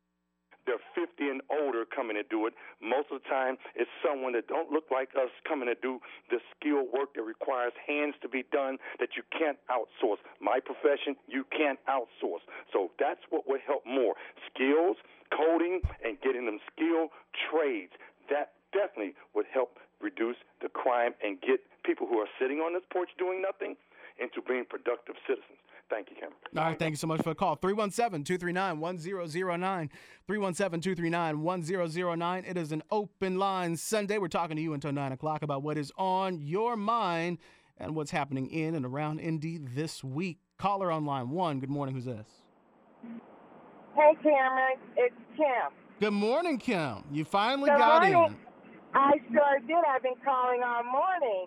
they're 0.67 0.83
50 0.95 1.29
and 1.29 1.41
older 1.51 1.85
coming 1.85 2.17
to 2.17 2.23
do 2.25 2.47
it. 2.47 2.55
Most 2.81 3.13
of 3.13 3.23
the 3.23 3.29
time, 3.29 3.57
it's 3.75 3.91
someone 4.05 4.33
that 4.33 4.49
don't 4.49 4.71
look 4.71 4.91
like 4.91 5.11
us 5.17 5.31
coming 5.47 5.69
to 5.69 5.77
do 5.79 6.01
the 6.31 6.41
skill 6.57 6.85
work 6.93 7.15
that 7.15 7.23
requires 7.23 7.73
hands 7.87 8.15
to 8.23 8.29
be 8.29 8.45
done 8.53 8.79
that 8.99 9.17
you 9.17 9.23
can't 9.31 9.59
outsource. 9.69 10.21
My 10.41 10.59
profession, 10.61 11.17
you 11.29 11.45
can't 11.51 11.79
outsource. 11.89 12.45
So 12.73 12.91
that's 12.99 13.21
what 13.31 13.49
would 13.49 13.61
help 13.67 13.85
more. 13.87 14.15
Skills, 14.53 14.97
coding, 15.31 15.81
and 16.05 16.21
getting 16.21 16.47
them 16.47 16.61
skill 16.73 17.09
trades. 17.51 17.93
That 18.31 18.53
definitely 18.73 19.15
would 19.35 19.47
help 19.53 19.79
reduce 20.01 20.37
the 20.61 20.69
crime 20.69 21.15
and 21.23 21.41
get 21.41 21.61
people 21.85 22.07
who 22.07 22.19
are 22.19 22.29
sitting 22.41 22.59
on 22.59 22.75
this 22.75 22.85
porch 22.93 23.09
doing 23.19 23.41
nothing 23.41 23.77
into 24.21 24.41
being 24.47 24.65
productive 24.69 25.17
citizens. 25.27 25.59
Thank 25.91 26.11
you, 26.11 26.17
Kim. 26.19 26.31
All 26.57 26.65
right, 26.65 26.79
thank 26.79 26.93
you 26.93 26.97
so 26.97 27.07
much 27.07 27.23
for 27.23 27.31
the 27.31 27.35
call. 27.35 27.57
317 27.57 28.25
239 28.25 28.81
1009. 28.81 29.91
317 30.27 30.81
239 30.81 31.43
1009. 31.43 32.45
It 32.47 32.57
is 32.57 32.73
an 32.73 32.83
open 32.91 33.39
line 33.39 33.77
Sunday. 33.77 34.19
We're 34.19 34.29
talking 34.29 34.57
to 34.57 34.63
you 34.63 34.73
until 34.73 34.93
9 34.93 35.13
o'clock 35.13 35.43
about 35.43 35.63
what 35.63 35.77
is 35.77 35.93
on 35.97 36.41
your 36.41 36.77
mind 36.77 37.39
and 37.79 37.95
what's 37.95 38.11
happening 38.11 38.49
in 38.51 38.75
and 38.75 38.87
around 38.87 39.21
Indy 39.21 39.59
this 39.59 40.03
week. 40.03 40.39
Caller 40.59 40.91
on 40.91 41.05
line 41.05 41.31
one. 41.31 41.61
Good 41.61 41.71
morning. 41.71 41.95
Who's 41.95 42.05
this? 42.07 42.27
Hey, 43.95 44.17
Cameron. 44.23 44.79
It's 44.97 45.15
Kim. 45.37 45.73
Good 46.01 46.13
morning, 46.13 46.59
Kim. 46.59 47.05
You 47.13 47.25
finally 47.25 47.71
Good 47.71 47.79
got 47.79 48.03
morning. 48.11 48.35
in. 48.35 48.37
I 48.95 49.13
sure 49.31 49.59
did. 49.67 49.77
I've 49.89 50.03
been 50.03 50.15
calling 50.25 50.63
all 50.65 50.83
morning. 50.85 51.47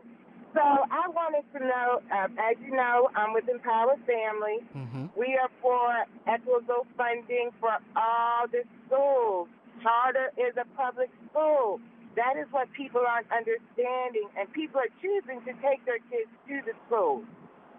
So 0.54 0.62
I 0.64 1.08
wanted 1.10 1.46
to 1.54 1.60
know, 1.60 2.02
uh, 2.12 2.28
as 2.40 2.56
you 2.64 2.72
know, 2.72 3.10
I'm 3.16 3.34
with 3.34 3.48
Empower 3.50 3.96
Family. 4.08 4.64
Mm-hmm. 4.76 5.06
We 5.16 5.38
are 5.38 5.52
for 5.62 6.06
equitable 6.26 6.88
funding 6.96 7.52
for 7.60 7.78
all 7.96 8.48
the 8.48 8.64
schools. 8.88 9.50
Charter 9.84 10.32
is 10.38 10.56
a 10.58 10.66
public 10.76 11.10
school. 11.30 11.80
That 12.16 12.34
is 12.38 12.48
what 12.50 12.72
people 12.74 13.02
aren't 13.06 13.30
understanding, 13.30 14.26
and 14.34 14.52
people 14.52 14.82
are 14.82 14.90
choosing 14.98 15.38
to 15.46 15.54
take 15.62 15.86
their 15.86 16.02
kids 16.10 16.32
to 16.50 16.66
the 16.66 16.74
schools. 16.88 17.26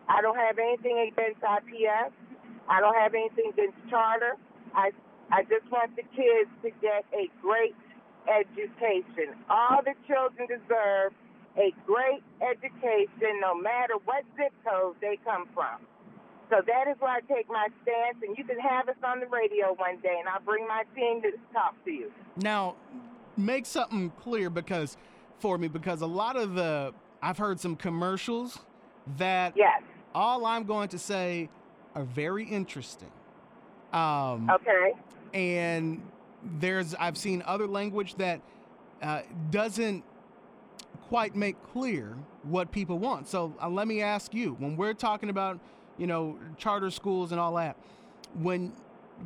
I 0.09 0.23
don't 0.23 0.39
have 0.39 0.59
anything 0.59 1.11
against 1.11 1.43
IPS. 1.43 2.15
I 2.69 2.81
don't 2.81 2.95
have 2.95 3.15
anything 3.15 3.51
against 3.51 3.77
charter. 3.91 4.37
I 4.75 4.93
I 5.31 5.43
just 5.45 5.67
want 5.71 5.97
the 5.97 6.07
kids 6.15 6.49
to 6.63 6.71
get 6.81 7.05
a 7.13 7.29
great 7.43 7.75
education. 8.29 9.37
All 9.51 9.83
the 9.85 9.95
children 10.07 10.49
deserve 10.49 11.13
a 11.57 11.73
great 11.87 12.23
education 12.41 13.41
no 13.41 13.55
matter 13.55 13.95
what 14.05 14.25
zip 14.37 14.53
code 14.65 14.97
they 15.01 15.19
come 15.25 15.49
from. 15.55 15.81
So 16.51 16.57
that 16.67 16.89
is 16.91 16.97
where 17.01 17.11
I 17.11 17.21
take 17.21 17.49
my 17.49 17.69
stance, 17.83 18.17
and 18.23 18.37
you 18.39 18.45
can 18.45 18.59
have 18.59 18.89
us 18.89 18.97
on 19.05 19.21
the 19.21 19.27
radio 19.27 19.75
one 19.75 19.99
day, 20.01 20.17
and 20.19 20.29
I'll 20.29 20.41
bring 20.41 20.67
my 20.67 20.85
team 20.95 21.21
to 21.23 21.33
talk 21.53 21.75
to 21.85 21.91
you. 21.91 22.11
Now, 22.37 22.77
make 23.37 23.67
something 23.67 24.11
clear 24.23 24.49
because 24.49 24.97
for 25.41 25.59
me, 25.59 25.69
because 25.69 26.01
a 26.01 26.07
lot 26.07 26.37
of 26.37 26.55
the 26.55 26.95
I've 27.21 27.39
heard 27.39 27.61
some 27.61 27.77
commercials 27.77 28.59
that 29.19 29.55
yes. 29.57 29.83
all 30.15 30.47
I'm 30.47 30.65
going 30.65 30.89
to 30.91 30.99
say 30.99 31.49
are 31.95 32.05
very 32.05 32.45
interesting. 32.45 33.11
Um, 33.93 34.51
okay. 34.51 34.93
And 35.35 36.03
there's 36.43 36.95
I've 36.95 37.19
seen 37.19 37.43
other 37.47 37.67
language 37.67 38.15
that 38.17 38.41
uh, 39.03 39.23
doesn't 39.51 40.05
quite 41.09 41.35
make 41.35 41.57
clear 41.73 42.17
what 42.43 42.71
people 42.71 42.99
want. 42.99 43.27
So 43.29 43.55
uh, 43.61 43.69
let 43.69 43.89
me 43.89 44.03
ask 44.03 44.35
you: 44.35 44.55
when 44.59 44.77
we're 44.77 44.95
talking 44.95 45.31
about 45.31 45.59
you 45.97 46.07
know 46.07 46.39
charter 46.57 46.91
schools 46.91 47.33
and 47.33 47.41
all 47.41 47.55
that, 47.55 47.77
when 48.35 48.73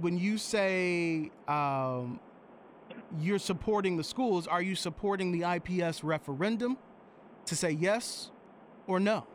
when 0.00 0.16
you 0.18 0.38
say 0.38 1.30
um, 1.48 2.20
you're 3.20 3.38
supporting 3.38 3.96
the 3.96 4.04
schools, 4.04 4.46
are 4.46 4.62
you 4.62 4.74
supporting 4.74 5.32
the 5.32 5.44
IPS 5.56 6.02
referendum 6.02 6.78
to 7.46 7.56
say 7.56 7.70
yes 7.70 8.30
or 8.86 9.00
no? 9.00 9.26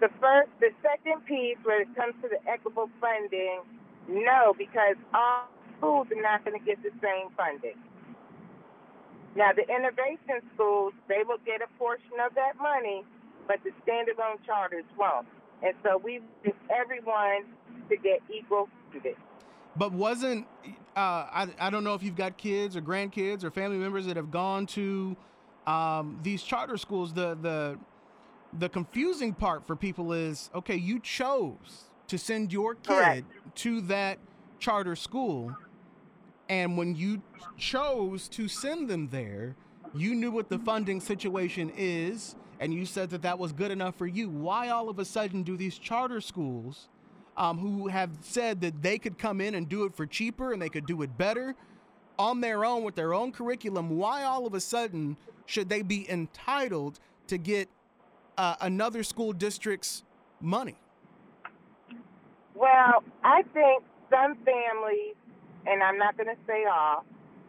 The 0.00 0.08
first, 0.20 0.50
the 0.60 0.70
second 0.82 1.24
piece, 1.24 1.56
when 1.62 1.82
it 1.82 1.96
comes 1.96 2.14
to 2.22 2.28
the 2.28 2.50
equitable 2.50 2.90
funding, 3.00 3.60
no, 4.08 4.52
because 4.58 4.96
all 5.14 5.48
schools 5.78 6.08
are 6.10 6.20
not 6.20 6.44
going 6.44 6.58
to 6.58 6.64
get 6.64 6.82
the 6.82 6.90
same 7.00 7.30
funding. 7.36 7.76
Now, 9.36 9.50
the 9.52 9.62
innovation 9.62 10.48
schools, 10.54 10.92
they 11.08 11.22
will 11.26 11.38
get 11.44 11.60
a 11.60 11.78
portion 11.78 12.12
of 12.24 12.34
that 12.34 12.56
money, 12.60 13.04
but 13.48 13.58
the 13.64 13.70
standalone 13.84 14.44
charters 14.46 14.84
won't. 14.98 15.26
And 15.62 15.74
so 15.82 15.98
we 15.98 16.20
want 16.44 16.56
everyone 16.70 17.44
to 17.88 17.96
get 17.96 18.20
equal 18.32 18.68
funding. 18.92 19.16
But 19.76 19.92
wasn't, 19.92 20.46
uh, 20.96 21.00
I, 21.00 21.48
I 21.58 21.70
don't 21.70 21.82
know 21.82 21.94
if 21.94 22.02
you've 22.02 22.16
got 22.16 22.36
kids 22.36 22.76
or 22.76 22.80
grandkids 22.80 23.42
or 23.42 23.50
family 23.50 23.78
members 23.78 24.06
that 24.06 24.16
have 24.16 24.30
gone 24.30 24.66
to 24.68 25.16
um, 25.66 26.20
these 26.22 26.42
charter 26.42 26.76
schools, 26.76 27.12
the, 27.12 27.36
the, 27.40 27.78
the 28.58 28.68
confusing 28.68 29.34
part 29.34 29.66
for 29.66 29.74
people 29.74 30.12
is 30.12 30.50
okay, 30.54 30.76
you 30.76 31.00
chose 31.00 31.90
to 32.06 32.18
send 32.18 32.52
your 32.52 32.74
kid 32.74 32.86
Correct. 32.86 33.24
to 33.56 33.80
that 33.82 34.18
charter 34.60 34.94
school, 34.94 35.56
and 36.48 36.76
when 36.76 36.94
you 36.94 37.22
chose 37.56 38.28
to 38.28 38.48
send 38.48 38.88
them 38.88 39.08
there, 39.08 39.56
you 39.94 40.14
knew 40.14 40.30
what 40.30 40.48
the 40.48 40.58
funding 40.58 41.00
situation 41.00 41.72
is, 41.76 42.34
and 42.60 42.74
you 42.74 42.84
said 42.84 43.10
that 43.10 43.22
that 43.22 43.38
was 43.38 43.52
good 43.52 43.70
enough 43.70 43.96
for 43.96 44.06
you. 44.06 44.28
Why 44.28 44.70
all 44.70 44.88
of 44.88 44.98
a 44.98 45.04
sudden 45.04 45.42
do 45.42 45.56
these 45.56 45.78
charter 45.78 46.20
schools, 46.20 46.88
um, 47.36 47.58
who 47.58 47.88
have 47.88 48.10
said 48.20 48.60
that 48.60 48.82
they 48.82 48.98
could 48.98 49.18
come 49.18 49.40
in 49.40 49.54
and 49.54 49.68
do 49.68 49.84
it 49.84 49.94
for 49.94 50.06
cheaper 50.06 50.52
and 50.52 50.60
they 50.60 50.68
could 50.68 50.86
do 50.86 51.02
it 51.02 51.16
better 51.16 51.54
on 52.18 52.40
their 52.40 52.64
own 52.64 52.84
with 52.84 52.94
their 52.94 53.12
own 53.12 53.32
curriculum, 53.32 53.90
why 53.96 54.22
all 54.22 54.46
of 54.46 54.54
a 54.54 54.60
sudden 54.60 55.16
should 55.46 55.68
they 55.68 55.82
be 55.82 56.08
entitled 56.10 57.00
to 57.26 57.38
get 57.38 57.68
uh, 58.38 58.56
another 58.60 59.02
school 59.02 59.32
district's 59.32 60.04
money? 60.40 60.76
Well, 62.54 63.02
I 63.24 63.42
think 63.52 63.82
some 64.10 64.36
families, 64.44 65.16
and 65.66 65.82
I'm 65.82 65.98
not 65.98 66.16
going 66.16 66.28
to 66.28 66.40
say 66.46 66.64
all, 66.64 67.04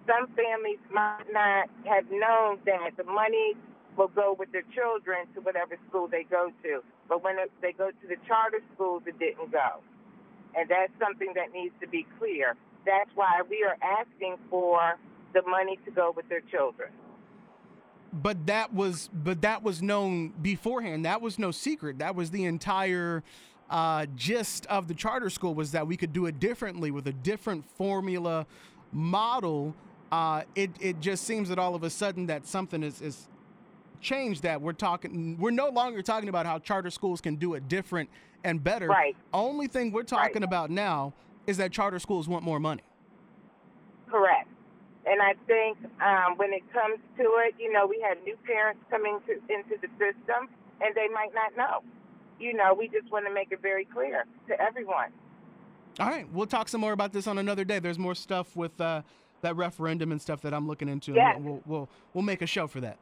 some 0.07 0.28
families 0.36 0.80
might 0.91 1.26
not 1.32 1.70
have 1.86 2.05
known 2.11 2.59
that 2.66 2.95
the 2.97 3.03
money 3.03 3.53
will 3.97 4.09
go 4.09 4.36
with 4.38 4.51
their 4.51 4.66
children 4.74 5.26
to 5.34 5.41
whatever 5.41 5.78
school 5.89 6.07
they 6.07 6.24
go 6.24 6.51
to. 6.63 6.84
But 7.07 7.24
when 7.24 7.38
they 7.61 7.72
go 7.72 7.89
to 7.89 8.07
the 8.07 8.16
charter 8.28 8.59
schools, 8.74 9.03
it 9.05 9.18
didn't 9.20 9.51
go. 9.51 9.82
And 10.55 10.70
that's 10.70 10.91
something 10.99 11.34
that 11.36 11.51
needs 11.53 11.74
to 11.82 11.88
be 11.88 12.05
clear. 12.18 12.55
That's 12.86 13.09
why 13.16 13.41
we 13.49 13.66
are 13.68 13.78
asking 13.82 14.38
for 14.49 14.97
the 15.34 15.41
money 15.47 15.78
to 15.86 15.91
go 15.91 16.13
with 16.16 16.28
their 16.30 16.41
children. 16.41 16.89
But 18.13 18.45
that 18.47 18.74
was 18.74 19.09
but 19.13 19.41
that 19.41 19.63
was 19.63 19.82
known 19.82 20.30
beforehand. 20.41 21.03
That 21.03 21.22
was 21.22 21.38
no 21.38 21.51
secret. 21.51 21.99
That 21.99 22.16
was 22.16 22.32
the 22.32 22.45
entire 22.45 23.24
uh, 23.70 24.05
gist 24.16 24.66
of 24.68 24.88
the 24.88 24.93
charter 24.93 25.30
school 25.30 25.53
was 25.55 25.72
that 25.72 25.88
we 25.88 25.97
could 25.97 26.13
do 26.13 26.26
it 26.26 26.39
differently 26.39 26.91
with 26.91 27.07
a 27.07 27.13
different 27.13 27.66
formula 27.78 28.45
model. 28.91 29.76
Uh, 30.11 30.43
it 30.55 30.72
it 30.80 30.99
just 30.99 31.24
seems 31.26 31.49
that 31.49 31.57
all 31.59 31.76
of 31.76 31.84
a 31.84 31.89
sudden 31.89 32.28
that 32.28 32.45
something 32.45 32.84
is 32.84 33.01
is 33.01 33.28
changed. 34.01 34.43
That 34.43 34.61
we're 34.61 34.74
talking. 34.74 35.38
We're 35.39 35.51
no 35.51 35.70
longer 35.70 36.01
talking 36.01 36.30
about 36.30 36.45
how 36.45 36.59
charter 36.59 36.89
schools 36.91 37.22
can 37.22 37.36
do 37.36 37.55
it 37.55 37.68
different 37.68 38.09
and 38.43 38.63
better. 38.63 38.88
Right. 38.88 39.16
Only 39.34 39.68
thing 39.68 39.91
we're 39.91 40.03
talking 40.03 40.41
Right. 40.41 40.43
about 40.43 40.70
now 40.70 41.13
is 41.47 41.57
that 41.57 41.72
charter 41.72 41.99
schools 41.99 42.28
want 42.28 42.43
more 42.43 42.59
money. 42.59 42.84
Correct. 44.09 44.47
And 45.07 45.22
I 45.22 45.34
think 45.45 45.78
um, 46.01 46.38
when 46.38 46.51
it 46.53 46.63
comes 46.74 46.99
to 47.18 47.24
it, 47.45 47.55
you 47.59 47.72
know, 47.72 47.86
we 47.86 48.03
have 48.07 48.18
new 48.24 48.36
parents 48.45 48.80
coming 48.89 49.20
to, 49.28 49.34
into 49.53 49.78
the 49.82 49.88
system, 49.99 50.49
and 50.82 50.95
they 50.95 51.07
might 51.13 51.32
not 51.34 51.55
know. 51.55 51.84
You 52.40 52.54
know, 52.54 52.74
we 52.78 52.88
just 52.88 53.12
want 53.12 53.26
to 53.28 53.34
make 53.34 53.52
it 53.52 53.62
very 53.62 53.86
clear 53.86 54.26
to 54.48 54.62
everyone. 54.62 55.12
All 56.00 56.08
right, 56.08 56.28
we'll 56.34 56.48
talk 56.48 56.68
some 56.68 56.82
more 56.82 56.92
about 56.92 57.14
this 57.14 57.28
on 57.28 57.38
another 57.38 57.64
day. 57.64 57.80
There's 57.80 58.00
more 58.00 58.16
stuff 58.16 58.56
with 58.56 58.80
uh, 58.82 59.02
that 59.42 59.56
referendum 59.56 60.12
and 60.12 60.22
stuff 60.22 60.42
that 60.42 60.54
I'm 60.54 60.68
looking 60.68 60.90
into. 60.90 61.12
and 61.12 61.18
Yes. 61.18 61.38
We'll, 61.40 61.62
we'll 61.66 61.90
we'll 62.14 62.24
make 62.24 62.42
a 62.42 62.48
show 62.48 62.68
for 62.68 62.82
that. 62.82 62.98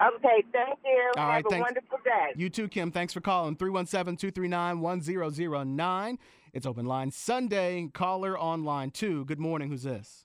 Okay, 0.00 0.44
thank 0.52 0.78
you. 0.84 1.12
All 1.16 1.22
have 1.24 1.28
right, 1.28 1.44
a 1.44 1.48
thanks. 1.48 1.64
wonderful 1.64 1.98
day. 2.04 2.32
You 2.36 2.48
too, 2.48 2.68
Kim. 2.68 2.92
Thanks 2.92 3.12
for 3.12 3.20
calling. 3.20 3.56
317-239-1009. 3.56 6.18
It's 6.52 6.66
open 6.66 6.86
line 6.86 7.10
Sunday. 7.10 7.88
Caller 7.92 8.38
on 8.38 8.64
line 8.64 8.90
two. 8.92 9.24
Good 9.24 9.40
morning. 9.40 9.70
Who's 9.70 9.82
this? 9.82 10.24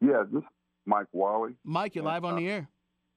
Yeah, 0.00 0.22
this 0.30 0.38
is 0.42 0.48
Mike 0.86 1.06
Wally. 1.12 1.54
Mike, 1.64 1.94
you're 1.94 2.04
live 2.04 2.24
on 2.24 2.36
the 2.36 2.48
air. 2.48 2.68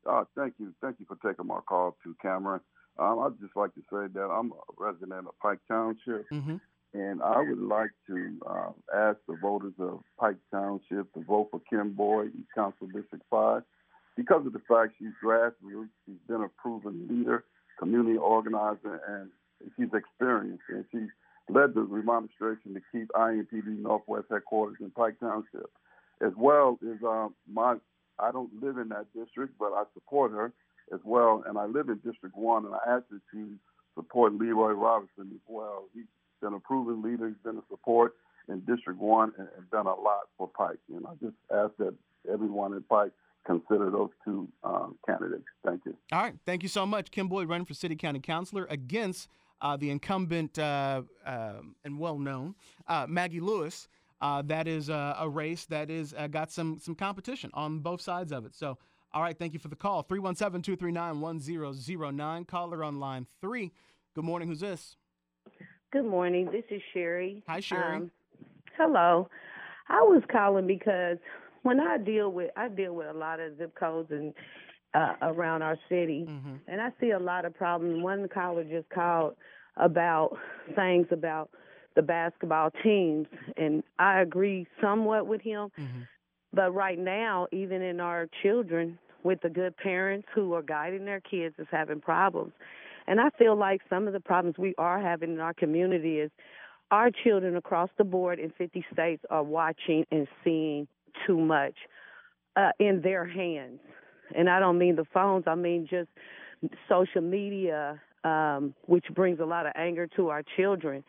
Uh, 0.10 0.24
thank 0.38 0.56
you. 0.60 0.74
Thank 0.82 0.98
you 1.00 1.06
for 1.08 1.16
taking 1.26 1.48
my 1.48 1.60
call 1.68 1.96
to 2.04 2.16
Cameron. 2.22 2.60
Um, 3.00 3.20
I'd 3.20 3.40
just 3.40 3.56
like 3.56 3.74
to 3.76 3.82
say 3.82 4.12
that 4.14 4.26
I'm 4.30 4.52
a 4.52 4.56
resident 4.78 5.28
of 5.28 5.40
Pike 5.40 5.60
Township, 5.68 6.30
Mm-hmm. 6.30 6.58
and 6.94 7.22
I 7.22 7.40
would 7.40 7.62
like 7.62 7.92
to 8.08 8.38
uh, 8.48 8.72
ask 8.96 9.18
the 9.28 9.38
voters 9.42 9.74
of 9.80 10.02
Pike 10.20 10.38
Township 10.52 11.14
to 11.14 11.24
vote 11.24 11.48
for 11.52 11.62
Kim 11.70 11.94
Boyd, 11.94 12.32
East 12.38 12.50
Council 12.54 12.88
District 12.88 13.24
5, 13.30 13.64
because 14.18 14.46
of 14.46 14.54
the 14.54 14.62
fact 14.68 14.94
she's 15.00 15.14
grassroots, 15.24 15.90
she's 16.06 16.20
been 16.28 16.42
a 16.42 16.50
proven 16.58 17.08
leader, 17.10 17.46
community 17.78 18.18
organizer, 18.18 19.02
and 19.08 19.30
she's 19.78 19.94
experienced, 19.94 20.64
and 20.70 20.84
she 20.92 21.08
led 21.52 21.74
the 21.74 21.82
remonstration 21.82 22.74
to 22.74 22.82
keep 22.92 23.08
IMPD 23.10 23.80
Northwest 23.82 24.26
headquarters 24.30 24.78
in 24.82 24.92
Pike 24.92 25.20
Township. 25.20 25.70
As 26.22 26.34
well 26.36 26.78
as 26.84 27.02
um, 27.04 27.34
my, 27.52 27.76
I 28.20 28.32
don't 28.34 28.62
live 28.62 28.78
in 28.78 28.90
that 28.90 29.06
district, 29.16 29.54
but 29.58 29.72
I 29.72 29.84
support 29.94 30.32
her 30.32 30.52
as 30.94 31.00
well, 31.04 31.44
and 31.48 31.58
I 31.58 31.66
live 31.66 31.90
in 31.90 31.98
District 31.98 32.36
One, 32.36 32.66
and 32.66 32.74
I 32.74 32.96
asked 32.96 33.06
her 33.12 33.22
to 33.34 33.50
support 33.96 34.34
Leroy 34.34 34.72
Robinson 34.72 35.32
as 35.34 35.42
well. 35.48 35.86
He's 35.94 36.06
been 36.42 36.54
a 36.54 36.60
proven 36.60 37.02
leader. 37.02 37.28
He's 37.28 37.38
been 37.44 37.58
a 37.58 37.64
support 37.70 38.16
in 38.48 38.60
District 38.62 39.00
One 39.00 39.32
and, 39.38 39.48
and 39.58 39.70
done 39.70 39.86
a 39.86 39.96
lot 39.96 40.22
for 40.38 40.48
Pike. 40.48 40.80
And 40.94 41.06
I 41.06 41.12
just 41.22 41.36
ask 41.54 41.72
that 41.78 41.94
everyone 42.32 42.74
in 42.74 42.84
Pike 42.84 43.12
consider 43.46 43.90
those 43.90 44.10
two 44.24 44.48
um, 44.64 44.96
candidates. 45.06 45.46
Thank 45.66 45.82
you. 45.86 45.96
All 46.12 46.22
right. 46.22 46.36
Thank 46.46 46.64
you 46.64 46.70
so 46.70 46.86
much. 46.86 47.12
Kim 47.12 47.28
Boyd 47.28 47.50
running 47.50 47.66
for 47.66 47.74
City 47.74 47.96
County 47.96 48.20
Councilor 48.20 48.68
against 48.70 49.28
uh, 49.62 49.76
the 49.76 49.90
incumbent 49.90 50.58
uh, 50.58 51.02
um 51.26 51.76
and 51.84 52.00
well 52.00 52.18
known 52.18 52.56
uh, 52.88 53.06
Maggie 53.10 53.42
Lewis. 53.42 53.88
Uh, 54.22 54.42
that 54.42 54.68
is 54.68 54.90
uh, 54.90 55.16
a 55.18 55.30
race 55.30 55.66
that 55.66 55.90
is 55.90 56.14
uh, 56.18 56.28
got 56.28 56.52
some 56.52 56.78
some 56.80 56.96
competition 56.96 57.50
on 57.54 57.80
both 57.80 58.02
sides 58.02 58.32
of 58.32 58.46
it. 58.46 58.54
So, 58.54 58.78
all 59.14 59.22
right. 59.22 59.38
Thank 59.38 59.54
you 59.54 59.60
for 59.60 59.68
the 59.70 59.76
call. 59.76 60.04
317 60.04 60.62
239 60.62 61.22
1009. 61.22 62.46
Caller 62.46 62.84
on 62.84 63.00
line 63.00 63.26
three. 63.42 63.72
Good 64.16 64.24
morning. 64.24 64.48
Who's 64.48 64.60
this? 64.60 64.96
Good 65.92 66.06
morning. 66.06 66.50
This 66.52 66.64
is 66.70 66.82
Sherry. 66.94 67.44
Hi, 67.48 67.60
Sherry. 67.60 67.96
Um, 67.98 68.12
hello. 68.78 69.30
I 69.88 70.02
was 70.02 70.22
calling 70.32 70.68
because 70.68 71.18
when 71.64 71.80
I 71.80 71.98
deal 71.98 72.32
with 72.32 72.52
I 72.56 72.68
deal 72.68 72.94
with 72.94 73.08
a 73.08 73.14
lot 73.18 73.40
of 73.40 73.58
zip 73.58 73.74
codes 73.80 74.10
and 74.12 74.34
uh, 74.94 75.14
around 75.22 75.62
our 75.64 75.78
city, 75.90 76.26
Mm-hmm. 76.28 76.56
and 76.68 76.82
I 76.82 76.90
see 77.00 77.12
a 77.12 77.20
lot 77.20 77.46
of 77.46 77.56
problems. 77.56 78.04
One 78.04 78.28
caller 78.28 78.64
just 78.64 78.90
called 78.90 79.36
about 79.78 80.38
things 80.76 81.08
about 81.12 81.50
the 81.96 82.02
basketball 82.04 82.70
teams, 82.84 83.28
and 83.58 83.84
I 83.98 84.22
agree 84.22 84.68
somewhat 84.82 85.26
with 85.28 85.42
him. 85.42 85.70
Mm-hmm. 85.80 86.02
But 86.54 86.74
right 86.74 86.98
now, 86.98 87.48
even 87.52 87.82
in 87.82 88.00
our 88.00 88.28
children, 88.42 88.98
with 89.24 89.42
the 89.42 89.50
good 89.50 89.76
parents 89.78 90.28
who 90.34 90.54
are 90.54 90.62
guiding 90.62 91.06
their 91.06 91.20
kids, 91.20 91.56
is 91.60 91.68
having 91.72 92.02
problems. 92.02 92.54
And 93.08 93.20
I 93.20 93.30
feel 93.38 93.56
like 93.56 93.82
some 93.90 94.08
of 94.08 94.14
the 94.14 94.20
problems 94.20 94.58
we 94.58 94.74
are 94.78 95.00
having 95.00 95.32
in 95.32 95.40
our 95.40 95.54
community 95.54 96.20
is 96.20 96.32
our 96.92 97.10
children 97.24 97.56
across 97.56 97.90
the 97.98 98.04
board 98.04 98.40
in 98.40 98.52
50 98.58 98.86
states 98.94 99.24
are 99.30 99.44
watching 99.44 100.06
and 100.12 100.28
seeing 100.44 100.88
too 101.26 101.38
much 101.40 101.76
uh, 102.56 102.72
in 102.80 103.02
their 103.02 103.26
hands. 103.26 103.80
And 104.36 104.50
I 104.50 104.60
don't 104.60 104.78
mean 104.78 104.96
the 104.96 105.06
phones, 105.14 105.46
I 105.48 105.56
mean 105.56 105.88
just 105.90 106.10
social 106.88 107.22
media, 107.22 108.00
um, 108.24 108.74
which 108.86 109.06
brings 109.14 109.40
a 109.40 109.46
lot 109.46 109.66
of 109.66 109.74
anger 109.76 110.08
to 110.16 110.30
our 110.30 110.44
children. 110.58 111.04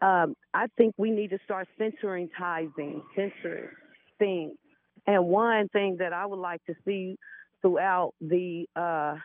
Um, 0.00 0.36
I 0.54 0.66
think 0.76 0.94
we 0.96 1.10
need 1.10 1.30
to 1.30 1.38
start 1.44 1.68
censoring 1.78 2.30
tithing, 2.38 3.02
censoring 3.16 3.68
things. 4.18 4.56
And 5.06 5.26
one 5.26 5.68
thing 5.68 5.96
that 5.98 6.12
I 6.12 6.26
would 6.26 6.38
like 6.38 6.64
to 6.66 6.74
see 6.84 7.16
throughout 7.62 8.14
the 8.20 8.66
uh, 8.76 9.16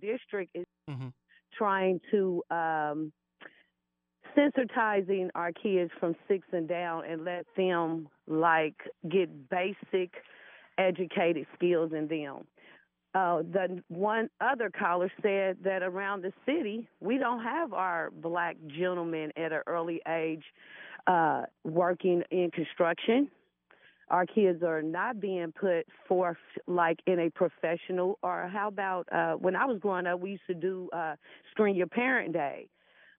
district 0.00 0.50
is 0.54 0.64
Mm-hmm. 0.90 1.08
trying 1.56 2.00
to 2.10 2.42
um, 2.50 3.12
sensitizing 4.36 5.28
our 5.34 5.52
kids 5.52 5.90
from 6.00 6.16
six 6.26 6.46
and 6.52 6.68
down 6.68 7.04
and 7.04 7.24
let 7.24 7.46
them 7.56 8.08
like 8.26 8.74
get 9.08 9.48
basic 9.48 10.10
educated 10.78 11.46
skills 11.54 11.92
in 11.92 12.08
them. 12.08 12.44
Uh, 13.14 13.38
the 13.42 13.82
one 13.88 14.28
other 14.40 14.70
caller 14.70 15.10
said 15.22 15.58
that 15.64 15.82
around 15.82 16.22
the 16.22 16.32
city 16.46 16.88
we 17.00 17.18
don't 17.18 17.42
have 17.42 17.72
our 17.72 18.10
black 18.10 18.56
gentlemen 18.78 19.32
at 19.36 19.52
an 19.52 19.62
early 19.66 20.00
age 20.08 20.44
uh, 21.06 21.42
working 21.64 22.22
in 22.30 22.50
construction. 22.52 23.28
Our 24.10 24.26
kids 24.26 24.62
are 24.64 24.82
not 24.82 25.20
being 25.20 25.52
put 25.52 25.86
forth 26.08 26.36
like 26.66 26.98
in 27.06 27.20
a 27.20 27.30
professional. 27.30 28.18
Or 28.22 28.50
how 28.52 28.68
about 28.68 29.08
uh, 29.12 29.34
when 29.34 29.54
I 29.54 29.64
was 29.64 29.78
growing 29.78 30.06
up, 30.06 30.20
we 30.20 30.32
used 30.32 30.46
to 30.48 30.54
do 30.54 30.88
uh, 30.92 31.14
Screen 31.52 31.76
Your 31.76 31.86
Parent 31.86 32.32
Day. 32.32 32.68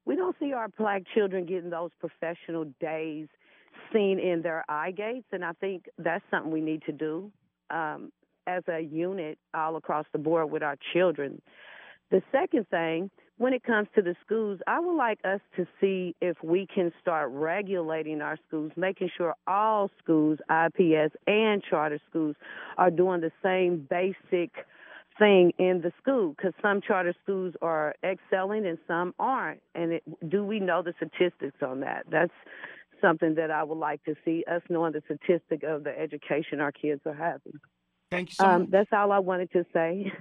We 0.06 0.16
don't 0.16 0.36
see 0.39 0.52
our 0.52 0.68
black 0.68 1.04
children 1.14 1.46
getting 1.46 1.70
those 1.70 1.92
professional 2.00 2.66
days 2.80 3.28
seen 3.94 4.20
in 4.20 4.42
their 4.42 4.66
eye 4.68 4.92
gates, 4.92 5.28
and 5.32 5.46
I 5.46 5.54
think 5.54 5.86
that's 5.98 6.24
something 6.30 6.52
we 6.52 6.62
need 6.62 6.82
to 6.88 6.92
do 6.92 7.32
um, 7.70 8.12
as 8.48 8.64
a 8.68 8.80
unit 8.80 9.38
all 9.54 9.76
across 9.76 10.06
the 10.12 10.20
board 10.20 10.52
with 10.52 10.64
our 10.64 10.76
children. 10.94 11.42
The 12.10 12.22
second 12.32 12.68
thing, 12.70 13.10
when 13.38 13.53
it 13.53 13.63
comes 13.63 13.88
to 13.95 14.01
the 14.01 14.15
schools, 14.25 14.59
I 14.67 14.79
would 14.79 14.95
like 14.95 15.19
us 15.23 15.39
to 15.55 15.65
see 15.79 16.15
if 16.21 16.38
we 16.43 16.67
can 16.67 16.91
start 17.01 17.29
regulating 17.32 18.21
our 18.21 18.38
schools, 18.47 18.71
making 18.75 19.09
sure 19.17 19.36
all 19.47 19.89
schools, 20.03 20.39
IPS 20.49 21.15
and 21.25 21.63
charter 21.63 21.99
schools, 22.09 22.36
are 22.77 22.91
doing 22.91 23.21
the 23.21 23.32
same 23.43 23.88
basic 23.89 24.51
thing 25.17 25.53
in 25.57 25.82
the 25.82 25.91
school 26.01 26.34
because 26.36 26.53
some 26.61 26.82
charter 26.82 27.13
schools 27.23 27.53
are 27.61 27.95
excelling 28.03 28.65
and 28.65 28.77
some 28.88 29.13
aren't. 29.19 29.61
And 29.75 29.93
it, 29.93 30.03
do 30.29 30.43
we 30.43 30.59
know 30.59 30.82
the 30.82 30.93
statistics 30.97 31.61
on 31.61 31.82
that? 31.82 32.05
That's 32.09 32.32
something 33.01 33.36
that 33.36 33.51
I 33.51 33.63
would 33.63 33.77
like 33.77 34.03
to 34.05 34.15
see 34.23 34.43
us 34.49 34.61
knowing 34.69 34.93
the 34.93 35.01
statistic 35.05 35.63
of 35.63 35.84
the 35.84 35.97
education 35.97 36.59
our 36.59 36.71
kids 36.71 37.01
are 37.05 37.13
having. 37.13 37.59
Thank 38.11 38.29
you 38.29 38.36
so 38.36 38.45
um, 38.45 38.67
That's 38.69 38.89
all 38.93 39.11
I 39.11 39.19
wanted 39.19 39.51
to 39.53 39.65
say. 39.73 40.11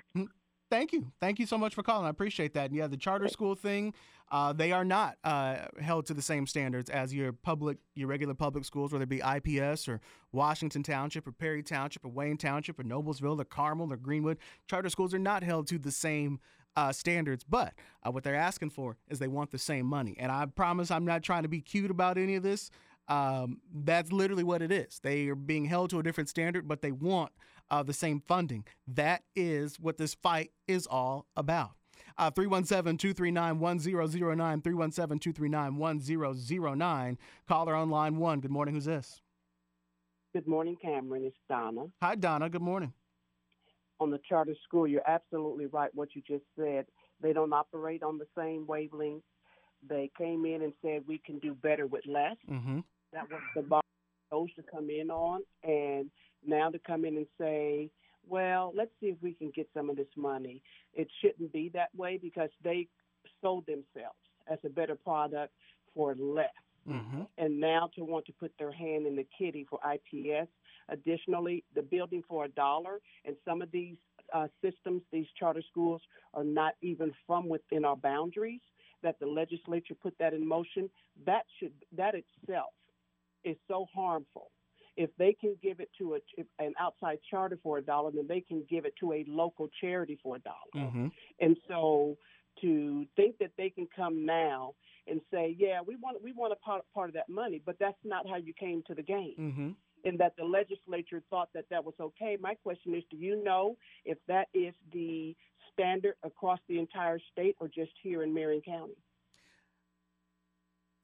Thank 0.70 0.92
you. 0.92 1.10
Thank 1.18 1.40
you 1.40 1.46
so 1.46 1.58
much 1.58 1.74
for 1.74 1.82
calling. 1.82 2.06
I 2.06 2.10
appreciate 2.10 2.54
that. 2.54 2.66
And 2.66 2.76
yeah, 2.76 2.86
the 2.86 2.96
charter 2.96 3.26
school 3.26 3.56
thing, 3.56 3.92
uh, 4.30 4.52
they 4.52 4.70
are 4.70 4.84
not 4.84 5.16
uh, 5.24 5.56
held 5.80 6.06
to 6.06 6.14
the 6.14 6.22
same 6.22 6.46
standards 6.46 6.88
as 6.88 7.12
your 7.12 7.32
public, 7.32 7.78
your 7.96 8.06
regular 8.06 8.34
public 8.34 8.64
schools, 8.64 8.92
whether 8.92 9.02
it 9.02 9.08
be 9.08 9.20
IPS 9.20 9.88
or 9.88 10.00
Washington 10.30 10.84
Township 10.84 11.26
or 11.26 11.32
Perry 11.32 11.64
Township 11.64 12.04
or 12.04 12.08
Wayne 12.08 12.36
Township 12.36 12.78
or 12.78 12.84
Noblesville 12.84 13.40
or 13.40 13.44
Carmel 13.44 13.92
or 13.92 13.96
Greenwood. 13.96 14.38
Charter 14.68 14.88
schools 14.88 15.12
are 15.12 15.18
not 15.18 15.42
held 15.42 15.66
to 15.66 15.78
the 15.78 15.90
same 15.90 16.38
uh, 16.76 16.92
standards, 16.92 17.42
but 17.42 17.74
uh, 18.06 18.12
what 18.12 18.22
they're 18.22 18.36
asking 18.36 18.70
for 18.70 18.96
is 19.08 19.18
they 19.18 19.26
want 19.26 19.50
the 19.50 19.58
same 19.58 19.86
money. 19.86 20.16
And 20.20 20.30
I 20.30 20.46
promise 20.46 20.92
I'm 20.92 21.04
not 21.04 21.24
trying 21.24 21.42
to 21.42 21.48
be 21.48 21.60
cute 21.60 21.90
about 21.90 22.16
any 22.16 22.36
of 22.36 22.44
this. 22.44 22.70
Um, 23.10 23.60
that's 23.74 24.12
literally 24.12 24.44
what 24.44 24.62
it 24.62 24.70
is. 24.70 25.00
They 25.00 25.26
are 25.28 25.34
being 25.34 25.64
held 25.64 25.90
to 25.90 25.98
a 25.98 26.02
different 26.02 26.28
standard, 26.28 26.68
but 26.68 26.80
they 26.80 26.92
want 26.92 27.32
uh, 27.70 27.82
the 27.82 27.92
same 27.92 28.22
funding. 28.26 28.64
That 28.86 29.24
is 29.34 29.78
what 29.80 29.98
this 29.98 30.14
fight 30.14 30.52
is 30.68 30.86
all 30.86 31.26
about. 31.36 31.72
Uh, 32.16 32.30
317 32.30 32.96
239 32.96 33.58
1009, 33.58 34.62
317 34.62 35.18
239 35.18 35.76
1009. 35.76 37.18
Caller 37.48 37.74
on 37.74 37.90
line 37.90 38.16
one. 38.16 38.40
Good 38.40 38.50
morning. 38.50 38.74
Who's 38.74 38.84
this? 38.84 39.20
Good 40.32 40.46
morning, 40.46 40.76
Cameron. 40.80 41.24
It's 41.24 41.36
Donna. 41.48 41.86
Hi, 42.00 42.14
Donna. 42.14 42.48
Good 42.48 42.62
morning. 42.62 42.92
On 43.98 44.10
the 44.10 44.20
charter 44.28 44.54
school, 44.64 44.86
you're 44.86 45.08
absolutely 45.08 45.66
right 45.66 45.90
what 45.94 46.10
you 46.14 46.22
just 46.26 46.44
said. 46.56 46.86
They 47.20 47.32
don't 47.32 47.52
operate 47.52 48.02
on 48.02 48.18
the 48.18 48.26
same 48.38 48.66
wavelength. 48.66 49.24
They 49.88 50.10
came 50.16 50.44
in 50.46 50.62
and 50.62 50.72
said 50.82 51.02
we 51.08 51.18
can 51.18 51.38
do 51.38 51.54
better 51.54 51.86
with 51.86 52.06
less. 52.06 52.36
Mm-hmm. 52.48 52.80
That 53.12 53.30
was 53.30 53.40
the 53.54 53.62
bar 53.62 53.82
chose 54.30 54.48
to 54.56 54.62
come 54.62 54.90
in 54.90 55.10
on, 55.10 55.40
and 55.64 56.10
now 56.46 56.70
to 56.70 56.78
come 56.78 57.04
in 57.04 57.16
and 57.16 57.26
say, 57.38 57.90
well, 58.28 58.72
let's 58.76 58.90
see 59.00 59.06
if 59.06 59.16
we 59.22 59.32
can 59.32 59.50
get 59.54 59.68
some 59.74 59.90
of 59.90 59.96
this 59.96 60.06
money. 60.16 60.62
It 60.94 61.08
shouldn't 61.20 61.52
be 61.52 61.70
that 61.74 61.88
way 61.96 62.18
because 62.20 62.50
they 62.62 62.86
sold 63.40 63.66
themselves 63.66 64.18
as 64.50 64.58
a 64.64 64.68
better 64.68 64.94
product 64.94 65.52
for 65.94 66.14
less. 66.14 66.48
Mm-hmm. 66.88 67.22
And 67.38 67.60
now 67.60 67.90
to 67.96 68.04
want 68.04 68.26
to 68.26 68.32
put 68.32 68.52
their 68.58 68.72
hand 68.72 69.06
in 69.06 69.16
the 69.16 69.26
kitty 69.36 69.66
for 69.68 69.78
IPS. 69.84 70.48
Additionally, 70.88 71.62
the 71.74 71.82
building 71.82 72.22
for 72.26 72.44
a 72.46 72.48
dollar, 72.48 73.00
and 73.24 73.36
some 73.44 73.62
of 73.62 73.70
these 73.70 73.96
uh, 74.34 74.48
systems, 74.62 75.02
these 75.12 75.26
charter 75.38 75.62
schools, 75.70 76.00
are 76.34 76.44
not 76.44 76.74
even 76.82 77.12
from 77.26 77.48
within 77.48 77.84
our 77.84 77.96
boundaries. 77.96 78.60
That 79.02 79.18
the 79.18 79.26
legislature 79.26 79.94
put 79.94 80.14
that 80.18 80.34
in 80.34 80.46
motion. 80.46 80.90
That 81.26 81.44
should 81.58 81.72
that 81.96 82.14
itself 82.14 82.70
is 83.44 83.56
so 83.68 83.86
harmful 83.94 84.50
if 84.96 85.10
they 85.18 85.34
can 85.40 85.56
give 85.62 85.80
it 85.80 85.88
to 85.98 86.16
a, 86.16 86.18
an 86.62 86.74
outside 86.78 87.18
charter 87.30 87.58
for 87.62 87.78
a 87.78 87.82
dollar, 87.82 88.10
then 88.12 88.26
they 88.28 88.40
can 88.40 88.64
give 88.68 88.84
it 88.84 88.94
to 89.00 89.12
a 89.12 89.24
local 89.26 89.68
charity 89.80 90.18
for 90.22 90.36
a 90.36 90.38
dollar. 90.40 90.86
Mm-hmm. 90.86 91.06
And 91.40 91.56
so 91.68 92.16
to 92.60 93.06
think 93.16 93.38
that 93.38 93.52
they 93.56 93.70
can 93.70 93.88
come 93.94 94.26
now 94.26 94.74
and 95.06 95.20
say, 95.32 95.56
yeah, 95.58 95.80
we 95.84 95.96
want 95.96 96.22
we 96.22 96.32
want 96.32 96.52
a 96.52 96.56
part, 96.56 96.84
part 96.94 97.08
of 97.08 97.14
that 97.14 97.28
money, 97.28 97.62
but 97.64 97.76
that's 97.80 97.96
not 98.04 98.28
how 98.28 98.36
you 98.36 98.52
came 98.52 98.82
to 98.88 98.94
the 98.94 99.02
game. 99.02 99.34
Mm-hmm. 99.38 99.70
And 100.02 100.18
that 100.18 100.34
the 100.36 100.44
legislature 100.44 101.22
thought 101.28 101.50
that 101.54 101.64
that 101.70 101.84
was 101.84 101.94
okay. 102.00 102.36
My 102.40 102.54
question 102.54 102.94
is, 102.94 103.02
do 103.10 103.18
you 103.18 103.42
know 103.42 103.76
if 104.04 104.16
that 104.28 104.48
is 104.54 104.74
the 104.92 105.36
standard 105.72 106.14
across 106.24 106.58
the 106.68 106.78
entire 106.78 107.18
state 107.32 107.54
or 107.60 107.68
just 107.68 107.92
here 108.02 108.22
in 108.22 108.32
Marion 108.32 108.62
County? 108.62 108.96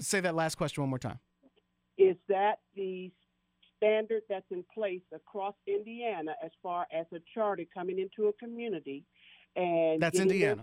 Say 0.01 0.21
that 0.21 0.35
last 0.35 0.57
question 0.57 0.83
one 0.83 0.91
more 0.91 0.99
time. 0.99 1.19
Is 1.99 2.17
that 2.29 2.61
the 2.75 3.11
standard 3.77 4.23
that's 4.29 4.51
in 4.51 4.65
place 4.73 5.03
across 5.15 5.55
Indiana 5.67 6.33
as 6.45 6.51
far 6.63 6.87
as 6.93 7.07
a 7.13 7.19
charter 7.35 7.65
coming 7.73 7.99
into 7.99 8.29
a 8.29 8.33
community 8.35 9.05
and 9.57 10.01
that's 10.01 10.19
Indiana. 10.19 10.63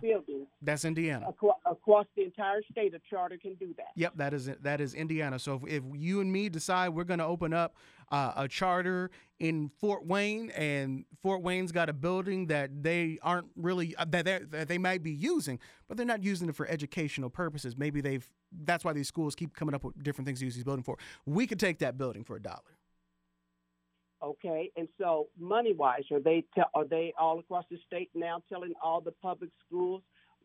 That's 0.61 0.85
Indiana. 0.85 1.27
Across, 1.27 1.57
across, 1.65 2.05
the 2.15 2.23
entire 2.23 2.61
state, 2.71 2.93
a 2.93 2.99
charter 3.09 3.37
can 3.37 3.55
do 3.55 3.73
that. 3.77 3.87
Yep, 3.95 4.13
that 4.17 4.33
is 4.33 4.49
that 4.61 4.79
is 4.79 4.93
Indiana. 4.93 5.39
So 5.39 5.55
if, 5.55 5.63
if 5.67 5.83
you 5.93 6.21
and 6.21 6.31
me 6.31 6.49
decide 6.49 6.89
we're 6.89 7.03
going 7.03 7.19
to 7.19 7.25
open 7.25 7.53
up 7.53 7.75
uh, 8.11 8.33
a 8.35 8.47
charter 8.47 9.09
in 9.39 9.69
Fort 9.79 10.05
Wayne, 10.05 10.51
and 10.51 11.05
Fort 11.21 11.41
Wayne's 11.41 11.71
got 11.71 11.89
a 11.89 11.93
building 11.93 12.47
that 12.47 12.83
they 12.83 13.17
aren't 13.23 13.47
really 13.55 13.95
uh, 13.95 14.05
that, 14.09 14.51
that 14.51 14.67
they 14.67 14.77
might 14.77 15.01
be 15.01 15.11
using, 15.11 15.59
but 15.87 15.97
they're 15.97 16.05
not 16.05 16.23
using 16.23 16.47
it 16.47 16.55
for 16.55 16.67
educational 16.67 17.29
purposes. 17.29 17.75
Maybe 17.75 17.99
they've 17.99 18.29
that's 18.63 18.85
why 18.85 18.93
these 18.93 19.07
schools 19.07 19.33
keep 19.33 19.55
coming 19.55 19.73
up 19.73 19.83
with 19.83 20.01
different 20.03 20.27
things 20.27 20.39
to 20.39 20.45
use 20.45 20.55
these 20.55 20.63
buildings 20.63 20.85
for. 20.85 20.97
We 21.25 21.47
could 21.47 21.59
take 21.59 21.79
that 21.79 21.97
building 21.97 22.23
for 22.23 22.35
a 22.35 22.41
dollar. 22.41 22.72
Okay, 24.24 24.71
and 24.78 24.88
so 24.97 25.28
money 25.38 25.74
wise, 25.74 26.03
are 26.11 26.19
they 26.19 26.45
te- 26.55 26.61
are 26.74 26.86
they 26.86 27.13
all 27.19 27.39
across 27.39 27.65
the 27.69 27.78
state 27.86 28.09
now 28.15 28.41
telling 28.47 28.74
all 28.82 29.01
the 29.01 29.11
public 29.11 29.49
schools 29.67 30.01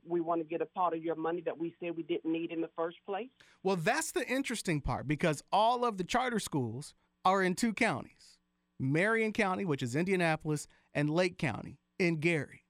we 0.07 0.21
want 0.21 0.41
to 0.41 0.45
get 0.45 0.61
a 0.61 0.67
part 0.67 0.95
of 0.95 1.05
your 1.05 1.15
money 1.15 1.43
that 1.43 1.57
we 1.57 1.75
said 1.79 1.97
we 1.97 2.03
didn't 2.03 2.31
need 2.31 2.51
in 2.51 2.61
the 2.61 2.71
first 2.75 2.97
place? 3.07 3.29
Well, 3.63 3.77
that's 3.77 4.11
the 4.11 4.27
interesting 4.27 4.81
part 4.81 5.07
because 5.07 5.45
all 5.53 5.85
of 5.85 5.97
the 5.97 6.05
charter 6.05 6.41
schools 6.41 6.95
are 7.25 7.43
in 7.43 7.55
two 7.55 7.73
counties 7.73 8.39
Marion 8.81 9.33
County, 9.33 9.65
which 9.65 9.83
is 9.83 9.95
Indianapolis, 9.95 10.67
and 10.93 11.09
Lake 11.09 11.39
County 11.39 11.79
in 11.99 12.17
Gary. 12.17 12.65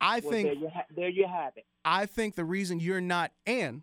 I 0.00 0.20
well, 0.20 0.30
think 0.30 0.48
there 0.48 0.54
you, 0.54 0.68
ha- 0.68 0.86
there 0.94 1.08
you 1.08 1.26
have 1.26 1.52
it. 1.56 1.64
I 1.84 2.04
think 2.06 2.34
the 2.34 2.44
reason 2.44 2.80
you're 2.80 3.00
not 3.00 3.32
in, 3.46 3.82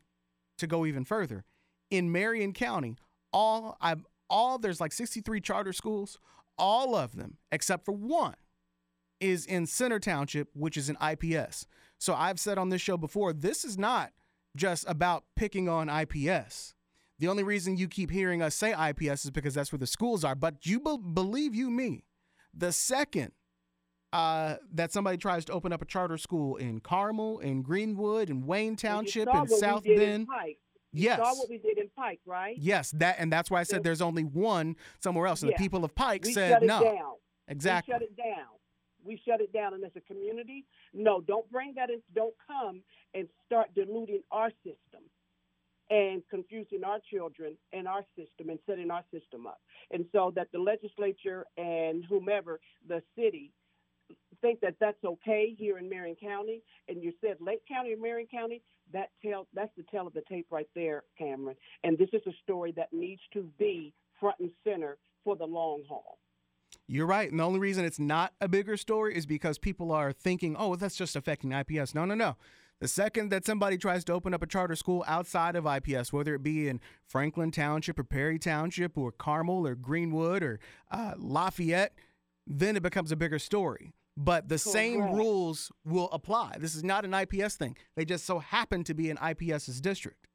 to 0.59 0.67
go 0.67 0.85
even 0.85 1.05
further, 1.05 1.43
in 1.89 2.11
Marion 2.11 2.53
County, 2.53 2.97
all 3.33 3.77
I 3.81 3.95
all 4.29 4.57
there's 4.57 4.81
like 4.81 4.91
63 4.91 5.41
charter 5.41 5.73
schools 5.73 6.17
all 6.57 6.95
of 6.95 7.15
them 7.15 7.37
except 7.51 7.85
for 7.85 7.91
one 7.91 8.35
is 9.19 9.45
in 9.45 9.65
Center 9.65 9.99
Township, 9.99 10.49
which 10.53 10.77
is 10.77 10.89
an 10.89 10.97
IPS. 11.01 11.67
So 11.97 12.13
I've 12.13 12.39
said 12.39 12.57
on 12.57 12.69
this 12.69 12.81
show 12.81 12.97
before, 12.97 13.33
this 13.33 13.63
is 13.63 13.77
not 13.77 14.11
just 14.55 14.85
about 14.87 15.23
picking 15.35 15.69
on 15.69 15.89
IPS. 15.89 16.73
The 17.19 17.27
only 17.29 17.43
reason 17.43 17.77
you 17.77 17.87
keep 17.87 18.11
hearing 18.11 18.41
us 18.41 18.55
say 18.55 18.73
IPS 18.73 19.25
is 19.25 19.31
because 19.31 19.53
that's 19.53 19.71
where 19.71 19.79
the 19.79 19.87
schools 19.87 20.23
are. 20.25 20.35
But 20.35 20.65
you 20.65 20.79
be- 20.81 20.97
believe 21.13 21.55
you 21.55 21.69
me, 21.69 22.03
the 22.53 22.71
second 22.73 23.31
uh, 24.11 24.55
that 24.73 24.91
somebody 24.91 25.17
tries 25.17 25.45
to 25.45 25.53
open 25.53 25.71
up 25.73 25.81
a 25.81 25.85
charter 25.85 26.17
school 26.17 26.57
in 26.57 26.79
Carmel, 26.79 27.39
in 27.39 27.61
Greenwood, 27.61 28.29
in 28.29 28.45
Wayne 28.45 28.75
Township, 28.75 29.27
in 29.33 29.47
South 29.59 29.83
Bend, 29.97 30.27
Yes. 30.95 31.19
saw 31.19 31.33
what 31.35 31.49
we 31.49 31.57
did 31.57 31.77
in 31.77 31.89
Pike, 31.95 32.19
right? 32.25 32.55
Yes, 32.57 32.91
that 32.91 33.17
and 33.19 33.31
that's 33.31 33.51
why 33.51 33.59
I 33.59 33.63
said 33.63 33.83
there's 33.83 34.01
only 34.01 34.23
one 34.23 34.75
somewhere 34.99 35.27
else. 35.27 35.41
And 35.41 35.51
yeah. 35.51 35.57
the 35.57 35.63
people 35.63 35.83
of 35.83 35.93
Pike 35.95 36.23
we 36.25 36.33
said 36.33 36.61
no. 36.61 36.83
Down. 36.83 37.13
Exactly. 37.47 37.93
We 37.93 37.99
shut 37.99 38.01
it 38.01 38.17
down. 38.17 38.45
We 39.03 39.21
shut 39.27 39.41
it 39.41 39.53
down, 39.53 39.73
and 39.75 39.83
as 39.83 39.91
a 39.95 40.01
community, 40.01 40.65
no, 40.93 41.21
don't 41.21 41.49
bring 41.51 41.73
that 41.75 41.89
in. 41.89 42.01
Don't 42.15 42.33
come 42.47 42.81
and 43.13 43.27
start 43.45 43.67
diluting 43.75 44.21
our 44.31 44.49
system 44.63 45.03
and 45.89 46.23
confusing 46.29 46.83
our 46.83 46.97
children 47.11 47.55
and 47.71 47.87
our 47.87 48.03
system 48.17 48.49
and 48.49 48.57
setting 48.65 48.89
our 48.89 49.03
system 49.13 49.45
up. 49.45 49.61
And 49.91 50.05
so 50.11 50.31
that 50.35 50.47
the 50.51 50.59
legislature 50.59 51.45
and 51.57 52.03
whomever, 52.09 52.59
the 52.87 53.03
city, 53.15 53.51
think 54.41 54.61
that 54.61 54.75
that's 54.79 55.03
okay 55.03 55.55
here 55.57 55.77
in 55.77 55.89
Marion 55.89 56.15
County, 56.21 56.61
and 56.87 57.01
you 57.01 57.13
said 57.21 57.37
Lake 57.39 57.61
County 57.67 57.93
or 57.93 57.97
Marion 57.97 58.27
County, 58.31 58.61
that 58.93 59.09
tell 59.23 59.47
that's 59.53 59.71
the 59.77 59.83
tell 59.91 60.07
of 60.07 60.13
the 60.13 60.23
tape 60.29 60.47
right 60.51 60.69
there, 60.75 61.03
Cameron. 61.17 61.55
And 61.83 61.97
this 61.97 62.09
is 62.13 62.21
a 62.27 62.33
story 62.43 62.73
that 62.75 62.93
needs 62.93 63.21
to 63.33 63.49
be 63.57 63.93
front 64.19 64.37
and 64.39 64.51
center 64.63 64.97
for 65.23 65.35
the 65.35 65.45
long 65.45 65.83
haul. 65.87 66.19
You're 66.87 67.07
right. 67.07 67.29
And 67.29 67.39
the 67.39 67.43
only 67.43 67.59
reason 67.59 67.83
it's 67.83 67.99
not 67.99 68.33
a 68.39 68.47
bigger 68.47 68.77
story 68.77 69.15
is 69.15 69.25
because 69.25 69.57
people 69.57 69.91
are 69.91 70.11
thinking, 70.11 70.55
oh, 70.57 70.75
that's 70.75 70.95
just 70.95 71.15
affecting 71.15 71.51
IPS. 71.51 71.95
No, 71.95 72.05
no, 72.05 72.13
no. 72.13 72.35
The 72.79 72.87
second 72.87 73.29
that 73.29 73.45
somebody 73.45 73.77
tries 73.77 74.03
to 74.05 74.13
open 74.13 74.33
up 74.33 74.43
a 74.43 74.47
charter 74.47 74.75
school 74.75 75.03
outside 75.07 75.55
of 75.55 75.65
IPS, 75.65 76.11
whether 76.11 76.35
it 76.35 76.43
be 76.43 76.67
in 76.67 76.81
Franklin 77.07 77.49
Township 77.51 77.97
or 77.97 78.03
Perry 78.03 78.37
Township 78.37 78.97
or 78.97 79.11
Carmel 79.11 79.65
or 79.65 79.75
Greenwood 79.75 80.43
or 80.43 80.59
uh, 80.91 81.13
Lafayette, 81.17 81.93
then 82.45 82.75
it 82.75 82.83
becomes 82.83 83.11
a 83.11 83.15
bigger 83.15 83.39
story 83.39 83.93
but 84.17 84.47
the 84.47 84.55
Correct. 84.55 84.61
same 84.61 85.01
rules 85.13 85.71
will 85.83 86.09
apply. 86.11 86.55
This 86.59 86.75
is 86.75 86.83
not 86.83 87.05
an 87.05 87.13
IPS 87.13 87.55
thing. 87.55 87.75
They 87.95 88.05
just 88.05 88.25
so 88.25 88.39
happen 88.39 88.83
to 88.85 88.93
be 88.93 89.09
in 89.09 89.17
IPS's 89.17 89.81
district. 89.81 90.27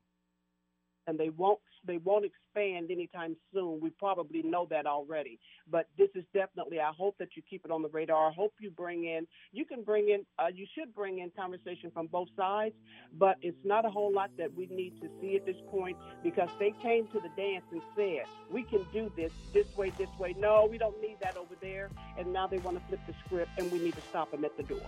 And 1.07 1.19
they 1.19 1.31
won't 1.31 1.61
they 1.87 1.99
won't 1.99 2.25
expand 2.25 2.91
anytime 2.91 3.37
soon. 3.53 3.81
We 3.81 3.91
probably 3.91 4.43
know 4.43 4.67
that 4.71 4.87
already. 4.87 5.39
But 5.71 5.89
this 5.97 6.09
is 6.15 6.25
definitely, 6.35 6.81
I 6.81 6.93
hope 6.97 7.17
that 7.19 7.29
you 7.37 7.43
keep 7.49 7.65
it 7.65 7.71
on 7.71 7.83
the 7.83 7.89
radar. 7.89 8.31
I 8.31 8.33
hope 8.33 8.55
you 8.61 8.71
bring 8.71 9.05
in, 9.05 9.27
you 9.53 9.65
can 9.65 9.83
bring 9.83 10.09
in, 10.09 10.25
uh, 10.39 10.49
you 10.53 10.67
should 10.77 10.95
bring 10.95 11.19
in 11.19 11.31
conversation 11.37 11.91
from 11.93 12.07
both 12.09 12.29
sides, 12.37 12.75
but 13.19 13.37
it's 13.43 13.65
not 13.65 13.85
a 13.85 13.91
whole 13.91 14.13
lot 14.13 14.31
that 14.39 14.55
we 14.55 14.67
need 14.67 15.01
to 15.01 15.09
see 15.21 15.37
at 15.37 15.47
this 15.47 15.57
point 15.71 15.97
because 16.23 16.51
they 16.59 16.73
came 16.83 17.07
to 17.09 17.21
the 17.21 17.31
dance 17.37 17.65
and 17.73 17.83
said, 17.97 18.25
we 18.51 18.63
can 18.65 18.85
do 18.93 19.11
this 19.17 19.33
this 19.53 19.67
way, 19.77 19.91
this 19.91 20.11
way. 20.19 20.35
No, 20.39 20.69
we 20.71 20.79
don't 20.79 21.01
need 21.01 21.17
that 21.23 21.37
over 21.37 21.55
there. 21.61 21.91
And 22.19 22.33
now 22.33 22.47
they 22.47 22.59
want 22.59 22.79
to 22.79 22.87
flip 22.89 23.01
the 23.07 23.15
script 23.25 23.51
and 23.59 23.71
we 23.71 23.79
need 23.79 23.95
to 23.95 24.03
stop 24.11 24.31
them 24.31 24.45
at 24.45 24.57
the 24.57 24.63
door. 24.63 24.81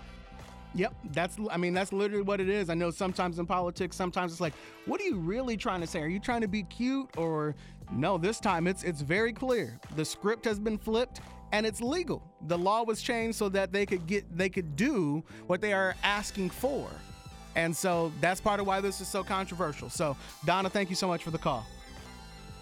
Yep, 0.75 0.95
that's 1.13 1.37
I 1.51 1.57
mean 1.57 1.75
that's 1.75 1.93
literally 1.93 2.23
what 2.23 2.41
it 2.41 2.49
is. 2.49 2.71
I 2.71 2.75
know 2.75 2.91
sometimes 2.91 3.39
in 3.39 3.47
politics, 3.47 3.95
sometimes 3.97 4.33
it's 4.33 4.41
like, 4.41 4.55
what 4.87 5.01
are 5.01 5.05
you 5.05 5.17
really 5.17 5.57
trying 5.57 5.81
to 5.81 5.87
say? 5.87 6.01
Are 6.01 6.09
you 6.09 6.21
trying 6.21 6.41
to 6.41 6.49
be 6.49 6.63
cute 6.65 7.09
or 7.17 7.55
no? 7.93 8.17
This 8.17 8.41
time 8.41 8.67
it's 8.67 8.83
it's 8.83 9.03
very 9.03 9.33
clear. 9.33 9.79
The 9.97 10.05
script 10.05 10.45
has 10.47 10.59
been 10.59 10.79
flipped 10.79 11.21
and 11.53 11.67
it's 11.67 11.83
legal. 11.83 12.23
The 12.47 12.57
law 12.57 12.83
was 12.85 13.03
changed 13.03 13.37
so 13.37 13.49
that 13.51 13.73
they 13.73 13.85
could 13.85 14.07
get 14.07 14.37
they 14.37 14.49
could 14.49 14.75
do 14.77 15.23
what 15.47 15.61
they 15.61 15.73
are 15.73 15.95
asking 16.03 16.51
for. 16.51 16.89
And 17.55 17.77
so 17.77 18.11
that's 18.21 18.41
part 18.41 18.61
of 18.61 18.67
why 18.67 18.81
this 18.81 19.03
is 19.03 19.09
so 19.09 19.23
controversial. 19.23 19.91
So, 19.91 20.17
Donna, 20.47 20.71
thank 20.71 20.89
you 20.89 20.97
so 20.97 21.07
much 21.07 21.23
for 21.23 21.31
the 21.31 21.39
call. 21.39 21.67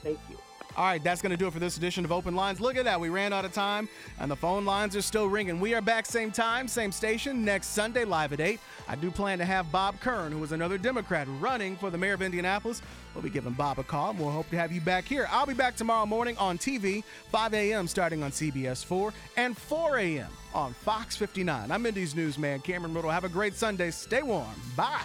Thank 0.03 0.19
you. 0.29 0.37
All 0.77 0.85
right, 0.85 1.03
that's 1.03 1.21
going 1.21 1.31
to 1.31 1.37
do 1.37 1.47
it 1.47 1.53
for 1.53 1.59
this 1.59 1.77
edition 1.77 2.05
of 2.05 2.13
Open 2.13 2.35
Lines. 2.35 2.61
Look 2.61 2.77
at 2.77 2.85
that. 2.85 3.01
We 3.01 3.09
ran 3.09 3.33
out 3.33 3.45
of 3.45 3.53
time, 3.53 3.89
and 4.21 4.31
the 4.31 4.37
phone 4.37 4.65
lines 4.65 4.95
are 4.95 5.03
still 5.03 5.27
ringing. 5.27 5.59
We 5.61 5.75
are 5.75 5.81
back 5.81 6.07
same 6.07 6.31
time, 6.31 6.69
same 6.69 6.93
station, 6.93 7.45
next 7.45 7.69
Sunday, 7.69 8.05
live 8.05 8.33
at 8.33 8.41
8. 8.41 8.61
I 8.89 8.95
do 8.95 9.11
plan 9.11 9.39
to 9.39 9.45
have 9.45 9.71
Bob 9.73 10.01
Kern, 10.01 10.31
who 10.33 10.43
is 10.45 10.53
another 10.53 10.79
Democrat 10.79 11.27
running 11.41 11.77
for 11.77 11.91
the 11.91 11.99
mayor 11.99 12.15
of 12.15 12.23
Indianapolis. 12.23 12.83
We'll 13.15 13.25
be 13.25 13.31
giving 13.31 13.53
Bob 13.53 13.81
a 13.81 13.83
call, 13.83 14.11
and 14.11 14.19
we'll 14.21 14.31
hope 14.31 14.49
to 14.51 14.57
have 14.57 14.71
you 14.71 14.81
back 14.81 15.05
here. 15.05 15.29
I'll 15.31 15.47
be 15.47 15.55
back 15.55 15.75
tomorrow 15.75 16.07
morning 16.07 16.37
on 16.39 16.57
TV, 16.57 17.03
5 17.31 17.55
a.m. 17.55 17.89
starting 17.89 18.23
on 18.23 18.31
CBS 18.31 18.85
4, 18.85 19.13
and 19.37 19.57
4 19.57 19.99
a.m. 19.99 20.31
on 20.55 20.73
Fox 20.73 21.17
59. 21.17 21.71
I'm 21.71 21.85
Indy's 21.85 22.15
newsman, 22.15 22.61
Cameron 22.61 22.95
Riddle. 22.95 23.11
Have 23.11 23.25
a 23.25 23.29
great 23.29 23.55
Sunday. 23.55 23.91
Stay 23.91 24.23
warm. 24.23 24.47
Bye. 24.77 25.03